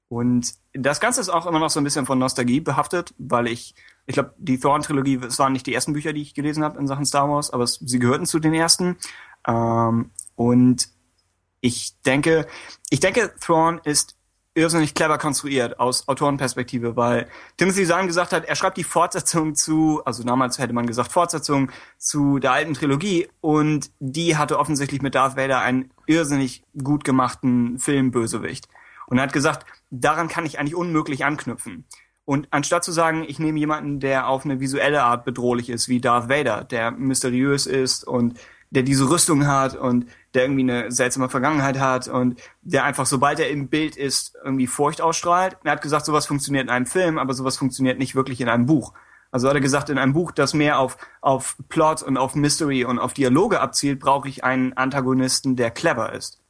[0.09, 3.75] Und das Ganze ist auch immer noch so ein bisschen von Nostalgie behaftet, weil ich,
[4.05, 6.87] ich glaube, die Thrawn-Trilogie, es waren nicht die ersten Bücher, die ich gelesen habe in
[6.87, 8.97] Sachen Star Wars, aber es, sie gehörten zu den ersten.
[9.47, 10.89] Ähm, und
[11.59, 12.47] ich denke,
[12.89, 14.15] ich denke, Thrawn ist
[14.53, 17.27] irrsinnig clever konstruiert aus Autorenperspektive, weil
[17.57, 21.71] Timothy Zahn gesagt hat, er schreibt die Fortsetzung zu, also damals hätte man gesagt Fortsetzung
[21.97, 27.79] zu der alten Trilogie und die hatte offensichtlich mit Darth Vader einen irrsinnig gut gemachten
[27.79, 28.67] Filmbösewicht.
[29.11, 31.83] Und er hat gesagt, daran kann ich eigentlich unmöglich anknüpfen.
[32.23, 35.99] Und anstatt zu sagen, ich nehme jemanden, der auf eine visuelle Art bedrohlich ist, wie
[35.99, 38.39] Darth Vader, der mysteriös ist und
[38.69, 43.41] der diese Rüstung hat und der irgendwie eine seltsame Vergangenheit hat und der einfach, sobald
[43.41, 45.57] er im Bild ist, irgendwie Furcht ausstrahlt.
[45.65, 48.65] Er hat gesagt, sowas funktioniert in einem Film, aber sowas funktioniert nicht wirklich in einem
[48.65, 48.93] Buch.
[49.29, 52.85] Also hat er gesagt, in einem Buch, das mehr auf, auf Plot und auf Mystery
[52.85, 56.40] und auf Dialoge abzielt, brauche ich einen Antagonisten, der clever ist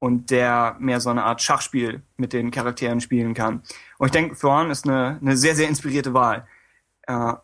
[0.00, 3.62] und der mehr so eine Art Schachspiel mit den Charakteren spielen kann.
[3.98, 6.48] Und ich denke, Thrawn ist eine, eine sehr, sehr inspirierte Wahl.
[7.02, 7.34] Äh,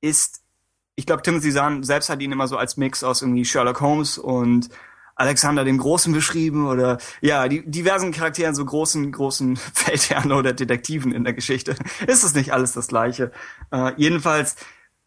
[0.00, 0.42] ist,
[0.96, 4.18] ich glaube, Timothy Zahn selbst hat ihn immer so als Mix aus irgendwie Sherlock Holmes
[4.18, 4.68] und
[5.14, 11.12] Alexander dem Großen beschrieben oder ja, die diversen Charakteren, so großen, großen Feldherren oder Detektiven
[11.12, 11.76] in der Geschichte.
[12.08, 13.30] Ist es nicht alles das Gleiche?
[13.70, 14.56] Äh, jedenfalls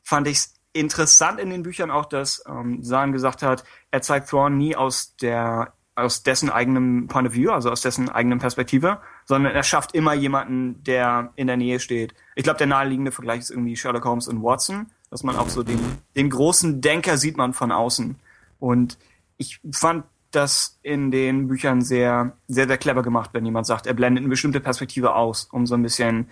[0.04, 4.30] fand ich es interessant in den Büchern auch, dass ähm, Zahn gesagt hat, er zeigt
[4.30, 9.00] Thrawn nie aus der aus dessen eigenem Point of View, also aus dessen eigenem Perspektive,
[9.26, 12.14] sondern er schafft immer jemanden, der in der Nähe steht.
[12.36, 15.64] Ich glaube, der naheliegende Vergleich ist irgendwie Sherlock Holmes und Watson, dass man auch so
[15.64, 15.80] den,
[16.16, 18.16] den großen Denker sieht man von außen.
[18.60, 19.00] Und
[19.38, 23.94] ich fand das in den Büchern sehr, sehr, sehr clever gemacht, wenn jemand sagt, er
[23.96, 26.30] blendet eine bestimmte Perspektive aus, um so ein bisschen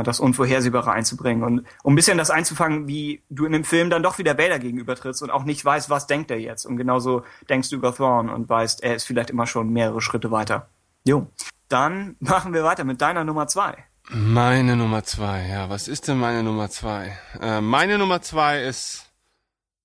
[0.00, 3.90] äh, das Unvorhersehbare einzubringen und um ein bisschen das einzufangen, wie du in dem Film
[3.90, 6.64] dann doch wieder Vader gegenübertrittst und auch nicht weißt, was denkt er jetzt.
[6.66, 10.30] Und genauso denkst du über Thrawn und weißt, er ist vielleicht immer schon mehrere Schritte
[10.30, 10.68] weiter.
[11.04, 11.26] Jo.
[11.68, 13.84] Dann machen wir weiter mit deiner Nummer zwei.
[14.08, 17.16] Meine Nummer zwei, ja, was ist denn meine Nummer zwei?
[17.40, 19.06] Äh, meine Nummer zwei ist,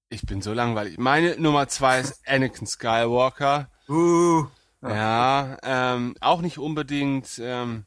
[0.10, 0.98] ich bin so langweilig.
[0.98, 3.70] Meine Nummer zwei ist Anakin Skywalker.
[3.88, 4.48] Uh.
[4.82, 7.86] Ja, ähm, auch nicht unbedingt ähm,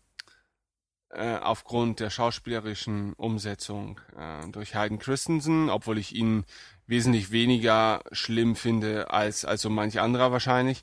[1.13, 6.45] äh, aufgrund der schauspielerischen Umsetzung äh, durch Hayden Christensen, obwohl ich ihn
[6.87, 10.83] wesentlich weniger schlimm finde als als so manch anderer wahrscheinlich.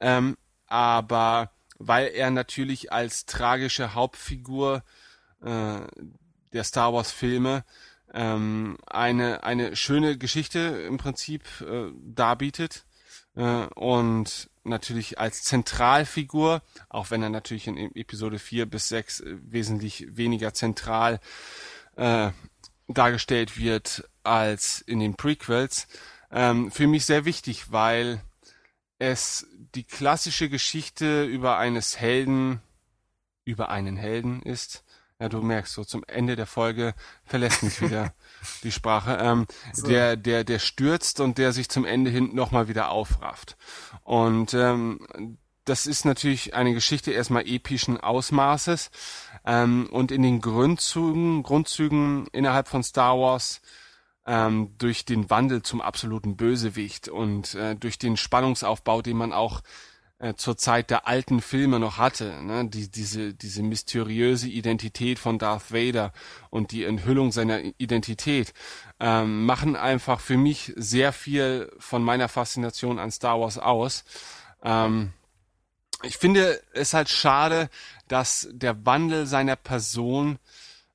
[0.00, 0.36] Ähm,
[0.66, 4.82] aber weil er natürlich als tragische Hauptfigur
[5.42, 5.80] äh,
[6.54, 7.64] der Star Wars Filme
[8.14, 10.58] ähm, eine eine schöne Geschichte
[10.88, 12.85] im Prinzip äh, darbietet
[13.36, 20.16] und natürlich als Zentralfigur, auch wenn er natürlich in Episode 4 bis 6 äh, wesentlich
[20.16, 21.20] weniger zentral
[21.96, 22.30] äh,
[22.88, 25.86] dargestellt wird als in den Prequels,
[26.30, 28.20] ähm, für mich sehr wichtig, weil
[28.98, 32.60] es die klassische Geschichte über eines Helden,
[33.44, 34.84] über einen Helden ist.
[35.18, 36.94] Ja, du merkst, so zum Ende der Folge
[37.24, 38.12] verlässt mich wieder
[38.62, 39.18] die Sprache.
[39.20, 39.88] Ähm, So.
[39.88, 43.56] Der, der, der stürzt und der sich zum Ende hin nochmal wieder aufrafft.
[44.02, 48.90] Und ähm, das ist natürlich eine Geschichte erstmal epischen Ausmaßes.
[49.44, 53.60] Ähm, und in den Grundzügen, Grundzügen innerhalb von Star Wars
[54.26, 59.62] ähm, durch den Wandel zum absoluten Bösewicht und äh, durch den Spannungsaufbau, den man auch
[60.18, 62.68] äh, zur Zeit der alten Filme noch hatte, ne?
[62.68, 66.12] die, diese, diese mysteriöse Identität von Darth Vader
[66.50, 68.54] und die Enthüllung seiner Identität
[68.98, 74.04] ähm, machen einfach für mich sehr viel von meiner Faszination an Star Wars aus.
[74.62, 75.12] Ähm,
[76.02, 77.68] ich finde es halt schade,
[78.08, 80.38] dass der Wandel seiner Person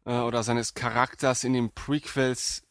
[0.06, 2.64] äh, oder seines Charakters in den Prequels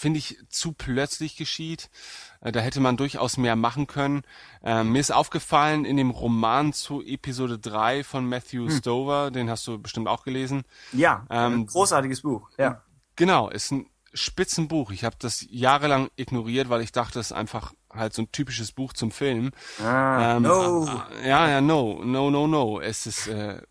[0.00, 1.90] finde ich zu plötzlich geschieht.
[2.40, 4.22] Äh, Da hätte man durchaus mehr machen können.
[4.62, 9.66] Ähm, mir ist aufgefallen in dem Roman zu Episode 3 von Matthew Stover, den hast
[9.66, 10.62] du bestimmt auch gelesen.
[10.92, 12.48] Ja, Ähm, ein großartiges Buch.
[12.58, 12.82] Ja.
[13.16, 14.90] Genau, ist ein Spitzenbuch.
[14.90, 18.72] Ich habe das jahrelang ignoriert, weil ich dachte, es ist einfach halt so ein typisches
[18.72, 19.50] Buch zum Film.
[19.84, 20.86] Ah, Ähm, no.
[21.22, 22.80] äh, Ja, ja, no, no, no, no.
[22.80, 23.62] Es ist, äh,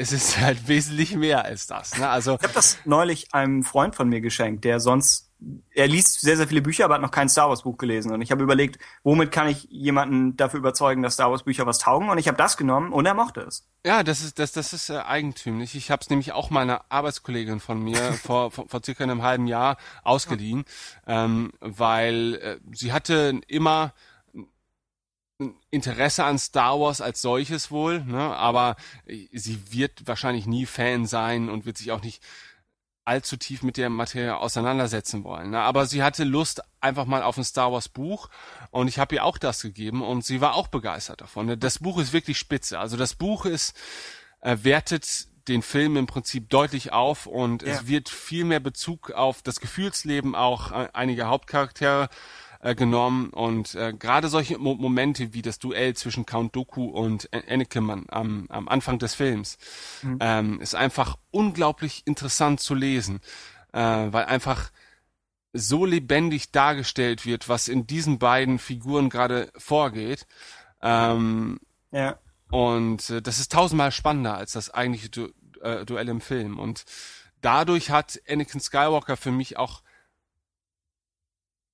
[0.00, 1.98] es ist halt wesentlich mehr als das.
[1.98, 2.08] Ne?
[2.08, 5.28] Also ich habe das neulich einem Freund von mir geschenkt, der sonst
[5.70, 8.20] er liest sehr sehr viele Bücher, aber hat noch kein Star Wars Buch gelesen und
[8.20, 12.10] ich habe überlegt, womit kann ich jemanden dafür überzeugen, dass Star Wars Bücher was taugen
[12.10, 13.66] und ich habe das genommen und er mochte es.
[13.86, 15.74] Ja, das ist das das ist äh, eigentümlich.
[15.76, 19.46] Ich habe es nämlich auch meiner Arbeitskollegin von mir vor, vor vor circa einem halben
[19.46, 20.64] Jahr ausgeliehen,
[21.06, 23.94] ähm, weil äh, sie hatte immer
[25.70, 28.18] Interesse an Star Wars als solches wohl, ne?
[28.18, 28.76] aber
[29.32, 32.22] sie wird wahrscheinlich nie Fan sein und wird sich auch nicht
[33.04, 35.50] allzu tief mit der Materie auseinandersetzen wollen.
[35.50, 35.60] Ne?
[35.60, 38.28] Aber sie hatte Lust einfach mal auf ein Star Wars Buch
[38.70, 41.46] und ich habe ihr auch das gegeben und sie war auch begeistert davon.
[41.46, 41.56] Ne?
[41.56, 42.78] Das Buch ist wirklich spitze.
[42.78, 43.74] Also das Buch ist
[44.40, 47.68] äh, wertet den Film im Prinzip deutlich auf und ja.
[47.68, 52.08] es wird viel mehr Bezug auf das Gefühlsleben auch äh, einiger Hauptcharaktere
[52.60, 57.28] äh, genommen und äh, gerade solche Mo Momente wie das Duell zwischen Count Doku und
[57.32, 59.58] Anakin am, am Anfang des Films
[60.02, 60.18] mhm.
[60.20, 63.20] ähm, ist einfach unglaublich interessant zu lesen,
[63.72, 64.70] äh, weil einfach
[65.52, 70.26] so lebendig dargestellt wird, was in diesen beiden Figuren gerade vorgeht.
[70.82, 71.60] Ähm,
[71.90, 72.18] ja.
[72.50, 75.28] Und äh, das ist tausendmal spannender als das eigentliche du
[75.62, 76.58] äh, Duell im Film.
[76.58, 76.84] Und
[77.40, 79.82] dadurch hat Anakin Skywalker für mich auch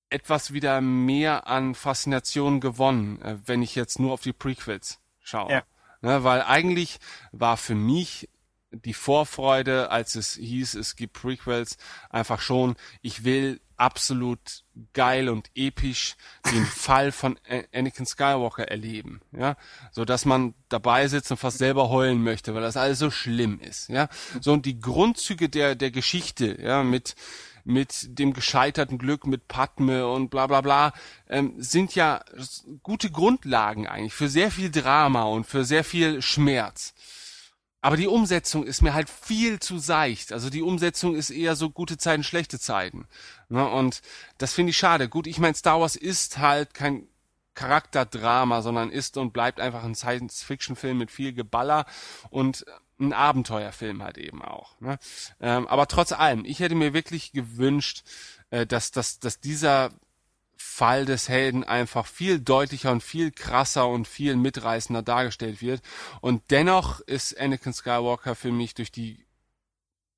[0.09, 5.51] etwas wieder mehr an Faszination gewonnen, äh, wenn ich jetzt nur auf die Prequels schaue.
[5.51, 5.63] Ja.
[6.01, 6.99] Ne, weil eigentlich
[7.31, 8.29] war für mich
[8.71, 11.77] die Vorfreude, als es hieß, es gibt Prequels,
[12.09, 14.63] einfach schon, ich will absolut
[14.93, 16.15] geil und episch
[16.51, 17.39] den Fall von
[17.73, 19.55] Anakin Skywalker erleben, ja,
[19.91, 23.59] so dass man dabei sitzt und fast selber heulen möchte, weil das alles so schlimm
[23.59, 24.09] ist, ja,
[24.41, 27.15] so und die Grundzüge der der Geschichte, ja, mit
[27.67, 30.93] mit dem gescheiterten Glück, mit Padme und bla bla bla,
[31.29, 32.23] ähm, sind ja
[32.81, 36.93] gute Grundlagen eigentlich für sehr viel Drama und für sehr viel Schmerz.
[37.81, 40.31] Aber die Umsetzung ist mir halt viel zu seicht.
[40.33, 43.05] Also die Umsetzung ist eher so gute Zeiten, schlechte Zeiten.
[43.49, 43.67] Ne?
[43.69, 44.01] Und
[44.37, 45.09] das finde ich schade.
[45.09, 47.07] Gut, ich meine, Star Wars ist halt kein
[47.53, 51.85] Charakterdrama, sondern ist und bleibt einfach ein Science-Fiction-Film mit viel Geballer
[52.29, 52.65] und
[52.99, 54.79] ein Abenteuerfilm halt eben auch.
[54.79, 54.97] Ne?
[55.39, 58.03] Ähm, aber trotz allem, ich hätte mir wirklich gewünscht,
[58.49, 59.91] äh, dass, dass, dass dieser
[60.55, 65.81] Fall des Helden einfach viel deutlicher und viel krasser und viel mitreißender dargestellt wird.
[66.21, 69.25] Und dennoch ist Anakin Skywalker für mich durch die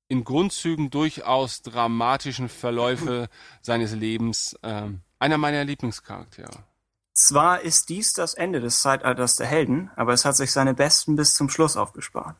[0.08, 3.28] in Grundzügen durchaus dramatischen Verläufe
[3.62, 6.64] seines Lebens ähm, einer meiner Lieblingscharaktere.
[7.12, 11.16] Zwar ist dies das Ende des Zeitalters der Helden, aber es hat sich seine Besten
[11.16, 12.36] bis zum Schluss aufgespart.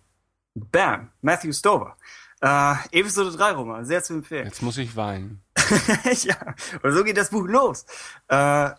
[0.55, 1.97] Bam, Matthew Stover.
[2.41, 4.47] Äh, Episode 3, Roman, sehr zu empfehlen.
[4.47, 5.43] Jetzt muss ich weinen.
[6.23, 6.37] ja,
[6.83, 7.85] und so geht das Buch los.
[8.29, 8.71] Äh,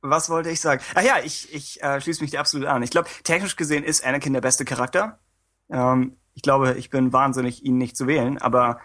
[0.00, 0.82] was wollte ich sagen?
[0.94, 2.82] Ach ja, ich, ich äh, schließe mich dir absolut an.
[2.82, 5.18] Ich glaube, technisch gesehen ist Anakin der beste Charakter.
[5.70, 8.80] Ähm, ich glaube, ich bin wahnsinnig, ihn nicht zu wählen, aber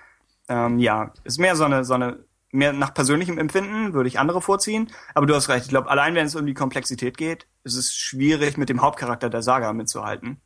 [0.47, 4.41] ähm, ja, ist mehr so eine, so eine, mehr nach persönlichem Empfinden würde ich andere
[4.41, 4.91] vorziehen.
[5.13, 5.65] Aber du hast recht.
[5.65, 9.29] Ich glaube, allein wenn es um die Komplexität geht, ist es schwierig, mit dem Hauptcharakter
[9.29, 10.41] der Saga mitzuhalten.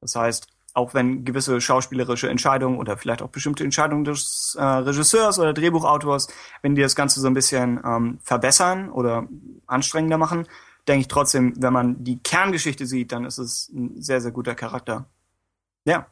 [0.00, 5.38] Das heißt, auch wenn gewisse schauspielerische Entscheidungen oder vielleicht auch bestimmte Entscheidungen des äh, Regisseurs
[5.38, 6.28] oder Drehbuchautors,
[6.62, 9.26] wenn die das Ganze so ein bisschen ähm, verbessern oder
[9.66, 10.46] anstrengender machen,
[10.86, 14.54] denke ich trotzdem, wenn man die Kerngeschichte sieht, dann ist es ein sehr, sehr guter
[14.54, 15.06] Charakter.
[15.84, 16.06] Ja.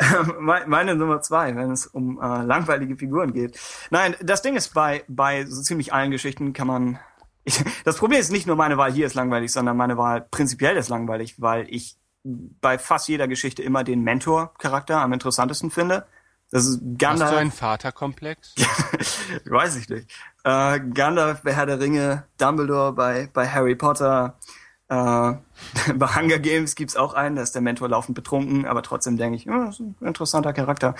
[0.38, 3.58] Meine Nummer zwei, wenn es um äh, langweilige Figuren geht.
[3.90, 6.98] Nein, das Ding ist, bei, bei so ziemlich allen Geschichten kann man.
[7.44, 10.76] Ich, das Problem ist nicht nur meine Wahl hier ist langweilig, sondern meine Wahl prinzipiell
[10.76, 11.96] ist langweilig, weil ich
[12.60, 16.06] bei fast jeder Geschichte immer den Mentor-Charakter am interessantesten finde.
[16.50, 17.30] Das ist Gandalf.
[17.30, 18.54] Hast du einen Vaterkomplex?
[19.44, 20.10] Weiß ich nicht.
[20.44, 24.38] Äh, Gandalf bei Herr der Ringe, Dumbledore bei, bei Harry Potter.
[24.88, 24.94] Äh,
[25.94, 29.36] bei Hunger Games gibt's auch einen, da ist der Mentor laufend betrunken, aber trotzdem denke
[29.36, 30.94] ich, oh, das ist ein interessanter Charakter.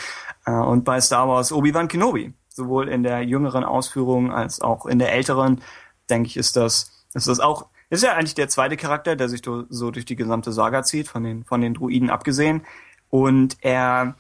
[0.45, 4.99] Äh, und bei Star Wars Obi-Wan Kenobi, sowohl in der jüngeren Ausführung als auch in
[4.99, 5.63] der älteren,
[6.11, 9.43] denke ich, ist das, ist das auch ist ja eigentlich der zweite Charakter, der sich
[9.45, 12.63] so durch die gesamte Saga zieht, von den, von den Druiden abgesehen.
[13.09, 14.17] Und er,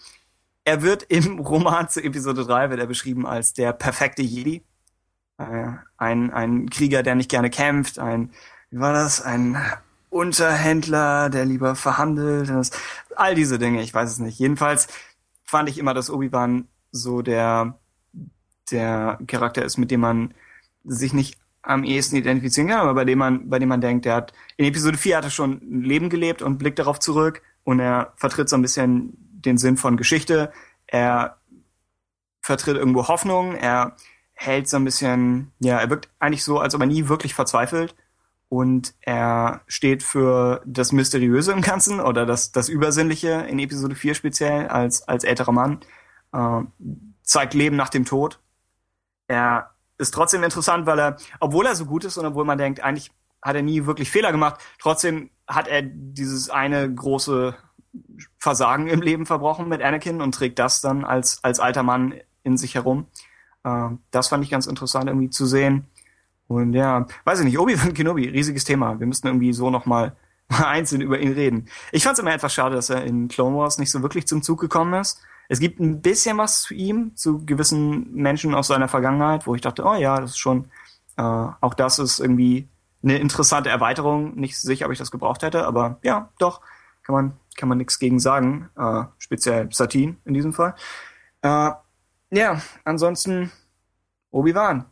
[0.64, 4.62] er wird im Roman zu Episode 3 wird er beschrieben als der perfekte Jedi.
[5.38, 8.32] Äh, ein, ein Krieger, der nicht gerne kämpft, ein,
[8.70, 9.22] wie war das?
[9.22, 9.56] Ein
[10.10, 12.70] Unterhändler, der lieber verhandelt, das,
[13.14, 14.38] all diese Dinge, ich weiß es nicht.
[14.38, 14.88] Jedenfalls
[15.44, 17.78] fand ich immer, dass Obi-Wan so der,
[18.70, 20.34] der Charakter ist, mit dem man
[20.84, 21.38] sich nicht
[21.68, 24.64] am ehesten identifizieren kann, aber bei dem man, bei dem man denkt, der hat in
[24.64, 28.48] Episode 4 hat er schon ein Leben gelebt und blickt darauf zurück und er vertritt
[28.48, 30.50] so ein bisschen den Sinn von Geschichte.
[30.86, 31.36] Er
[32.40, 33.96] vertritt irgendwo Hoffnung, er
[34.32, 37.94] hält so ein bisschen, ja, er wirkt eigentlich so, als ob er nie wirklich verzweifelt
[38.48, 44.14] und er steht für das Mysteriöse im Ganzen oder das, das Übersinnliche in Episode 4
[44.14, 45.80] speziell als, als älterer Mann.
[46.32, 46.62] Äh,
[47.22, 48.40] zeigt Leben nach dem Tod.
[49.26, 52.80] Er ist trotzdem interessant, weil er, obwohl er so gut ist und obwohl man denkt,
[52.80, 53.10] eigentlich
[53.42, 57.54] hat er nie wirklich Fehler gemacht, trotzdem hat er dieses eine große
[58.38, 62.56] Versagen im Leben verbrochen mit Anakin und trägt das dann als, als alter Mann in
[62.56, 63.06] sich herum.
[63.64, 65.86] Äh, das fand ich ganz interessant irgendwie zu sehen.
[66.46, 68.98] Und ja, weiß ich nicht, Obi-Wan Kenobi, riesiges Thema.
[69.00, 70.16] Wir müssten irgendwie so nochmal
[70.48, 71.68] mal einzeln über ihn reden.
[71.92, 74.42] Ich fand es immer etwas schade, dass er in Clone Wars nicht so wirklich zum
[74.42, 75.20] Zug gekommen ist.
[75.48, 79.62] Es gibt ein bisschen was zu ihm, zu gewissen Menschen aus seiner Vergangenheit, wo ich
[79.62, 80.66] dachte, oh ja, das ist schon,
[81.16, 82.68] äh, auch das ist irgendwie
[83.02, 84.34] eine interessante Erweiterung.
[84.34, 86.60] Nicht sicher, ob ich das gebraucht hätte, aber ja, doch,
[87.02, 88.68] kann man, kann man nichts gegen sagen.
[88.76, 90.74] Äh, speziell Satin in diesem Fall.
[91.40, 91.70] Äh,
[92.30, 93.50] ja, ansonsten
[94.30, 94.84] Obi-Wan.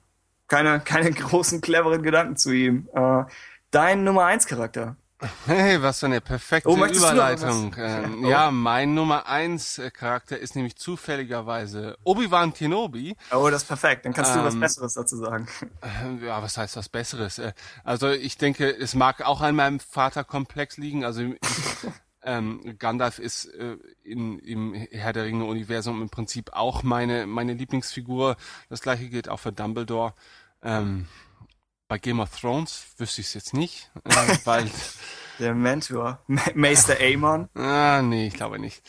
[0.49, 2.89] Keine, keine großen, cleveren Gedanken zu ihm.
[2.95, 3.25] Äh,
[3.71, 4.97] dein Nummer 1 Charakter.
[5.47, 7.75] Hey, was für eine perfekte Oh, Überleitung.
[7.79, 8.29] Ähm, Oh.
[8.29, 13.17] Ja, mein Nummer 1 Charakter ist nämlich zufälligerweise Obi-Wan Kenobi.
[13.33, 14.05] Oh, das ist perfekt.
[14.05, 15.49] Dann kannst du was Ähm, Besseres dazu sagen.
[16.21, 17.39] Äh, Ja, was heißt was Besseres?
[17.39, 17.53] Äh,
[17.83, 21.03] Also ich denke, es mag auch an meinem Vaterkomplex liegen.
[21.05, 21.23] Also
[22.23, 28.37] ähm, Gandalf ist äh, in, im Herr der Ringe-Universum im Prinzip auch meine, meine Lieblingsfigur.
[28.69, 30.13] Das gleiche gilt auch für Dumbledore.
[30.63, 31.07] Ähm,
[31.89, 34.15] bei Game of Thrones wüsste ich es jetzt nicht, äh,
[34.45, 34.71] weil,
[35.39, 36.21] Der Mentor.
[36.55, 37.49] Meister Amon.
[37.55, 38.83] ah, nee, ich glaube nicht.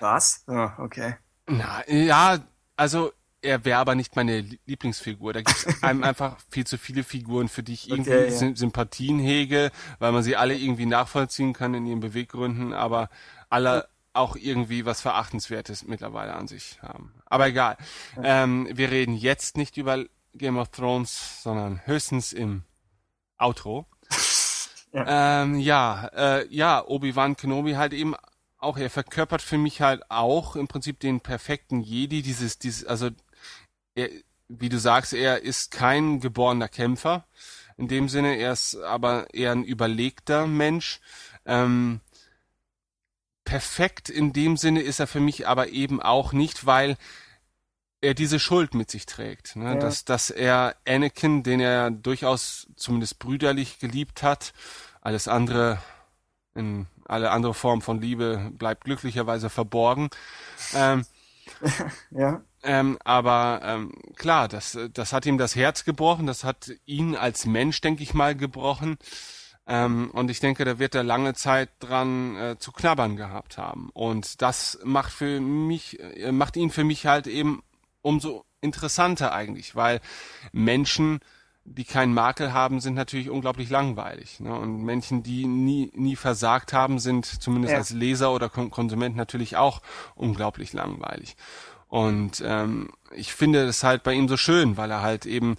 [0.00, 0.44] Was?
[0.46, 1.14] Oh, okay.
[1.46, 2.38] Na, ja,
[2.76, 3.12] also
[3.42, 5.32] er wäre aber nicht meine Lie- Lieblingsfigur.
[5.34, 8.38] Da gibt es einem einfach viel zu viele Figuren, für die ich irgendwie Okay, ja.
[8.38, 13.10] Sym- Sympathien hege, weil man sie alle irgendwie nachvollziehen kann in ihren Beweggründen, aber
[13.50, 17.12] alle auch irgendwie was Verachtenswertes mittlerweile an sich haben.
[17.26, 17.76] Aber egal.
[18.22, 22.64] Ähm, wir reden jetzt nicht über Game of Thrones, sondern höchstens im
[23.38, 23.86] Outro.
[24.96, 28.14] Ähm, ja, äh, ja, Obi-Wan Kenobi halt eben
[28.58, 33.10] auch, er verkörpert für mich halt auch im Prinzip den perfekten Jedi, dieses, dieses, also,
[33.96, 34.08] er,
[34.48, 37.26] wie du sagst, er ist kein geborener Kämpfer.
[37.76, 41.00] In dem Sinne, er ist aber eher ein überlegter Mensch.
[41.44, 42.00] Ähm,
[43.44, 46.96] perfekt in dem Sinne ist er für mich aber eben auch nicht, weil
[48.04, 49.56] er diese Schuld mit sich trägt.
[49.56, 49.74] Ne?
[49.74, 49.74] Ja.
[49.74, 54.52] Dass, dass er Anakin, den er durchaus zumindest brüderlich geliebt hat,
[55.00, 55.78] alles andere,
[56.54, 60.08] in alle andere Form von Liebe bleibt glücklicherweise verborgen.
[60.74, 61.04] Ähm,
[62.10, 62.42] Ja.
[62.62, 67.46] ähm, aber ähm, klar, das, das hat ihm das Herz gebrochen, das hat ihn als
[67.46, 68.96] Mensch, denke ich mal, gebrochen.
[69.66, 73.90] Ähm, und ich denke, da wird er lange Zeit dran äh, zu knabbern gehabt haben.
[73.94, 77.62] Und das macht für mich, äh, macht ihn für mich halt eben
[78.04, 80.00] umso interessanter eigentlich, weil
[80.52, 81.20] Menschen,
[81.64, 84.40] die keinen Makel haben, sind natürlich unglaublich langweilig.
[84.40, 84.54] Ne?
[84.54, 87.78] Und Menschen, die nie, nie versagt haben, sind zumindest Ja.
[87.78, 89.80] als Leser oder Kon Konsument natürlich auch
[90.14, 91.36] unglaublich langweilig.
[91.88, 95.56] Und ähm, ich finde das halt bei ihm so schön, weil er halt eben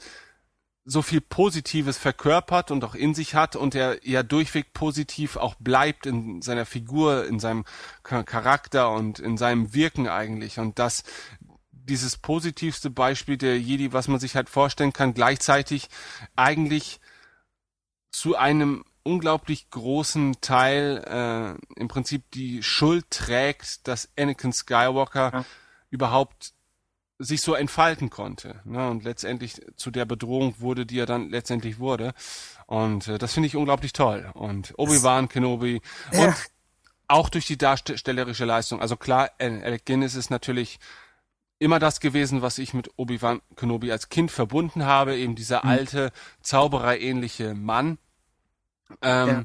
[0.88, 5.56] so viel Positives verkörpert und auch in sich hat und er ja durchweg positiv auch
[5.56, 7.66] bleibt in seiner Figur, in seinem
[8.08, 10.60] Cha- Charakter und in seinem Wirken eigentlich.
[10.60, 11.04] Und das
[11.86, 15.88] dieses positivste Beispiel der Jedi, was man sich halt vorstellen kann, gleichzeitig
[16.36, 17.00] eigentlich
[18.12, 25.46] zu einem unglaublich großen Teil äh, im Prinzip die Schuld trägt, dass Anakin Skywalker Ja.
[25.92, 26.54] überhaupt
[27.20, 31.80] sich so entfalten konnte ne, und letztendlich zu der Bedrohung wurde, die er dann letztendlich
[31.80, 32.14] wurde.
[32.68, 34.30] Und äh, das finde ich unglaublich toll.
[34.34, 35.82] Und Obi-Wan Kenobi
[36.12, 36.26] Ja.
[36.26, 36.36] und
[37.08, 38.82] auch durch die darstellerische Leistung.
[38.82, 40.80] Also klar, Al- Alec Guinness ist natürlich
[41.60, 46.12] immer das gewesen, was ich mit Obi-Wan Kenobi als Kind verbunden habe, eben dieser alte,
[46.42, 47.98] zaubererähnliche Mann.
[49.02, 49.44] Ähm, Ja.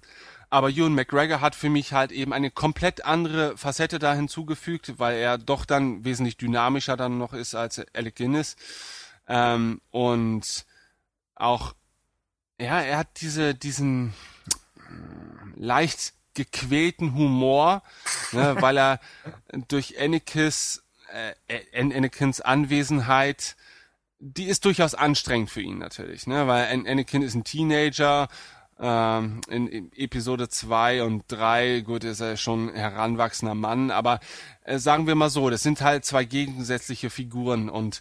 [0.52, 5.16] Aber Ewan McGregor hat für mich halt eben eine komplett andere Facette da hinzugefügt, weil
[5.16, 8.56] er doch dann wesentlich dynamischer dann noch ist als Alec Guinness.
[9.28, 10.66] Ähm, und
[11.36, 11.74] auch,
[12.60, 14.12] ja, er hat diese, diesen
[15.54, 17.82] leicht gequälten Humor,
[18.32, 19.00] ne, weil er
[19.68, 20.82] durch Anakins,
[21.48, 23.56] äh, An- Anakins Anwesenheit,
[24.18, 28.28] die ist durchaus anstrengend für ihn natürlich, ne, weil An- Anakin ist ein Teenager,
[28.78, 34.20] ähm, in, in Episode 2 und 3, gut, ist er schon ein heranwachsender Mann, aber
[34.64, 38.00] äh, sagen wir mal so, das sind halt zwei gegensätzliche Figuren und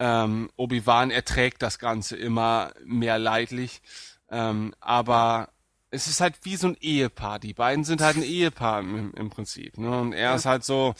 [0.00, 3.82] ähm, Obi-Wan erträgt das Ganze immer mehr leidlich,
[4.30, 5.50] ähm, aber
[5.90, 7.38] es ist halt wie so ein Ehepaar.
[7.38, 9.78] Die beiden sind halt ein Ehepaar im, im Prinzip.
[9.78, 9.96] Ne?
[10.00, 10.94] Und er ist halt so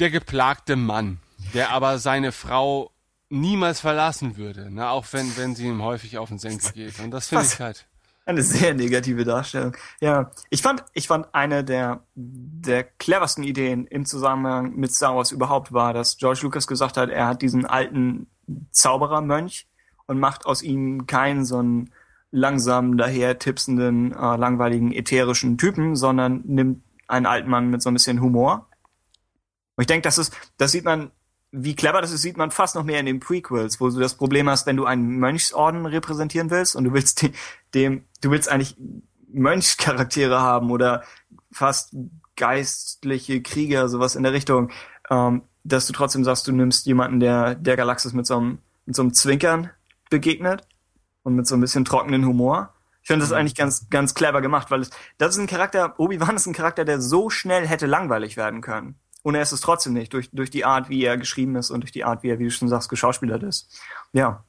[0.00, 1.18] der geplagte Mann,
[1.54, 2.90] der aber seine Frau
[3.28, 4.88] niemals verlassen würde, ne?
[4.88, 6.98] auch wenn, wenn sie ihm häufig auf den Senkel geht.
[6.98, 7.86] Und das finde ich halt.
[8.26, 9.76] Eine sehr negative Darstellung.
[10.00, 15.32] Ja, ich fand, ich fand eine der, der cleversten Ideen im Zusammenhang mit Star Wars
[15.32, 18.28] überhaupt war, dass George Lucas gesagt hat, er hat diesen alten
[18.70, 19.66] Zauberermönch
[20.06, 21.90] und macht aus ihm keinen so einen
[22.30, 27.94] langsam daher tipsenden, äh, langweiligen, ätherischen Typen, sondern nimmt einen alten Mann mit so ein
[27.94, 28.69] bisschen Humor.
[29.80, 31.10] Und ich denke, das ist, das sieht man
[31.52, 34.14] wie clever das ist, sieht man fast noch mehr in den Prequels, wo du das
[34.14, 37.32] Problem hast, wenn du einen Mönchsorden repräsentieren willst und du willst dem,
[37.72, 38.76] dem du willst eigentlich
[39.32, 41.02] Mönchscharaktere haben oder
[41.50, 41.96] fast
[42.36, 44.70] geistliche Krieger, sowas in der Richtung,
[45.08, 48.94] ähm, dass du trotzdem sagst, du nimmst jemanden, der der Galaxis mit so einem, mit
[48.94, 49.70] so einem Zwinkern
[50.10, 50.68] begegnet
[51.22, 52.74] und mit so ein bisschen trockenen Humor.
[53.00, 53.36] Ich finde das mhm.
[53.36, 56.84] eigentlich ganz, ganz clever gemacht, weil es, das ist ein Charakter, Obi-Wan ist ein Charakter,
[56.84, 59.00] der so schnell hätte langweilig werden können.
[59.22, 61.82] Und er ist es trotzdem nicht, durch, durch die Art, wie er geschrieben ist und
[61.82, 63.80] durch die Art, wie er, wie du schon sagst, geschauspielert ist.
[64.12, 64.44] Ja,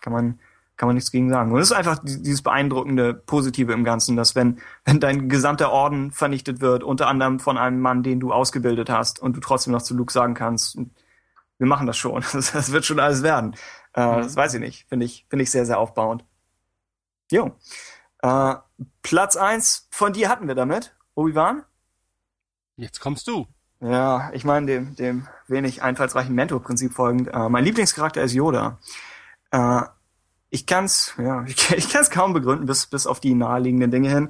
[0.00, 0.38] kann man,
[0.76, 1.52] kann man nichts gegen sagen.
[1.52, 6.12] Und es ist einfach dieses beeindruckende Positive im Ganzen, dass wenn, wenn dein gesamter Orden
[6.12, 9.82] vernichtet wird, unter anderem von einem Mann, den du ausgebildet hast, und du trotzdem noch
[9.82, 10.78] zu Luke sagen kannst,
[11.58, 13.56] wir machen das schon, das, wird schon alles werden.
[13.94, 14.22] Äh, mhm.
[14.22, 14.88] Das weiß ich nicht.
[14.88, 16.24] Finde ich, finde ich sehr, sehr aufbauend.
[17.30, 17.56] Jo.
[18.22, 18.54] Äh,
[19.02, 20.96] Platz eins von dir hatten wir damit.
[21.14, 21.64] Obi-Wan?
[22.76, 23.48] Jetzt kommst du.
[23.80, 27.28] Ja, ich meine dem, dem wenig einfallsreichen Mentor-Prinzip folgend.
[27.32, 28.78] Äh, mein Lieblingscharakter ist Yoda.
[29.52, 29.82] Äh,
[30.50, 34.28] ich kann's, ja, ich, ich kann's kaum begründen, bis, bis auf die naheliegenden Dinge hin.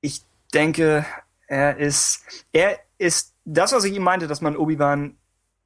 [0.00, 0.22] Ich
[0.52, 1.06] denke,
[1.46, 2.22] er ist,
[2.52, 5.16] er ist das, was ich ihm meinte, dass man Obi-Wan,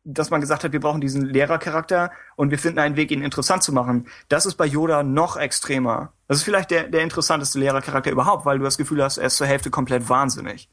[0.05, 3.65] dass man gesagt hat, wir brauchen diesen Lehrercharakter und wir finden einen Weg, ihn interessant
[3.65, 4.07] zu machen.
[4.29, 6.13] Das ist bei Yoda noch extremer.
[6.29, 9.37] Das ist vielleicht der, der interessanteste Lehrercharakter überhaupt, weil du das Gefühl hast, er ist
[9.37, 10.69] zur Hälfte komplett wahnsinnig.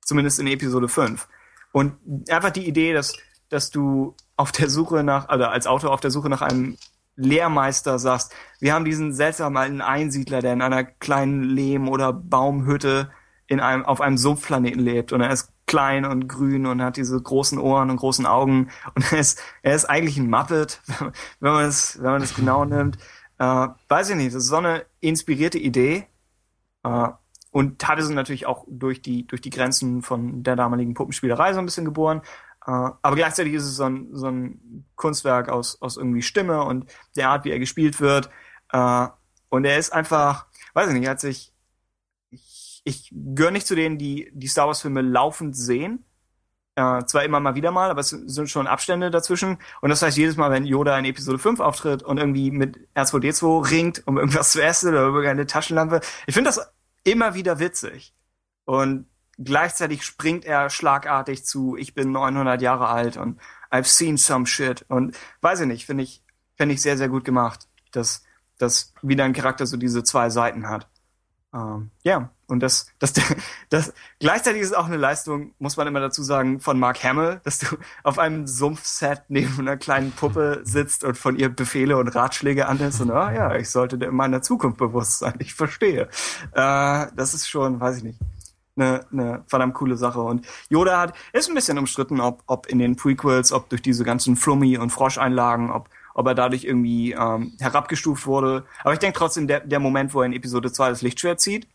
[0.00, 1.28] Zumindest in Episode 5.
[1.72, 1.96] Und
[2.30, 3.14] einfach die Idee, dass,
[3.48, 6.76] dass du auf der Suche nach, also als Autor auf der Suche nach einem
[7.16, 13.10] Lehrmeister sagst, wir haben diesen seltsamen alten Einsiedler, der in einer kleinen Lehm- oder Baumhütte
[13.46, 17.20] in einem, auf einem Sumpfplaneten lebt und er ist klein und grün und hat diese
[17.20, 20.80] großen Ohren und großen Augen und er ist, er ist eigentlich ein Muppet,
[21.40, 22.96] wenn man es, wenn man es genau nimmt.
[23.38, 26.06] Äh, weiß ich nicht, das ist so eine inspirierte Idee.
[26.84, 27.08] Äh,
[27.52, 31.60] und hatte sie natürlich auch durch die, durch die Grenzen von der damaligen Puppenspielerei so
[31.60, 32.22] ein bisschen geboren.
[32.66, 36.90] Äh, aber gleichzeitig ist es so ein, so ein Kunstwerk aus, aus irgendwie Stimme und
[37.14, 38.30] der Art, wie er gespielt wird.
[38.72, 39.06] Äh,
[39.50, 41.52] und er ist einfach, weiß ich nicht, hat sich,
[42.30, 46.06] ich, ich gehöre nicht zu denen, die die Star Wars Filme laufend sehen.
[46.74, 49.58] Äh, zwar immer mal wieder mal, aber es sind schon Abstände dazwischen.
[49.82, 53.70] Und das heißt, jedes Mal, wenn Yoda in Episode 5 auftritt und irgendwie mit R2D2
[53.70, 56.71] ringt, um irgendwas zu essen oder irgendeine Taschenlampe, ich finde das
[57.04, 58.14] immer wieder witzig.
[58.64, 59.06] Und
[59.38, 64.84] gleichzeitig springt er schlagartig zu, ich bin 900 Jahre alt und I've seen some shit.
[64.88, 66.22] Und weiß ich nicht, finde ich,
[66.56, 68.24] finde ich sehr, sehr gut gemacht, dass,
[68.58, 70.88] dass wieder ein Charakter so diese zwei Seiten hat.
[71.54, 73.14] Ähm, ja, und das, das,
[73.70, 77.58] das, gleichzeitig ist auch eine Leistung, muss man immer dazu sagen, von Mark Hamill, dass
[77.58, 77.66] du
[78.04, 83.00] auf einem Sumpfset neben einer kleinen Puppe sitzt und von ihr Befehle und Ratschläge annimmst
[83.00, 86.08] und, ah ja, ich sollte in meiner Zukunft bewusst sein, ich verstehe.
[86.52, 88.18] Äh, das ist schon, weiß ich nicht,
[88.76, 90.20] eine, eine verdammt coole Sache.
[90.20, 94.04] Und Yoda hat, ist ein bisschen umstritten, ob, ob in den Prequels, ob durch diese
[94.04, 98.64] ganzen Flummi- und Froscheinlagen, ob ob er dadurch irgendwie ähm, herabgestuft wurde.
[98.82, 101.66] Aber ich denke trotzdem, der, der Moment, wo er in Episode 2 das Lichtschwert zieht,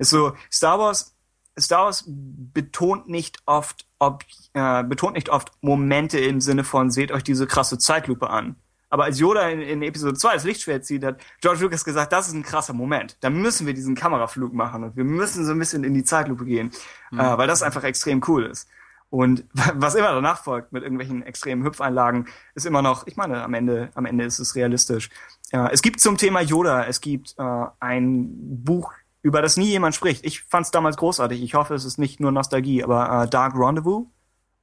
[0.00, 1.14] ist so, Star Wars,
[1.58, 4.24] Star Wars betont nicht oft, ob,
[4.54, 8.56] äh, betont nicht oft Momente im Sinne von, seht euch diese krasse Zeitlupe an.
[8.88, 12.26] Aber als Yoda in, in Episode 2 das Lichtschwert zieht, hat George Lucas gesagt, das
[12.26, 13.16] ist ein krasser Moment.
[13.20, 16.44] Da müssen wir diesen Kameraflug machen und wir müssen so ein bisschen in die Zeitlupe
[16.44, 16.72] gehen,
[17.10, 17.20] mhm.
[17.20, 18.68] äh, weil das einfach extrem cool ist.
[19.10, 19.44] Und
[19.74, 23.90] was immer danach folgt mit irgendwelchen extremen Hüpfeinlagen, ist immer noch, ich meine, am Ende,
[23.94, 25.10] am Ende ist es realistisch.
[25.52, 28.92] Äh, es gibt zum Thema Yoda, es gibt äh, ein Buch,
[29.22, 30.24] über das nie jemand spricht.
[30.24, 31.42] Ich fand es damals großartig.
[31.42, 34.06] Ich hoffe, es ist nicht nur Nostalgie, aber äh, Dark Rendezvous.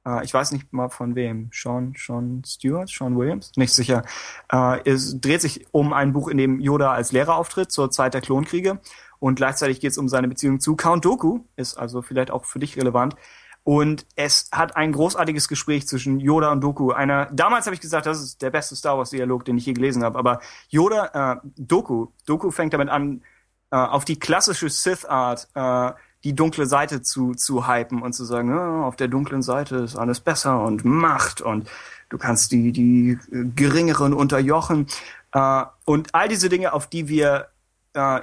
[0.04, 1.50] Äh, ich weiß nicht mal von wem.
[1.52, 4.02] Sean, Sean Stewart, Sean Williams, nicht sicher.
[4.50, 8.14] Äh, es dreht sich um ein Buch, in dem Yoda als Lehrer auftritt zur Zeit
[8.14, 8.80] der Klonkriege.
[9.20, 12.60] Und gleichzeitig geht es um seine Beziehung zu Count Doku, ist also vielleicht auch für
[12.60, 13.16] dich relevant.
[13.64, 16.92] Und es hat ein großartiges Gespräch zwischen Yoda und Doku.
[16.92, 19.74] Einer, damals habe ich gesagt, das ist der beste Star Wars Dialog, den ich je
[19.74, 20.18] gelesen habe.
[20.18, 23.22] Aber Yoda, äh, Doku, Doku fängt damit an,
[23.70, 25.92] äh, auf die klassische Sith Art, äh,
[26.24, 29.96] die dunkle Seite zu, zu hypen und zu sagen, oh, auf der dunklen Seite ist
[29.96, 31.68] alles besser und Macht und
[32.08, 33.18] du kannst die, die
[33.54, 34.88] geringeren unterjochen.
[35.32, 37.48] Äh, und all diese Dinge, auf die wir
[37.92, 38.20] äh,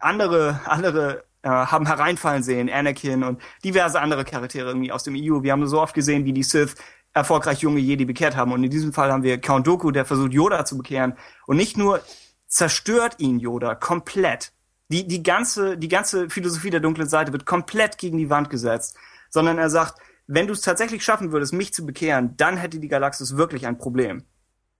[0.00, 5.42] andere, andere äh, haben hereinfallen sehen, Anakin und diverse andere Charaktere irgendwie aus dem EU.
[5.42, 6.74] Wir haben so oft gesehen, wie die Sith
[7.12, 8.52] erfolgreich junge Jedi bekehrt haben.
[8.52, 11.14] Und in diesem Fall haben wir Count Dooku, der versucht, Yoda zu bekehren.
[11.46, 12.00] Und nicht nur
[12.46, 14.52] zerstört ihn Yoda komplett,
[14.88, 18.96] Die, die ganze, die ganze Philosophie der dunklen Seite wird komplett gegen die Wand gesetzt.
[19.30, 22.88] Sondern er sagt, wenn du es tatsächlich schaffen würdest, mich zu bekehren, dann hätte die
[22.88, 24.24] Galaxis wirklich ein Problem.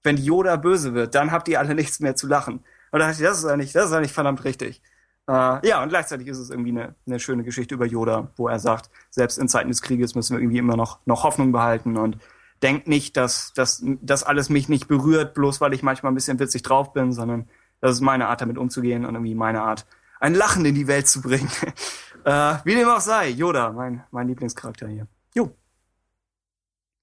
[0.03, 2.65] Wenn Yoda böse wird, dann habt ihr alle nichts mehr zu lachen.
[2.93, 4.83] Und da dachte ich, das ist eigentlich, das ist eigentlich verdammt richtig.
[5.29, 8.61] Äh, ja, und gleichzeitig ist es irgendwie eine, eine schöne Geschichte über Yoda, wo er
[8.61, 12.19] sagt, selbst in Zeiten des Krieges müssen wir irgendwie immer noch, noch Hoffnung behalten und
[12.63, 16.39] denkt nicht, dass, dass, dass alles mich nicht berührt, bloß weil ich manchmal ein bisschen
[16.39, 17.49] witzig drauf bin, sondern
[17.87, 19.87] das ist meine Art, damit umzugehen und irgendwie meine Art,
[20.19, 21.51] ein Lachen in die Welt zu bringen.
[22.25, 25.07] äh, wie dem auch sei, Yoda, mein, mein Lieblingscharakter hier.
[25.35, 25.55] Jo.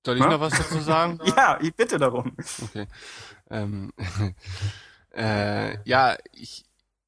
[0.05, 0.29] Soll ich ha?
[0.29, 1.19] noch was dazu sagen?
[1.37, 2.35] ja, ich bitte darum.
[2.61, 2.87] Okay.
[3.49, 3.93] Ähm,
[5.15, 6.65] äh, ja, ich,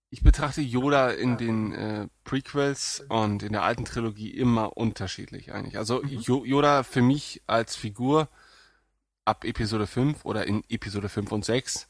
[0.09, 5.77] ich betrachte Yoda in den äh, Prequels und in der alten Trilogie immer unterschiedlich eigentlich.
[5.77, 6.21] Also mhm.
[6.45, 8.29] Yoda für mich als Figur
[9.25, 11.89] ab Episode 5 oder in Episode 5 und 6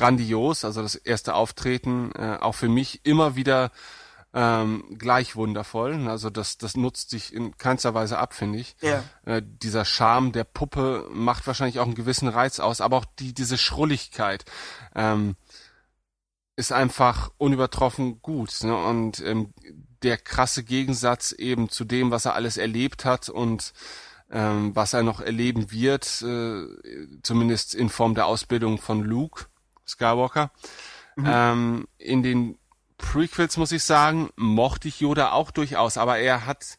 [0.00, 3.70] grandios, also das erste Auftreten äh, auch für mich immer wieder
[4.32, 6.08] ähm, gleich wundervoll.
[6.08, 8.76] Also das, das nutzt sich in keinster Weise ab, finde ich.
[8.80, 9.04] Ja.
[9.26, 13.34] Äh, dieser Charme der Puppe macht wahrscheinlich auch einen gewissen Reiz aus, aber auch die,
[13.34, 14.46] diese Schrulligkeit
[14.94, 15.36] ähm,
[16.56, 18.62] ist einfach unübertroffen gut.
[18.62, 18.74] Ne?
[18.74, 19.52] Und ähm,
[20.02, 23.74] der krasse Gegensatz eben zu dem, was er alles erlebt hat und
[24.30, 26.64] ähm, was er noch erleben wird, äh,
[27.22, 29.50] zumindest in Form der Ausbildung von Luke
[29.90, 30.50] Skywalker.
[31.16, 31.24] Mhm.
[31.26, 32.58] Ähm, in den
[32.98, 36.78] Prequels, muss ich sagen, mochte ich Yoda auch durchaus, aber er hat,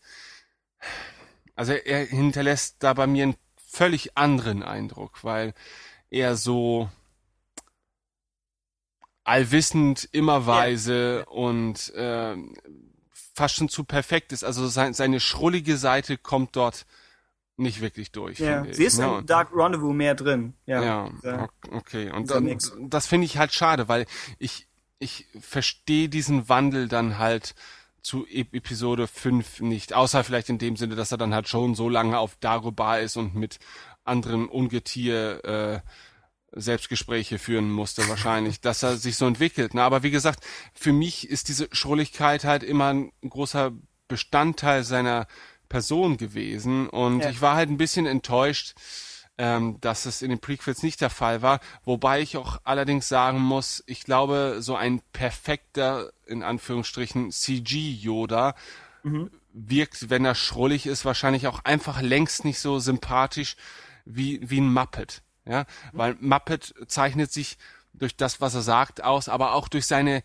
[1.55, 5.53] also er hinterlässt da bei mir einen völlig anderen Eindruck, weil
[6.09, 6.89] er so
[9.23, 11.31] allwissend, immer weise ja.
[11.31, 12.35] und äh,
[13.33, 14.43] fast schon zu perfekt ist.
[14.43, 16.85] Also sein, seine schrullige Seite kommt dort
[17.61, 18.39] nicht wirklich durch.
[18.39, 20.53] Ja, sie ist ja, in Dark Rendezvous mehr drin.
[20.65, 22.11] Ja, ja okay.
[22.11, 24.05] Und, und das finde ich halt schade, weil
[24.37, 24.67] ich
[25.01, 27.55] ich verstehe diesen Wandel dann halt
[28.01, 29.93] zu Episode 5 nicht.
[29.93, 33.17] Außer vielleicht in dem Sinne, dass er dann halt schon so lange auf Dagobah ist
[33.17, 33.59] und mit
[34.03, 35.79] anderem Ungetier äh,
[36.53, 39.73] Selbstgespräche führen musste wahrscheinlich, dass er sich so entwickelt.
[39.73, 39.83] Ne?
[39.83, 40.43] Aber wie gesagt,
[40.73, 43.71] für mich ist diese Schrulligkeit halt immer ein großer
[44.07, 45.27] Bestandteil seiner
[45.71, 47.29] Person gewesen und ja.
[47.29, 48.73] ich war halt ein bisschen enttäuscht,
[49.37, 51.61] ähm, dass es in den Prequels nicht der Fall war.
[51.85, 58.53] Wobei ich auch allerdings sagen muss, ich glaube, so ein perfekter, in Anführungsstrichen, CG-Yoda
[59.03, 59.31] mhm.
[59.53, 63.55] wirkt, wenn er schrullig ist, wahrscheinlich auch einfach längst nicht so sympathisch
[64.03, 65.23] wie, wie ein Muppet.
[65.45, 65.97] Ja, mhm.
[65.97, 67.57] weil Muppet zeichnet sich
[67.93, 70.21] durch das, was er sagt, aus, aber auch durch seine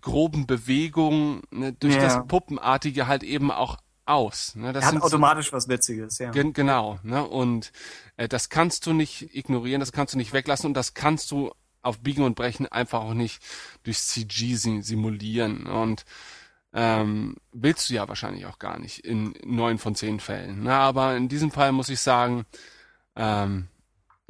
[0.00, 2.00] groben Bewegungen, ne, durch ja.
[2.00, 3.76] das Puppenartige halt eben auch
[4.08, 4.54] aus.
[4.54, 4.72] Ne?
[4.72, 6.30] Das er hat automatisch so, was Witziges, ja.
[6.30, 6.98] Gen genau.
[7.02, 7.26] Ne?
[7.26, 7.72] Und
[8.16, 11.52] äh, das kannst du nicht ignorieren, das kannst du nicht weglassen und das kannst du
[11.82, 13.42] auf Biegen und Brechen einfach auch nicht
[13.84, 15.66] durch CG simulieren.
[15.66, 16.04] Und
[16.72, 20.64] ähm, willst du ja wahrscheinlich auch gar nicht in neun von zehn Fällen.
[20.64, 20.74] Ne?
[20.74, 22.46] Aber in diesem Fall muss ich sagen,
[23.16, 23.68] ähm,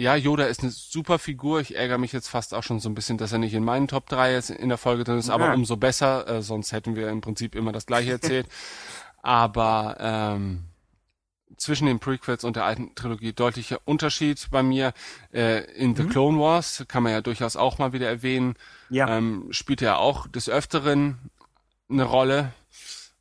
[0.00, 1.60] ja, Yoda ist eine super Figur.
[1.60, 3.88] Ich ärgere mich jetzt fast auch schon so ein bisschen, dass er nicht in meinen
[3.88, 7.08] Top 3 jetzt in der Folge drin ist, aber umso besser, äh, sonst hätten wir
[7.08, 8.46] im Prinzip immer das gleiche erzählt.
[9.28, 10.64] Aber ähm,
[11.58, 14.94] zwischen den Prequels und der alten Trilogie deutlicher Unterschied bei mir.
[15.34, 16.08] Äh, in The mhm.
[16.08, 18.54] Clone Wars kann man ja durchaus auch mal wieder erwähnen.
[18.88, 19.18] Ja.
[19.18, 21.18] Ähm, spielt er auch des Öfteren
[21.90, 22.54] eine Rolle.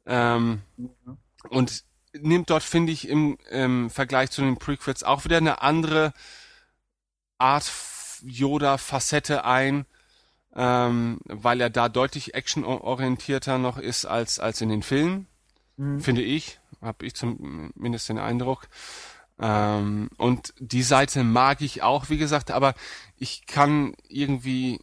[0.05, 1.17] Ähm, mhm.
[1.49, 6.13] Und nimmt dort, finde ich, im, im Vergleich zu den Prequels auch wieder eine andere
[7.37, 7.69] Art
[8.23, 9.85] Yoda-Facette ein,
[10.55, 15.27] ähm, weil er da deutlich actionorientierter noch ist als, als in den Filmen
[15.77, 15.99] mhm.
[15.99, 18.67] finde ich, habe ich zumindest den Eindruck.
[19.39, 22.73] Ähm, und die Seite mag ich auch, wie gesagt, aber
[23.15, 24.79] ich kann irgendwie,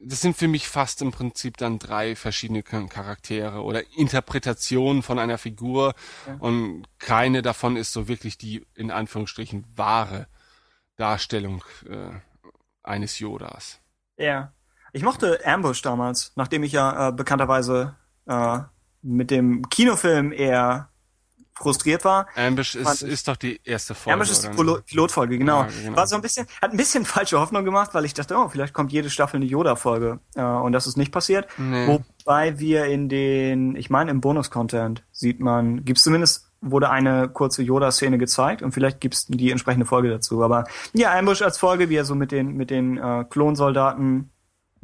[0.00, 5.38] das sind für mich fast im Prinzip dann drei verschiedene Charaktere oder Interpretationen von einer
[5.38, 5.94] Figur
[6.26, 6.36] ja.
[6.38, 10.28] und keine davon ist so wirklich die in Anführungsstrichen wahre
[10.96, 12.10] Darstellung äh,
[12.82, 13.80] eines Yodas.
[14.16, 14.52] Ja.
[14.92, 17.96] Ich mochte Ambush damals, nachdem ich ja äh, bekannterweise
[18.26, 18.60] äh,
[19.06, 20.88] mit dem Kinofilm eher
[21.58, 22.26] frustriert war.
[22.36, 24.14] Ambush ist, ist doch die erste Folge.
[24.14, 25.62] Ambush ist die Pilo Pilotfolge, genau.
[25.62, 25.96] Ja, genau.
[25.96, 28.74] War so ein bisschen, hat ein bisschen falsche Hoffnung gemacht, weil ich dachte, oh, vielleicht
[28.74, 30.20] kommt jede Staffel eine Yoda-Folge.
[30.34, 31.48] Äh, und das ist nicht passiert.
[31.56, 31.86] Nee.
[31.88, 37.62] Wobei wir in den, ich meine, im Bonus-Content sieht man, gibt's zumindest, wurde eine kurze
[37.62, 40.42] Yoda-Szene gezeigt und vielleicht gibt's die entsprechende Folge dazu.
[40.42, 44.30] Aber ja, Ambush als Folge, wie er so mit den, mit den äh, Klonsoldaten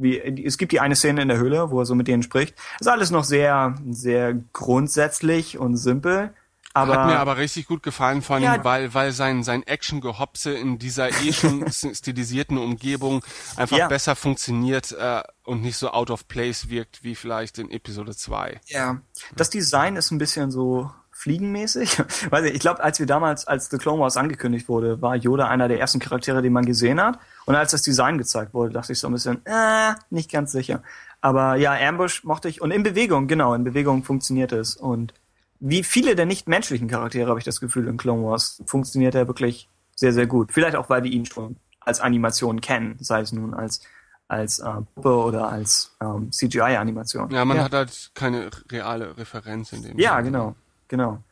[0.03, 2.55] wie, es gibt die eine Szene in der Höhle, wo er so mit denen spricht.
[2.79, 6.33] Ist alles noch sehr, sehr grundsätzlich und simpel.
[6.75, 8.63] Aber, Hat mir aber richtig gut gefallen, vor allem, Ja.
[8.63, 13.23] weil, weil sein, sein Action-Gehopse in dieser eh schon stilisierten Umgebung
[13.55, 13.87] einfach Ja.
[13.87, 18.59] besser funktioniert äh, und nicht so out of place wirkt wie vielleicht in Episode 2.
[18.69, 19.01] Ja,
[19.35, 20.89] das Design ist ein bisschen so
[21.23, 21.99] fliegenmäßig.
[22.29, 25.47] Weiß ich, ich glaube, als wir damals, als The Clone Wars angekündigt wurde, war Yoda
[25.47, 27.17] einer der ersten Charaktere, den man gesehen hat.
[27.45, 30.83] Und als das Design gezeigt wurde, dachte ich so ein bisschen, äh, nicht ganz sicher.
[31.21, 32.61] Aber ja, Ambush mochte ich.
[32.61, 34.75] Und in Bewegung, genau, in Bewegung funktioniert es.
[34.75, 35.13] Und
[35.59, 39.27] wie viele der nicht menschlichen Charaktere, habe ich das Gefühl, in Clone Wars, funktioniert er
[39.27, 40.51] wirklich sehr, sehr gut.
[40.51, 43.81] Vielleicht auch, weil wir ihn schon als Animation kennen, sei es nun als
[44.29, 47.29] als äh, Puppe oder als ähm, CGI-Animation.
[47.29, 49.99] Ja, man hat halt keine reale Referenz in dem.
[49.99, 50.23] Ja, Sinne.
[50.23, 50.55] genau,
[50.93, 51.23] genau.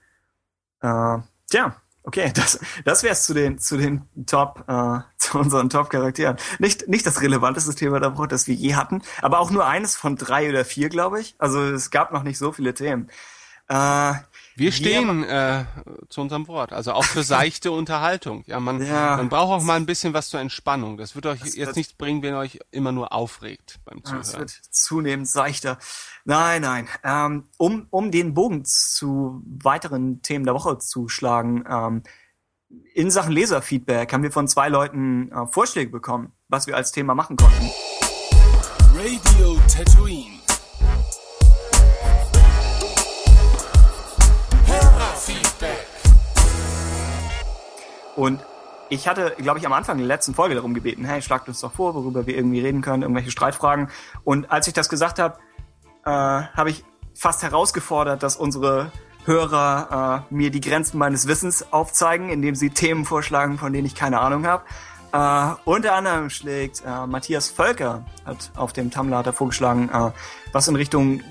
[0.82, 1.20] Äh,
[1.52, 6.38] tja, okay, das, das wär's zu den, zu den Top, äh, zu unseren Top-Charakteren.
[6.58, 9.96] Nicht, nicht das relevanteste Thema der Woche, das wir je hatten, aber auch nur eines
[9.96, 11.36] von drei oder vier, glaube ich.
[11.38, 13.12] Also es gab noch nicht so viele Themen.
[13.68, 14.14] Äh,
[14.56, 15.66] Wir stehen äh,
[16.10, 18.44] zu unserem Wort, also auch für seichte Unterhaltung.
[18.48, 19.18] Ja, man, Ja.
[19.18, 20.98] man braucht auch mal ein bisschen was zur Entspannung.
[20.98, 24.02] Das wird euch Das jetzt wird- nichts bringen, wenn ihr euch immer nur aufregt beim
[24.06, 24.40] Ah, Es Zuhören.
[24.42, 25.78] wird zunehmend seichter.
[26.26, 26.88] Nein, nein.
[27.04, 32.04] Ähm, um, um den Bogen zu weiteren Themen der Woche zu schlagen, ähm,
[32.94, 37.16] in Sachen Leserfeedback haben wir von zwei Leuten äh, Vorschläge bekommen, was wir als Thema
[37.16, 37.70] machen konnten.
[38.96, 40.41] Radio Tatooine.
[48.16, 48.42] Und
[48.90, 51.72] ich hatte, glaube ich, am Anfang der letzten Folge darum gebeten, hey, schlagt uns doch
[51.72, 53.90] vor, worüber wir irgendwie reden können, irgendwelche Streitfragen.
[54.24, 55.38] Und als ich das gesagt habe,
[56.06, 56.84] äh, habe ich
[57.14, 58.92] fast herausgefordert, dass unsere
[59.26, 63.96] Hörer äh, mir die Grenzen meines Wissens aufzeigen, indem sie Themen vorschlagen, von denen ich
[63.96, 64.64] keine Ahnung habe.
[65.14, 70.12] Äh, unter anderem schlägt äh, Matthias Völker, hat auf dem Tumblr er vorgeschlagen, äh,
[70.52, 71.22] was in Richtung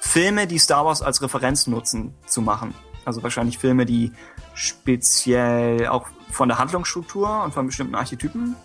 [0.00, 2.74] Filme, die Star Wars als Referenz nutzen, zu machen.
[3.04, 4.12] Also wahrscheinlich Filme, die
[4.54, 8.56] speziell auch von der Handlungsstruktur und von bestimmten Archetypen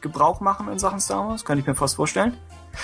[0.00, 2.36] Gebrauch machen in Sachen Star Wars, kann ich mir fast vorstellen.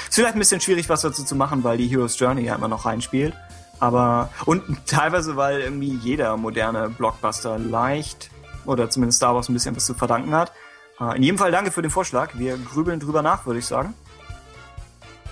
[0.08, 2.68] Ist vielleicht ein bisschen schwierig, was dazu zu machen, weil die Hero's Journey ja immer
[2.68, 3.34] noch reinspielt.
[3.78, 8.30] Aber, und teilweise, weil irgendwie jeder moderne Blockbuster leicht,
[8.66, 10.52] oder zumindest Star Wars ein bisschen was zu verdanken hat.
[11.00, 12.30] Äh, In jedem Fall danke für den Vorschlag.
[12.34, 13.94] Wir grübeln drüber nach, würde ich sagen.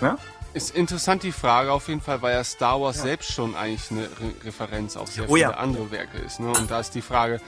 [0.01, 0.17] Ja?
[0.55, 4.05] Ist interessant die Frage auf jeden Fall, weil ja Star Wars selbst schon eigentlich eine
[4.05, 5.51] Re Referenz auf sehr Oh viele ja.
[5.51, 6.41] andere Werke ist.
[6.41, 6.49] Ne?
[6.49, 7.41] Und da ist die Frage,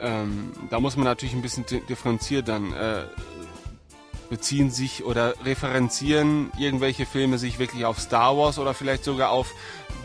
[0.00, 3.04] ähm, da muss man natürlich ein bisschen di- differenziert dann äh,
[4.28, 9.50] beziehen sich oder referenzieren irgendwelche Filme sich wirklich auf Star Wars oder vielleicht sogar auf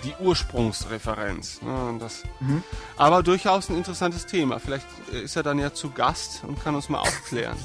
[0.04, 1.62] die Ursprungsreferenz.
[1.62, 1.96] Ne?
[2.00, 2.64] Das, Mhm.
[2.98, 4.60] Aber durchaus ein interessantes Thema.
[4.60, 7.58] Vielleicht äh, ist er dann ja zu Gast und kann uns mal aufklären.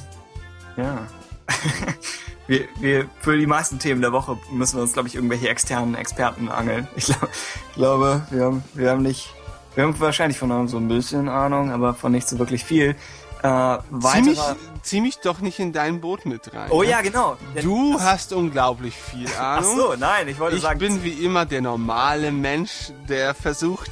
[0.77, 1.07] Ja.
[2.47, 5.95] wir, wir, für die meisten Themen der Woche müssen wir uns, glaube ich, irgendwelche externen
[5.95, 6.87] Experten angeln.
[6.95, 7.29] Ich glaub,
[7.75, 9.33] glaube, wir haben, wir haben nicht,
[9.81, 12.97] wir haben wahrscheinlich von allem so ein bisschen Ahnung, aber von nicht so wirklich viel.
[13.43, 13.79] Äh,
[14.13, 14.39] Zieh mich,
[14.83, 16.71] zieh mich doch nicht in dein Boot mit rein.
[16.71, 16.91] oh ne?
[16.91, 17.39] ja, genau.
[17.55, 19.77] Denn Du hast unglaublich viel Ach Ahnung.
[19.77, 23.91] so, nein, ich wollte ich sagen, bin wie immer der normale Mensch, der versucht,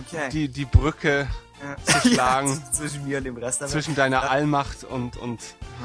[0.00, 0.28] okay.
[0.32, 1.28] die, die Brücke.
[1.84, 3.60] zu schlagen Ja, zwischen mir und dem Rest.
[3.60, 5.40] der zwischen deiner Allmacht und, und,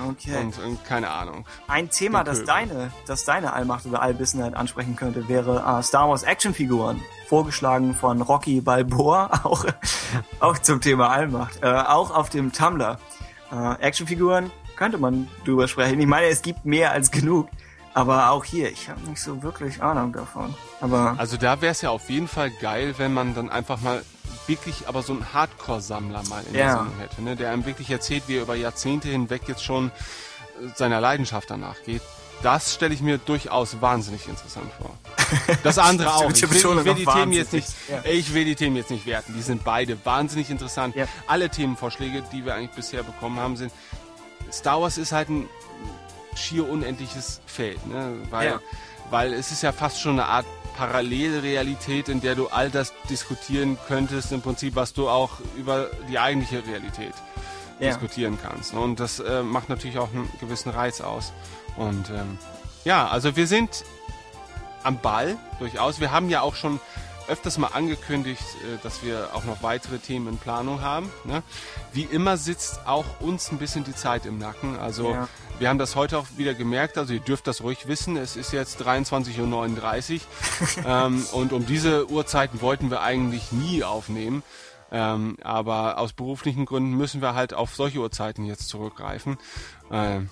[0.09, 0.37] okay.
[0.37, 1.45] und, und keine Ahnung.
[1.67, 6.23] Ein Thema, das deine, das deine Allmacht oder Allwissenheit ansprechen könnte, wäre äh, Star Wars
[6.23, 7.01] Actionfiguren.
[7.27, 9.65] Vorgeschlagen von Rocky Balboa, auch,
[10.39, 11.61] auch zum Thema Allmacht.
[11.61, 12.97] Äh, auch auf dem Tumblr.
[13.51, 15.99] Äh, Actionfiguren könnte man drüber sprechen.
[15.99, 17.49] Ich meine, es gibt mehr als genug.
[17.93, 20.53] Aber auch hier, ich habe nicht so wirklich Ahnung davon.
[20.81, 24.03] Aber Also da wäre es ja auf jeden Fall geil, wenn man dann einfach mal
[24.47, 26.75] wirklich aber so einen Hardcore-Sammler mal in der Ja.
[26.77, 27.35] Sendung hätte, ne?
[27.35, 31.81] der einem wirklich erzählt, wie er über Jahrzehnte hinweg jetzt schon äh, seiner Leidenschaft danach
[31.83, 32.01] geht.
[32.43, 34.91] Das stelle ich mir durchaus wahnsinnig interessant vor.
[35.63, 36.29] Das andere auch.
[36.29, 38.01] Ich will, ich will die Themen jetzt nicht, ja.
[38.09, 39.33] ich will die Themen jetzt nicht werten.
[39.35, 40.95] Die sind beide wahnsinnig interessant.
[40.95, 41.05] Ja.
[41.27, 43.71] Alle Themenvorschläge, die wir eigentlich bisher bekommen haben, sind.
[44.51, 45.49] Star Wars ist halt ein
[46.35, 48.13] schier unendliches Feld, ne?
[48.29, 48.59] Weil, Ja.
[49.09, 50.45] weil es ist ja fast schon eine Art
[50.77, 56.19] Parallelrealität, in der du all das diskutieren könntest, im Prinzip, was du auch über die
[56.19, 57.13] eigentliche Realität
[57.79, 57.87] ja.
[57.87, 58.73] diskutieren kannst.
[58.73, 58.79] ne?
[58.79, 61.33] Und das äh, macht natürlich auch einen gewissen Reiz aus.
[61.77, 62.37] Und ähm,
[62.85, 63.83] ja, also wir sind
[64.83, 65.99] am Ball durchaus.
[65.99, 66.79] Wir haben ja auch schon
[67.27, 71.11] öfters mal angekündigt, äh, dass wir auch noch weitere Themen in Planung haben.
[71.23, 71.41] Ne?
[71.91, 74.77] Wie immer sitzt auch uns ein bisschen die Zeit im Nacken.
[74.79, 75.27] Also Ja.
[75.59, 76.97] Wir haben das heute auch wieder gemerkt.
[76.97, 78.17] Also ihr dürft das ruhig wissen.
[78.17, 80.85] Es ist jetzt 23.39 Uhr.
[80.85, 84.43] ähm, und um diese Uhrzeiten wollten wir eigentlich nie aufnehmen.
[84.91, 89.37] Ähm, aber aus beruflichen Gründen müssen wir halt auf solche Uhrzeiten jetzt zurückgreifen.
[89.91, 90.29] Ähm,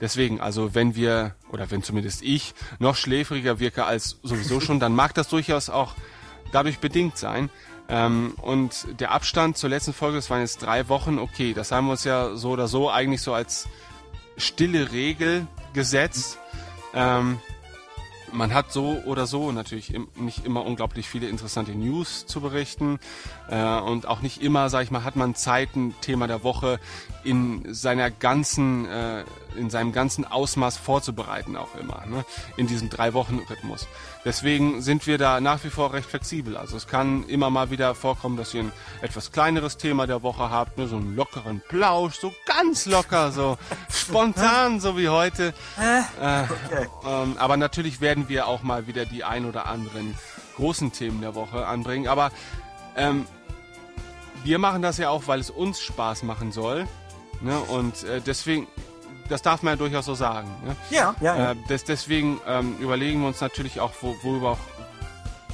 [0.00, 4.94] deswegen, also wenn wir, oder wenn zumindest ich, noch schläfriger wirke als sowieso schon, dann
[4.94, 5.94] mag das durchaus auch
[6.52, 7.50] dadurch bedingt sein.
[7.90, 11.86] Ähm, und der Abstand zur letzten Folge, das waren jetzt drei Wochen, okay, das haben
[11.86, 13.66] wir uns ja so oder so eigentlich so als
[14.38, 16.38] stille Regel gesetzt.
[16.94, 17.38] Ähm,
[18.32, 22.98] man hat so oder so natürlich im, nicht immer unglaublich viele interessante News zu berichten
[23.48, 26.78] äh, und auch nicht immer, sag ich mal, hat man Zeit, ein Thema der Woche
[27.24, 29.24] in seiner ganzen, äh,
[29.56, 32.24] in seinem ganzen Ausmaß vorzubereiten auch immer, ne?
[32.56, 33.86] in diesem drei Wochen Rhythmus.
[34.24, 36.56] Deswegen sind wir da nach wie vor recht flexibel.
[36.56, 40.50] Also es kann immer mal wieder vorkommen, dass ihr ein etwas kleineres Thema der Woche
[40.50, 40.88] habt, ne?
[40.88, 43.56] so einen lockeren Plausch, so ganz locker, so
[43.90, 45.54] spontan, so wie heute.
[45.80, 46.42] Äh,
[47.06, 50.16] ähm, aber natürlich werden wir auch mal wieder die ein oder anderen
[50.56, 52.08] großen Themen der Woche anbringen.
[52.08, 52.32] Aber
[52.96, 53.26] ähm,
[54.44, 56.86] wir machen das ja auch, weil es uns Spaß machen soll.
[57.40, 57.58] Ne?
[57.58, 58.66] Und äh, deswegen,
[59.28, 60.48] das darf man ja durchaus so sagen.
[60.64, 60.76] Ne?
[60.90, 61.50] Ja, ja, ja.
[61.52, 64.58] Äh, des, deswegen ähm, überlegen wir uns natürlich auch, wo, worüber auch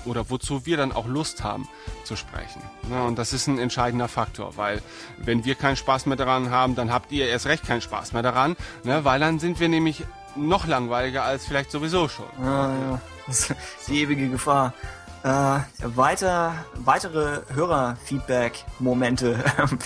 [0.04, 1.68] oder wozu wir dann auch Lust haben
[2.04, 2.62] zu sprechen.
[2.88, 3.02] Ne?
[3.04, 4.82] Und das ist ein entscheidender Faktor, weil
[5.18, 8.22] wenn wir keinen Spaß mehr daran haben, dann habt ihr erst recht keinen Spaß mehr
[8.22, 9.04] daran, ne?
[9.04, 10.04] weil dann sind wir nämlich
[10.36, 12.26] noch langweiliger als vielleicht sowieso schon.
[12.42, 13.00] Ja, ja.
[13.26, 13.56] Das ist
[13.88, 14.74] die ewige Gefahr.
[15.22, 19.42] Äh, weiter, weitere Hörer-Feedback-Momente.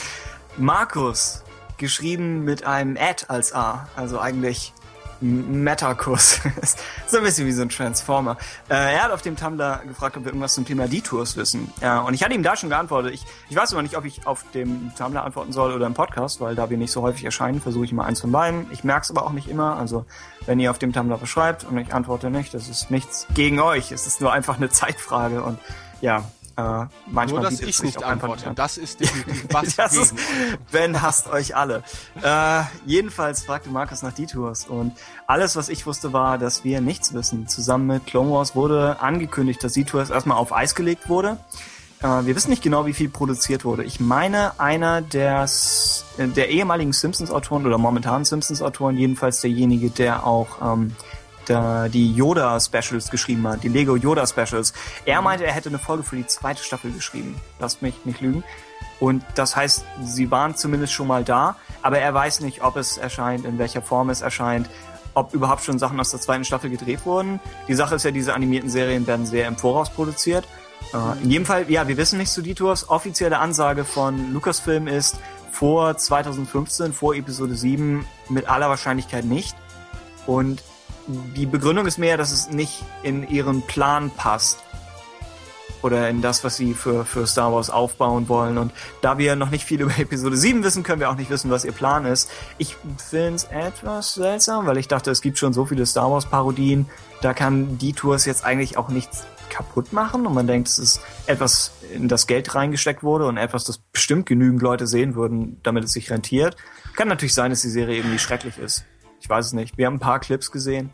[0.57, 1.45] Markus,
[1.79, 4.73] geschrieben mit einem Ad als A, also eigentlich
[5.21, 6.41] M- Metakus.
[7.09, 8.37] so ein bisschen wie so ein Transformer.
[8.69, 11.73] Äh, er hat auf dem Tumblr gefragt, ob wir irgendwas zum Thema Detours wissen.
[11.81, 13.15] Ja, und ich hatte ihm da schon geantwortet.
[13.15, 16.41] Ich, ich weiß aber nicht, ob ich auf dem Tumblr antworten soll oder im Podcast,
[16.41, 18.67] weil da wir nicht so häufig erscheinen, versuche ich immer eins von beiden.
[18.71, 19.77] Ich merke es aber auch nicht immer.
[19.77, 20.05] Also
[20.47, 23.91] wenn ihr auf dem Tumblr beschreibt und ich antworte nicht, das ist nichts gegen euch.
[23.91, 25.43] Es ist nur einfach eine Zeitfrage.
[25.43, 25.59] Und
[26.01, 26.23] ja,
[26.59, 28.49] äh, manchmal Nur, dass ich nicht antworte.
[28.49, 28.57] an.
[28.57, 30.15] Das ist definitiv was Das ist,
[30.73, 31.85] Ben hasst euch alle.
[32.21, 34.93] Äh, jedenfalls fragte Markus nach Detours und
[35.29, 37.47] alles, was ich wusste, war, dass wir nichts wissen.
[37.47, 41.39] Zusammen mit Clone Wars wurde angekündigt, dass Detours erstmal auf Eis gelegt wurde.
[42.03, 43.85] Äh, wir wissen nicht genau, wie viel produziert wurde.
[43.85, 45.47] Ich meine, einer der,
[46.17, 50.97] äh, der ehemaligen Simpsons-Autoren oder momentanen Simpsons-Autoren, jedenfalls derjenige, der auch ähm,
[51.49, 54.73] da die Yoda-Specials geschrieben hat, die Lego Yoda-Specials.
[55.05, 57.41] Er meinte, er hätte eine Folge für die zweite Staffel geschrieben.
[57.59, 58.45] Lasst mich nicht lügen.
[59.01, 62.99] Und das heißt, sie waren zumindest schon mal da, aber er weiß nicht, ob es
[62.99, 64.69] erscheint, in welcher Form es erscheint,
[65.15, 67.41] ob überhaupt schon Sachen aus der zweiten Staffel gedreht wurden.
[67.69, 70.47] Die Sache ist ja, diese animierten Serien werden sehr im Voraus produziert.
[70.93, 72.89] Äh, in jedem Fall, ja, wir wissen nichts zu Detours.
[72.89, 75.17] Offizielle Ansage von Lucasfilm ist
[75.51, 79.57] vor 2015, vor Episode 7 mit aller Wahrscheinlichkeit nicht.
[80.27, 80.63] Und
[81.09, 84.59] die Begründung ist mehr, dass es nicht in ihren Plan passt.
[85.81, 88.59] Oder in das, was sie für, für Star Wars aufbauen wollen.
[88.59, 91.51] Und da wir noch nicht viel über Episode 7 wissen, können wir auch nicht wissen,
[91.51, 92.31] was ihr Plan ist.
[92.59, 96.27] Ich finde es etwas seltsam, weil ich dachte, es gibt schon so viele Star Wars
[96.27, 96.87] Parodien.
[97.23, 100.27] Da kann Detours jetzt eigentlich auch nichts kaputt machen.
[100.27, 104.27] Und man denkt, es ist etwas, in das Geld reingesteckt wurde und etwas, das bestimmt
[104.27, 106.57] genügend Leute sehen würden, damit es sich rentiert.
[106.97, 108.85] Kann natürlich sein, dass die Serie irgendwie schrecklich ist.
[109.21, 109.77] Ich weiß es nicht.
[109.79, 110.91] Wir haben ein paar Clips gesehen.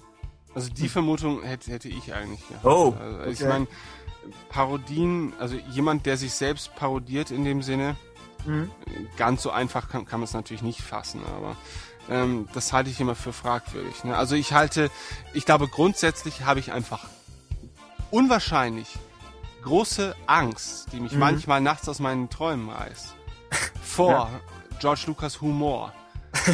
[0.54, 2.64] Also die Vermutung hätte, hätte ich eigentlich gehabt.
[2.64, 3.48] Oh, also ich okay.
[3.48, 3.66] meine,
[4.48, 7.96] Parodien, also jemand, der sich selbst parodiert in dem Sinne,
[8.46, 8.70] Mhm.
[9.16, 11.56] ganz so einfach kann, kann man es natürlich nicht fassen, aber
[12.10, 14.04] ähm, das halte ich immer für fragwürdig.
[14.04, 14.14] Ne?
[14.16, 14.90] Also ich halte,
[15.32, 17.06] ich glaube grundsätzlich habe ich einfach
[18.10, 18.88] unwahrscheinlich
[19.62, 21.20] große Angst, die mich Mhm.
[21.20, 23.14] manchmal nachts aus meinen Träumen reißt,
[23.82, 24.28] vor
[24.78, 25.92] George Lucas Humor.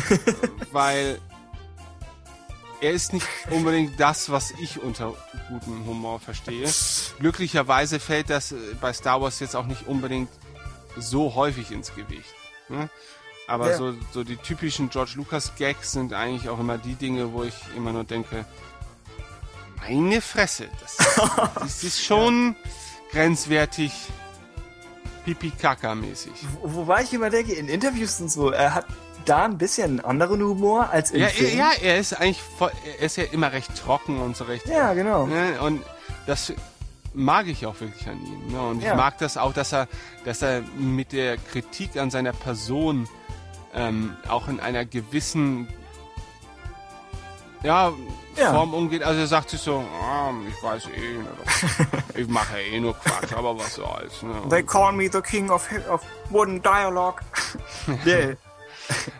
[0.72, 1.18] Weil
[2.80, 5.14] er ist nicht unbedingt das, was ich unter
[5.48, 6.68] gutem Humor verstehe.
[7.18, 10.30] Glücklicherweise fällt das äh, bei Star Wars jetzt auch nicht unbedingt
[10.96, 12.34] so häufig ins Gewicht.
[12.68, 12.88] Ne?
[13.46, 13.76] Aber Ja.
[13.76, 17.54] so, so die typischen George Lucas Gags sind eigentlich auch immer die Dinge, wo ich
[17.76, 18.44] immer nur denke,
[19.88, 20.96] meine Fresse, das,
[21.54, 22.54] das ist schon
[23.12, 23.92] grenzwertig
[25.24, 26.32] Pipi-Kaka-mäßig.
[26.62, 28.86] Wo- Wobei ich immer denke, in Interviews und so, er hat
[29.24, 31.56] da ein bisschen anderen Humor als im Ja, Film.
[31.58, 34.66] ja, er ist eigentlich voll, er ist ja immer recht trocken und so recht.
[34.66, 35.26] Ja, genau.
[35.26, 35.60] Ne?
[35.60, 35.82] Und
[36.26, 36.52] das
[37.14, 38.52] mag ich auch wirklich an ihm.
[38.52, 38.60] Ne?
[38.60, 38.90] Und Ja.
[38.92, 39.88] ich mag das auch, dass er,
[40.24, 43.08] dass er mit der Kritik an seiner Person
[43.74, 45.68] ähm, auch in einer gewissen
[47.62, 47.92] ja,
[48.36, 48.52] Ja.
[48.54, 49.02] Form umgeht.
[49.02, 51.26] Also er sagt sich so, ah, ich weiß eh, ne,
[52.14, 54.22] ich mache eh nur Quatsch, aber was soll's.
[54.22, 54.32] Ne?
[54.48, 57.20] They call me the king of, of wooden dialogue.
[58.06, 58.34] yeah.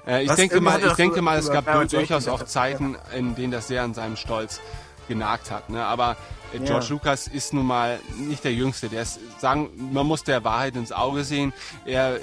[0.07, 3.69] Äh, ich denke mal, ich denke mal, es gab durchaus auch Zeiten, in denen das
[3.69, 4.61] sehr an seinem Stolz
[5.09, 5.71] genagt hat.
[5.71, 5.85] Ne?
[5.85, 6.17] Aber
[6.53, 6.91] äh, George Ja.
[6.91, 8.89] Lucas ist nun mal nicht der Jüngste.
[8.89, 11.53] Der ist, sagen, man muss der Wahrheit ins Auge sehen.
[11.85, 12.21] Er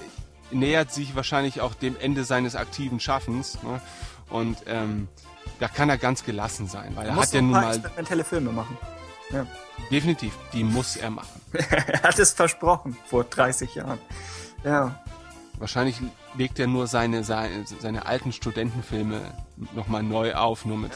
[0.52, 3.62] nähert sich wahrscheinlich auch dem Ende seines aktiven Schaffens.
[3.64, 3.82] Ne?
[4.30, 5.08] Und ähm,
[5.60, 8.52] da kann er ganz gelassen sein, weil er Muss hat ja nun mal experimentelle Filme
[8.52, 8.78] machen.
[9.32, 9.46] Ja.
[9.92, 11.42] Definitiv, die muss er machen.
[11.54, 14.00] er hat es versprochen vor 30 Jahren.
[14.64, 15.00] Ja.
[15.60, 16.02] Wahrscheinlich
[16.38, 19.20] legt er nur seine, seine, seine alten Studentenfilme
[19.76, 20.92] nochmal neu auf, nur mit.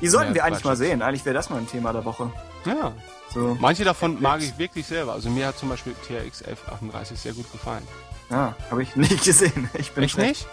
[0.00, 1.02] Die sollten wir eigentlich mal sehen.
[1.02, 2.30] Eigentlich wäre das mal ein Thema der Woche.
[2.64, 2.92] Ja.
[3.32, 3.56] So.
[3.60, 5.12] Manche davon mag ich wirklich selber.
[5.12, 7.82] Also mir hat zum Beispiel TRX 1138 sehr gut gefallen.
[8.30, 9.68] Ja, habe ich nicht gesehen.
[9.74, 10.46] Ich bin Echt nicht?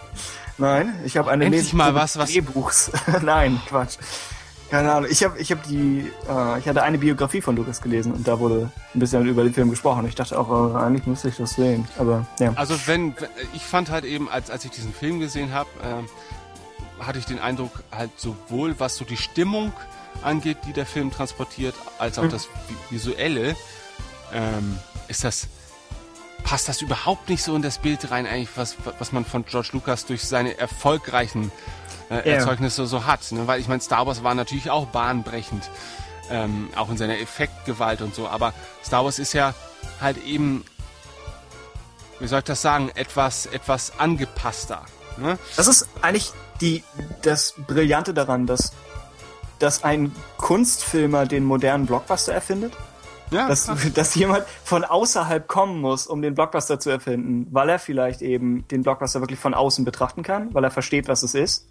[0.58, 2.90] Nein, ich habe eine Endlich mal was, was- des E-Buchs.
[3.22, 3.96] Nein, Quatsch.
[4.72, 5.10] Keine Ahnung.
[5.10, 8.40] Ich habe ich hab die, äh, ich hatte eine Biografie von Lucas gelesen und da
[8.40, 10.06] wurde ein bisschen über den Film gesprochen.
[10.08, 11.86] Ich dachte auch, äh, eigentlich müsste ich das sehen.
[11.98, 12.54] Aber ja.
[12.56, 13.14] Also wenn,
[13.52, 16.06] ich fand halt eben, als, als ich diesen Film gesehen habe, ähm,
[16.98, 19.74] hatte ich den Eindruck, halt sowohl was so die Stimmung
[20.22, 22.48] angeht, die der Film transportiert, als auch das Vi-
[22.94, 23.54] Visuelle,
[24.32, 24.78] ähm,
[25.08, 25.48] ist das,
[26.44, 29.68] passt das überhaupt nicht so in das Bild rein, eigentlich, was, was man von George
[29.74, 31.52] Lucas durch seine erfolgreichen
[32.10, 32.36] äh, Ja.
[32.36, 33.32] Erzeugnisse so hat.
[33.32, 33.46] Ne?
[33.46, 35.70] Weil ich meine, Star Wars war natürlich auch bahnbrechend,
[36.30, 38.54] ähm, auch in seiner Effektgewalt und so, aber
[38.84, 39.54] Star Wars ist ja
[40.00, 40.64] halt eben
[42.22, 44.82] wie soll ich das sagen, etwas, etwas angepasster.
[45.18, 45.38] Ne?
[45.56, 46.84] Das ist eigentlich die,
[47.22, 48.72] das Brillante daran, dass,
[49.58, 52.72] dass ein Kunstfilmer den modernen Blockbuster erfindet.
[53.32, 57.80] Ja, dass, dass jemand von außerhalb kommen muss, um den Blockbuster zu erfinden, weil er
[57.80, 61.66] vielleicht eben den Blockbuster wirklich von außen betrachten kann, weil er versteht, was es ist.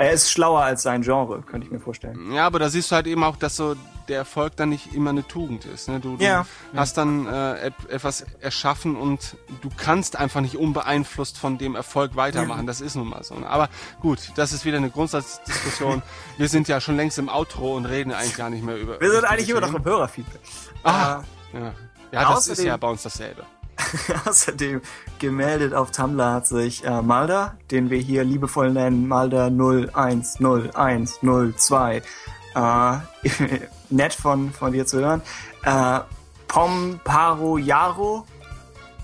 [0.00, 2.32] Er ist schlauer als sein Genre, könnte ich mir vorstellen.
[2.32, 3.76] ja, aber da siehst du halt eben auch, dass so
[4.08, 5.88] der Erfolg dann nicht immer eine Tugend ist.
[5.88, 6.00] Ne?
[6.00, 6.46] Du, du Ja.
[6.74, 12.16] hast dann äh, et etwas erschaffen und du kannst einfach nicht unbeeinflusst von dem Erfolg
[12.16, 12.66] weitermachen.
[12.66, 13.34] Das ist nun mal so.
[13.34, 13.46] Ne?
[13.46, 13.68] Aber
[14.00, 16.02] gut, das ist wieder eine Grundsatzdiskussion.
[16.38, 18.98] Wir sind ja schon längst im Outro und reden eigentlich gar nicht mehr über.
[19.00, 20.40] Wir sind eigentlich immer noch im Hörerfeedback.
[20.82, 21.22] Ah,
[21.52, 21.72] ja.
[22.10, 23.44] ja, das ist Außerdem- ja bei uns dasselbe.
[24.26, 24.80] Außerdem
[25.18, 32.02] gemeldet auf Tumblr hat sich äh, Malda, den wir hier liebevoll nennen, Malda 010102.
[32.54, 32.58] Äh,
[33.90, 35.20] nett von, von dir zu hören.
[35.64, 36.00] Äh,
[36.48, 38.26] Pomparo Yaro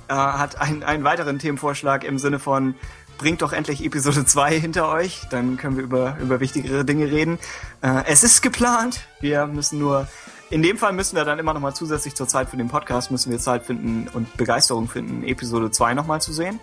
[0.08, 2.74] äh, hat einen, einen weiteren Themenvorschlag im Sinne von
[3.18, 7.38] bringt doch endlich Episode 2 hinter euch, dann können wir über, über wichtigere Dinge reden.
[7.82, 10.08] Äh, es ist geplant, wir müssen nur,
[10.50, 13.30] in dem Fall müssen wir dann immer nochmal zusätzlich zur Zeit für den Podcast, müssen
[13.30, 16.60] wir Zeit finden und Begeisterung finden, Episode 2 nochmal zu sehen.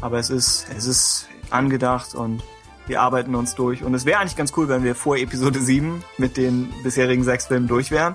[0.00, 2.42] Aber es ist, es ist angedacht und
[2.86, 3.84] wir arbeiten uns durch.
[3.84, 7.46] Und es wäre eigentlich ganz cool, wenn wir vor Episode 7 mit den bisherigen sechs
[7.46, 8.14] Filmen durch wären.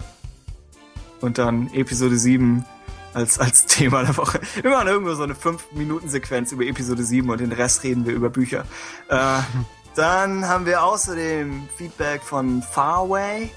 [1.21, 2.65] Und dann Episode 7
[3.13, 4.41] als, als Thema der Woche.
[4.63, 8.65] Machen irgendwo so eine 5-Minuten-Sequenz über Episode 7 und den Rest reden wir über Bücher.
[9.07, 9.39] Äh,
[9.95, 13.49] dann haben wir außerdem Feedback von Faraway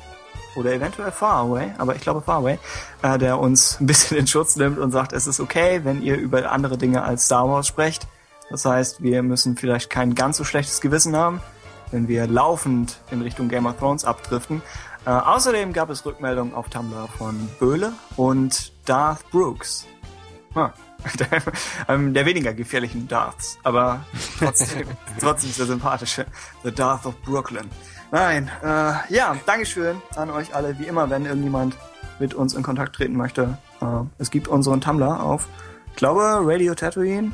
[0.57, 2.59] oder eventuell Faraway, aber ich glaube Faraway,
[3.03, 6.17] äh, der uns ein bisschen in Schutz nimmt und sagt, es ist okay, wenn ihr
[6.17, 8.07] über andere Dinge als Star Wars sprecht.
[8.51, 11.41] Das heißt, wir müssen vielleicht kein ganz so schlechtes Gewissen haben,
[11.93, 14.63] wenn wir laufend in Richtung Game of Thrones abdriften.
[15.07, 19.87] Äh, außerdem gab es Rückmeldungen auf Tumblr von Böhle und Darth Brooks.
[20.55, 20.69] Huh.
[21.19, 21.43] Der,
[21.89, 24.05] ähm, der weniger gefährlichen Darths, aber
[24.39, 24.87] trotzdem,
[25.19, 26.27] trotzdem sehr sympathische.
[26.63, 27.71] The Darth of Brooklyn.
[28.13, 30.79] Nein, äh, ja, Dankeschön an euch alle.
[30.79, 31.77] Wie immer, wenn irgendjemand
[32.19, 33.59] mit uns in Kontakt treten möchte.
[33.81, 33.85] Äh,
[34.19, 35.49] es gibt unseren Tumblr auf,
[35.91, 37.33] ich glaube, Radio Tatooine.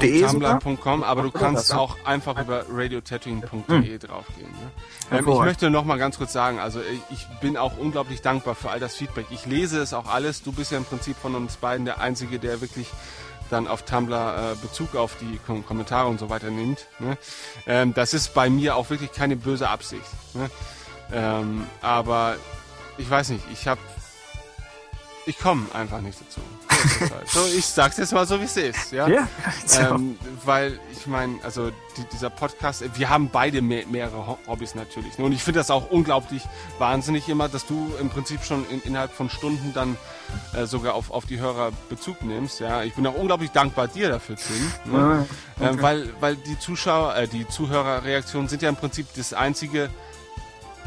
[0.00, 0.60] De sogar?
[0.60, 4.50] Tumblr.com, aber du kannst auch einfach über radiotatooine.de draufgehen.
[4.50, 5.18] Ne?
[5.18, 8.54] Ähm, ich möchte noch mal ganz kurz sagen, also ich, ich bin auch unglaublich dankbar
[8.54, 9.26] für all das Feedback.
[9.30, 10.42] Ich lese es auch alles.
[10.42, 12.88] Du bist ja im Prinzip von uns beiden der Einzige, der wirklich
[13.50, 16.86] dann auf Tumblr äh, Bezug auf die Kom Kommentare und so weiter nimmt.
[16.98, 17.16] Ne?
[17.66, 20.06] Ähm, das ist bei mir auch wirklich keine böse Absicht.
[20.34, 20.50] Ne?
[21.12, 22.36] Ähm, aber
[22.98, 23.80] ich weiß nicht, ich habe
[25.26, 26.40] ich komme einfach nicht dazu.
[27.26, 27.54] So, halt.
[27.56, 28.92] ich sag's jetzt mal so, wie es ist.
[28.92, 29.08] Ja?
[29.08, 29.28] Ja,
[29.66, 29.80] so.
[29.80, 34.38] Ähm, weil ich meine, also die, dieser Podcast, äh, wir haben beide mehr, mehrere Ho-
[34.46, 35.18] Hobbys natürlich.
[35.18, 35.24] ne?
[35.24, 36.42] Und ich finde das auch unglaublich
[36.78, 39.96] wahnsinnig immer, dass du im Prinzip schon in, innerhalb von Stunden dann
[40.54, 42.60] äh, sogar auf, auf die Hörer Bezug nimmst.
[42.60, 44.92] Ja, ich bin auch unglaublich dankbar dir dafür, Tim.
[44.92, 45.26] Ne?
[45.60, 49.90] ähm, weil, weil die Zuschauer, äh, die Zuhörerreaktionen sind ja im Prinzip das einzige,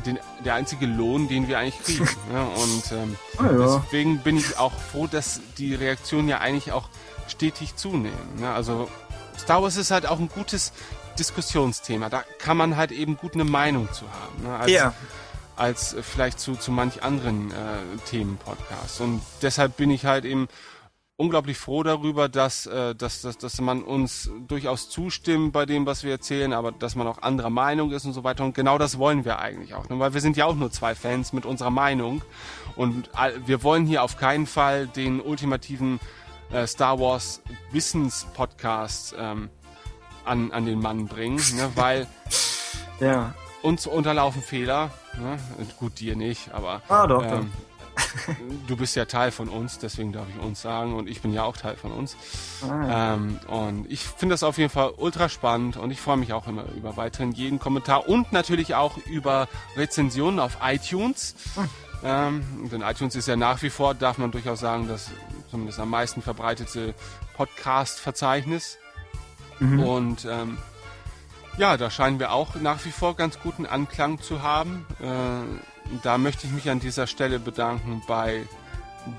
[0.05, 2.03] den, der einzige Lohn, den wir eigentlich kriegen.
[2.31, 2.45] ne?
[2.45, 3.81] Und ähm, Ah, ja.
[3.83, 6.89] deswegen bin ich auch froh, dass die Reaktionen ja eigentlich auch
[7.27, 8.35] stetig zunehmen.
[8.39, 8.51] Ne?
[8.51, 8.89] Also
[9.39, 10.71] Star Wars ist halt auch ein gutes
[11.19, 12.09] Diskussionsthema.
[12.09, 14.43] Da kann man halt eben gut eine Meinung zu haben.
[14.43, 14.55] Ne?
[14.57, 14.93] Als, Ja.
[15.55, 17.55] als vielleicht zu, zu manch anderen äh,
[18.09, 18.99] Themen-Podcasts.
[18.99, 20.47] Und deshalb bin ich halt eben
[21.21, 26.03] unglaublich froh darüber, dass, äh, dass, dass, dass man uns durchaus zustimmt bei dem, was
[26.03, 28.43] wir erzählen, aber dass man auch anderer Meinung ist und so weiter.
[28.43, 29.87] Und genau das wollen wir eigentlich auch.
[29.89, 29.99] Ne?
[29.99, 32.21] Weil wir sind ja auch nur zwei Fans mit unserer Meinung.
[32.75, 33.09] Und
[33.45, 35.99] wir wollen hier auf keinen Fall den ultimativen
[36.51, 37.41] äh, Star Wars
[37.71, 39.49] Wissenspodcast ähm,
[40.25, 41.69] an, an den Mann bringen, ne?
[41.75, 42.07] weil
[42.99, 43.33] Ja.
[43.61, 44.91] uns unterlaufen Fehler.
[45.19, 45.37] Ne?
[45.79, 47.51] Gut, dir nicht, aber Ah, doch, ähm,
[48.67, 51.43] du bist ja Teil von uns, deswegen darf ich uns sagen und ich bin ja
[51.43, 52.15] auch Teil von uns.
[52.67, 53.13] Ah.
[53.13, 56.47] Ähm, und ich finde das auf jeden Fall ultra spannend und ich freue mich auch
[56.47, 61.35] immer über weiteren jeden Kommentar und natürlich auch über Rezensionen auf iTunes.
[62.03, 65.11] Ähm, denn iTunes ist ja nach wie vor, darf man durchaus sagen, das
[65.51, 66.95] zumindest am meisten verbreitete
[67.35, 68.79] Podcast-Verzeichnis.
[69.59, 70.57] Und ähm,
[71.57, 74.85] ja, da scheinen wir auch nach wie vor ganz guten Anklang zu haben.
[74.99, 75.70] Äh,
[76.03, 78.45] da möchte ich mich an dieser Stelle bedanken bei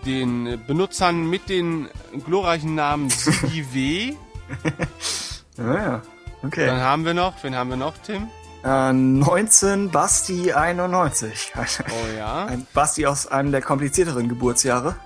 [0.07, 1.89] den Benutzern mit den
[2.25, 4.17] glorreichen Namen Sigi
[5.59, 6.03] Ja, ja.
[6.43, 6.67] Okay.
[6.67, 8.29] Dann haben wir noch, wen haben wir noch, Tim?
[8.65, 11.53] Äh, 19 Basti 91.
[11.57, 12.45] Oh ja.
[12.49, 14.97] Ein Basti aus einem der komplizierteren Geburtsjahre.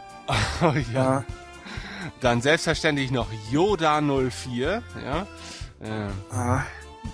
[0.61, 0.93] Oh ja.
[0.93, 1.25] Ja.
[2.21, 5.27] Dann selbstverständlich noch Yoda04, ja.
[5.81, 6.61] Äh, Äh,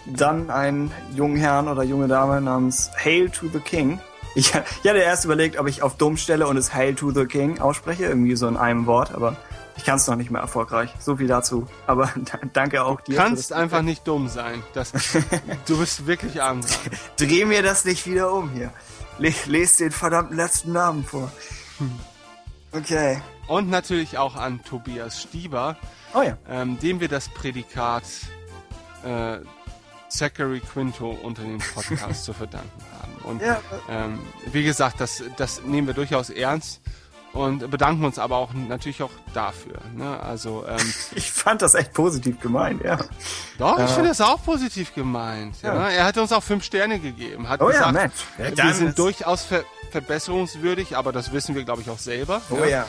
[0.07, 4.01] dann einen jungen Herrn oder junge Dame namens Hail to the King.
[4.35, 7.27] Ich, ich hatte erst überlegt, ob ich auf dumm stelle und es Hail to the
[7.27, 9.37] King ausspreche, irgendwie so in einem Wort, aber
[9.77, 10.91] ich kann es noch nicht mehr erfolgreich.
[10.99, 11.67] So viel dazu.
[11.87, 12.11] Aber
[12.53, 13.17] danke auch dir.
[13.17, 14.63] für kannst einfach nicht dumm sein.
[14.75, 14.93] Das,
[15.67, 16.61] du bist wirklich arm.
[17.17, 18.73] Dreh mir das nicht wieder um hier.
[19.19, 21.31] Le les den verdammten letzten Namen vor.
[22.73, 23.21] Okay.
[23.49, 25.77] Und natürlich auch an Tobias Stieber,
[26.15, 26.37] Oh ja.
[26.49, 28.05] ähm, dem wir das Prädikat
[29.05, 29.39] äh,
[30.09, 33.12] Zachary Quinto unter den Podcast zu verdanken haben.
[33.25, 33.61] Und Ja.
[33.89, 34.19] ähm,
[34.51, 36.81] wie gesagt, das, das nehmen wir durchaus ernst
[37.33, 39.79] und bedanken uns aber auch natürlich auch dafür.
[39.97, 40.21] Ne?
[40.21, 42.99] Also ähm, Ich fand das echt positiv gemeint, ja.
[43.59, 43.89] doch, ich Äh.
[43.89, 45.57] finde das auch positiv gemeint.
[45.63, 45.75] Ja.
[45.75, 45.89] Ja.
[45.89, 48.13] Er hat uns auch fünf Sterne gegeben, hat Oh ja, gesagt, Mensch.
[48.39, 52.41] Ja, wir dann sind durchaus ver verbesserungswürdig, aber das wissen wir, glaube ich, auch selber.
[52.51, 52.87] Oh ja.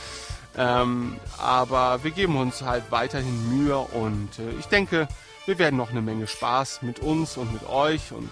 [0.58, 5.08] Ähm, aber wir geben uns halt weiterhin Mühe und äh, ich denke,
[5.46, 8.30] wir werden noch eine Menge Spaß mit uns und mit euch und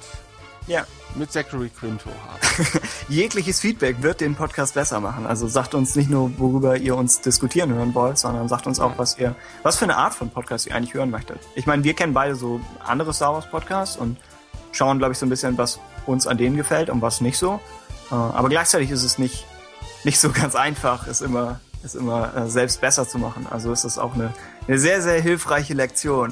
[0.67, 0.85] Ja.
[1.15, 2.67] mit Zachary Quinto haben.
[3.09, 5.25] Jegliches Feedback wird den Podcast besser machen.
[5.25, 8.97] Also sagt uns nicht nur, worüber ihr uns diskutieren hören wollt, sondern sagt uns auch,
[8.97, 11.39] was ihr, was für eine Art von Podcast ihr eigentlich hören möchtet.
[11.55, 14.17] Ich meine, wir kennen beide so andere Star Wars Podcasts und
[14.71, 17.59] schauen, glaube ich, so ein bisschen, was uns an denen gefällt und was nicht so.
[18.09, 19.45] Äh, Aber gleichzeitig ist es nicht,
[20.03, 23.47] nicht so ganz einfach, es immer, es immer äh, selbst besser zu machen.
[23.49, 24.33] Also ist es auch eine,
[24.67, 26.31] eine sehr, sehr hilfreiche Lektion.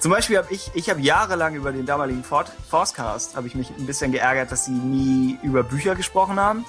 [0.00, 3.70] Zum Beispiel habe ich, ich habe jahrelang über den damaligen Ford, Forcecast, habe ich mich
[3.70, 6.64] ein bisschen geärgert, dass sie nie über Bücher gesprochen haben.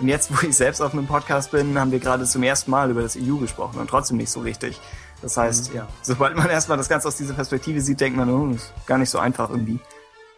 [0.00, 2.90] Und jetzt, wo ich selbst auf einem Podcast bin, haben wir gerade zum ersten Mal
[2.90, 4.80] über das EU gesprochen und trotzdem nicht so richtig.
[5.20, 8.50] Das heißt, ja, sobald man erstmal das Ganze aus dieser Perspektive sieht, denkt man, oh,
[8.54, 9.78] ist gar nicht so einfach irgendwie.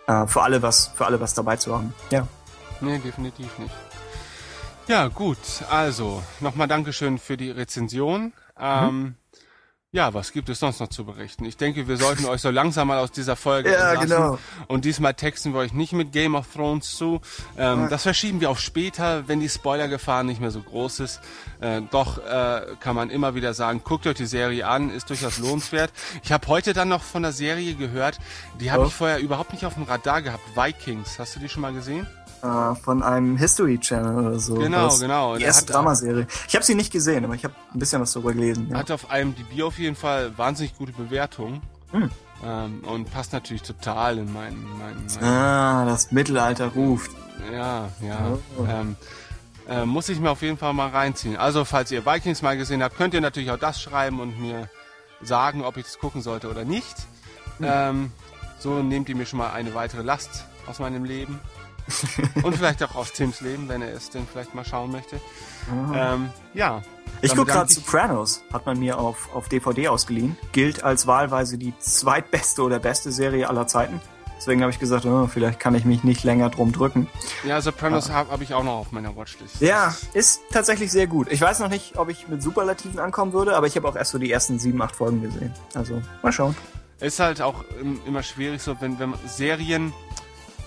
[0.07, 1.95] Äh, für alle was, für alle was dabei zu haben.
[2.11, 2.27] Ja.
[2.81, 3.75] nee, definitiv nicht.
[4.87, 5.39] Ja, gut.
[5.71, 8.35] Also, nochmal Dankeschön für die Rezension.
[8.59, 9.15] Ähm,
[9.95, 11.45] ja, was gibt es sonst noch zu berichten?
[11.45, 14.09] Ich denke, wir sollten euch so langsam mal aus dieser Folge Ja, entlassen.
[14.09, 14.39] genau.
[14.67, 17.21] Und diesmal texten wir euch nicht mit Game of Thrones zu.
[17.57, 21.21] Ähm, Das verschieben wir auf später, wenn die Spoilergefahr nicht mehr so groß ist.
[21.61, 25.39] Äh, doch äh, kann man immer wieder sagen, guckt euch die Serie an, ist durchaus
[25.39, 25.93] lohnenswert.
[26.25, 28.19] Ich habe heute dann noch von der Serie gehört,
[28.61, 28.87] die habe Oh.
[28.89, 30.43] ich vorher überhaupt nicht auf dem Radar gehabt.
[30.57, 32.07] Vikings, hast du die schon mal gesehen?
[32.45, 34.55] Äh, von einem History Channel oder so.
[34.57, 35.33] Genau, Das- genau.
[35.35, 36.27] Die Der erste Dramaserie.
[36.47, 38.69] Ich habe sie nicht gesehen, aber ich habe ein bisschen was darüber gelesen.
[38.71, 38.77] Ja.
[38.79, 41.63] Hat auf IMDb auf jeden Fall wahnsinnig gute Bewertungen.
[41.93, 42.11] Hm.
[42.45, 47.11] Ähm, und passt natürlich total in meinen, meinen, meinen Ah, das Mittelalter ruft.
[47.51, 48.37] Ja, ja.
[48.59, 48.67] Oh.
[48.69, 48.97] Ähm,
[49.67, 51.39] äh, muss ich mir auf jeden Fall mal reinziehen.
[51.39, 54.69] Also, falls ihr Vikings mal gesehen habt, könnt ihr natürlich auch das schreiben und mir
[55.23, 56.95] sagen, ob ich das gucken sollte oder nicht.
[57.57, 57.67] Hm.
[57.67, 58.13] Ähm,
[58.59, 61.41] so nehmt ihr mir schon mal eine weitere Last aus meinem Leben.
[62.43, 65.21] und vielleicht auch aus Tims Leben, wenn er es denn vielleicht mal schauen möchte.
[65.95, 66.83] Ähm, ja.
[67.21, 70.37] Ich gucke gerade Sopranos, hat man mir auf, auf DVD ausgeliehen.
[70.53, 74.01] Gilt als wahlweise die zweitbeste oder beste Serie aller Zeiten.
[74.37, 77.09] Deswegen habe ich gesagt, oh, vielleicht kann ich mich nicht länger drum drücken.
[77.45, 79.61] Ja, Sopranos habe hab ich auch noch auf meiner Watchlist.
[79.61, 81.29] Ja, ist tatsächlich sehr gut.
[81.31, 84.11] Ich weiß noch nicht, ob ich mit Superlativen ankommen würde, aber ich habe auch erst
[84.11, 85.55] so die ersten sieben, acht Folgen gesehen.
[85.75, 86.55] Also, mal schauen.
[87.01, 89.93] Ist halt auch im- immer schwierig, so wenn, wenn man- Serien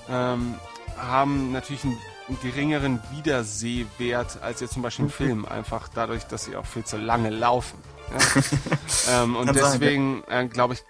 [0.10, 0.56] ähm,
[0.98, 1.98] haben natürlich einen,
[2.28, 6.84] einen geringeren Wiedersehwert als jetzt zum Beispiel ein Film, einfach dadurch, dass sie auch viel
[6.84, 7.78] zu lange laufen.
[8.12, 9.24] Ja?
[9.24, 10.84] ähm, und Kann deswegen äh, glaube ich,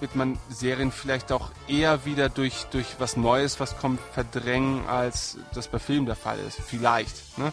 [0.00, 5.38] wird man Serien vielleicht auch eher wieder durch, durch was Neues, was kommt, verdrängen, als
[5.54, 6.58] das bei Filmen der Fall ist.
[6.60, 7.38] Vielleicht.
[7.38, 7.52] Ne?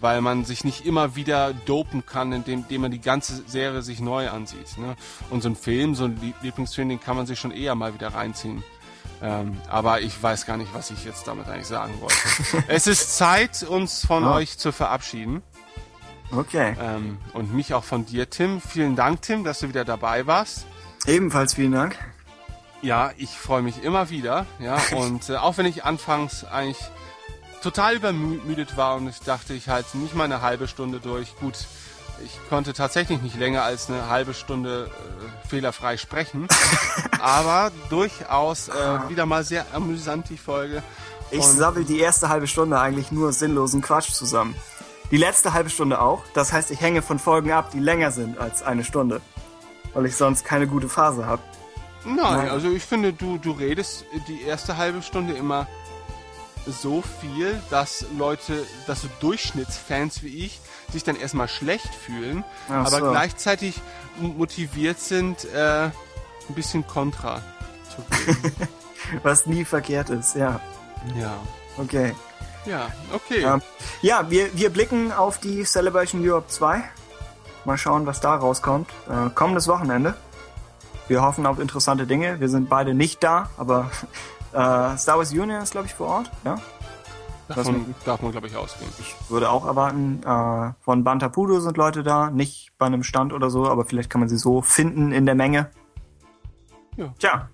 [0.00, 4.00] Weil man sich nicht immer wieder dopen kann, indem, indem man die ganze Serie sich
[4.00, 4.78] neu ansieht.
[4.78, 4.96] Ne?
[5.28, 7.92] Und so ein Film, so ein Lie- Lieblingsfilm, den kann man sich schon eher mal
[7.92, 8.64] wieder reinziehen.
[9.22, 12.16] Ähm, aber ich weiß gar nicht, was ich jetzt damit eigentlich sagen wollte.
[12.68, 14.34] es ist Zeit, uns von Ah.
[14.34, 15.42] euch zu verabschieden.
[16.32, 16.74] Okay.
[16.80, 18.60] Ähm, und mich auch von dir, Tim.
[18.60, 20.66] Vielen Dank, Tim, dass du wieder dabei warst.
[21.06, 21.96] Ebenfalls vielen Dank.
[22.80, 24.46] Ja, ich freue mich immer wieder.
[24.58, 26.78] Ja, und äh, auch wenn ich anfangs eigentlich
[27.62, 31.34] total übermüdet war und ich dachte, ich halte nicht mal eine halbe Stunde durch.
[31.36, 31.54] Gut,
[32.24, 34.90] ich konnte tatsächlich nicht länger als eine halbe Stunde
[35.44, 36.48] äh, fehlerfrei sprechen,
[37.20, 38.72] aber durchaus äh,
[39.08, 40.82] wieder mal sehr amüsant die Folge.
[41.30, 44.54] Ich Und- sabbel die erste halbe Stunde eigentlich nur sinnlosen Quatsch zusammen.
[45.10, 46.22] Die letzte halbe Stunde auch.
[46.34, 49.20] Das heißt, ich hänge von Folgen ab, die länger sind als eine Stunde.
[49.92, 51.42] Weil ich sonst keine gute Phase habe.
[52.04, 52.48] Nein, Nein.
[52.50, 55.66] also ich finde, du, du redest die erste halbe Stunde immer
[56.66, 60.60] so viel, dass Leute, dass so Durchschnittsfans wie ich
[60.92, 63.10] sich dann erstmal schlecht fühlen, Ach aber so.
[63.10, 63.80] gleichzeitig
[64.18, 67.42] motiviert sind, äh, ein bisschen Kontra
[67.94, 68.52] zu geben.
[69.22, 70.60] Was nie verkehrt ist, ja.
[71.16, 71.36] ja.
[71.76, 72.14] Okay.
[72.64, 73.42] Ja, okay.
[73.42, 73.60] Ähm,
[74.00, 76.82] ja, wir, wir blicken auf die Celebration Europe 2.
[77.64, 78.88] Mal schauen, was da rauskommt.
[79.08, 80.14] Äh, kommendes Wochenende.
[81.08, 82.40] Wir hoffen auf interessante Dinge.
[82.40, 83.90] Wir sind beide nicht da, aber
[84.52, 86.30] äh, Star Wars Union ist, glaube ich, vor Ort.
[86.44, 86.56] Ja?
[87.48, 88.90] Davon darf man, glaube ich, ausgehen.
[88.98, 92.30] Ich würde auch erwarten, äh, von Bantapudo sind Leute da.
[92.30, 95.34] Nicht bei einem Stand oder so, aber vielleicht kann man sie so finden in der
[95.34, 95.70] Menge.
[96.96, 97.12] Ja.
[97.18, 97.48] Tja,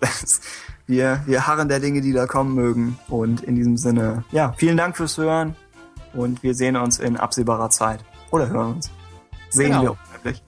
[0.00, 0.40] das,
[0.86, 2.98] wir, wir harren der Dinge, die da kommen mögen.
[3.08, 5.54] Und in diesem Sinne, ja, vielen Dank fürs Hören.
[6.14, 8.04] Und wir sehen uns in absehbarer Zeit.
[8.30, 8.90] Oder hören uns.
[9.50, 9.82] Sehen Genau.
[9.82, 10.42] wir uns wirklich.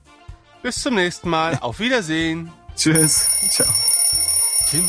[0.62, 1.58] Bis zum nächsten Mal.
[1.60, 2.50] Auf Wiedersehen.
[2.74, 3.28] Tschüss.
[3.50, 3.68] Ciao.
[4.70, 4.84] Tim,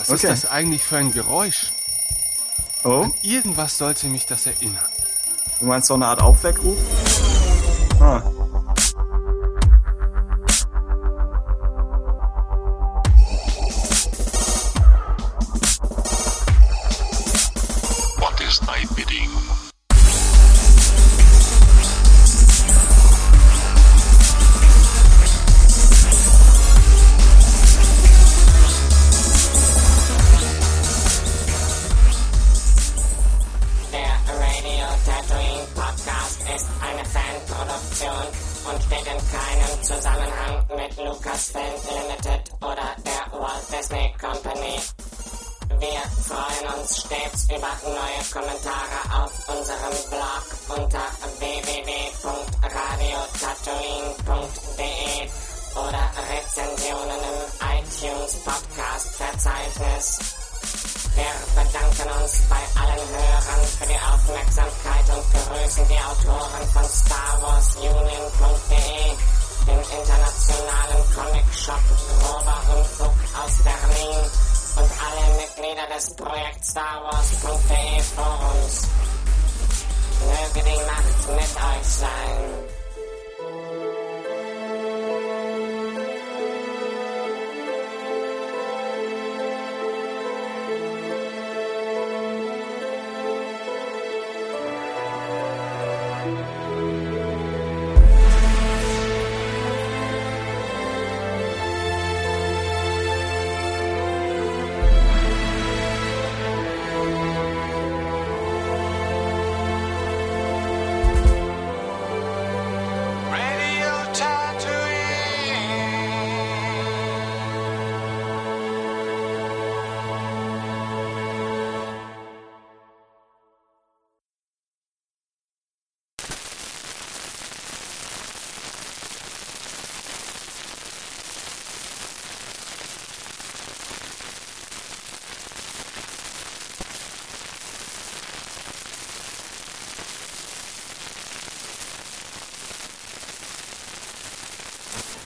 [0.00, 0.32] was Okay.
[0.32, 1.72] ist das eigentlich für ein Geräusch?
[2.84, 4.84] Oh, Irgendwas sollte mich das erinnern.
[5.58, 6.78] du meinst so eine Art Aufweckruf?
[8.00, 8.22] Ah.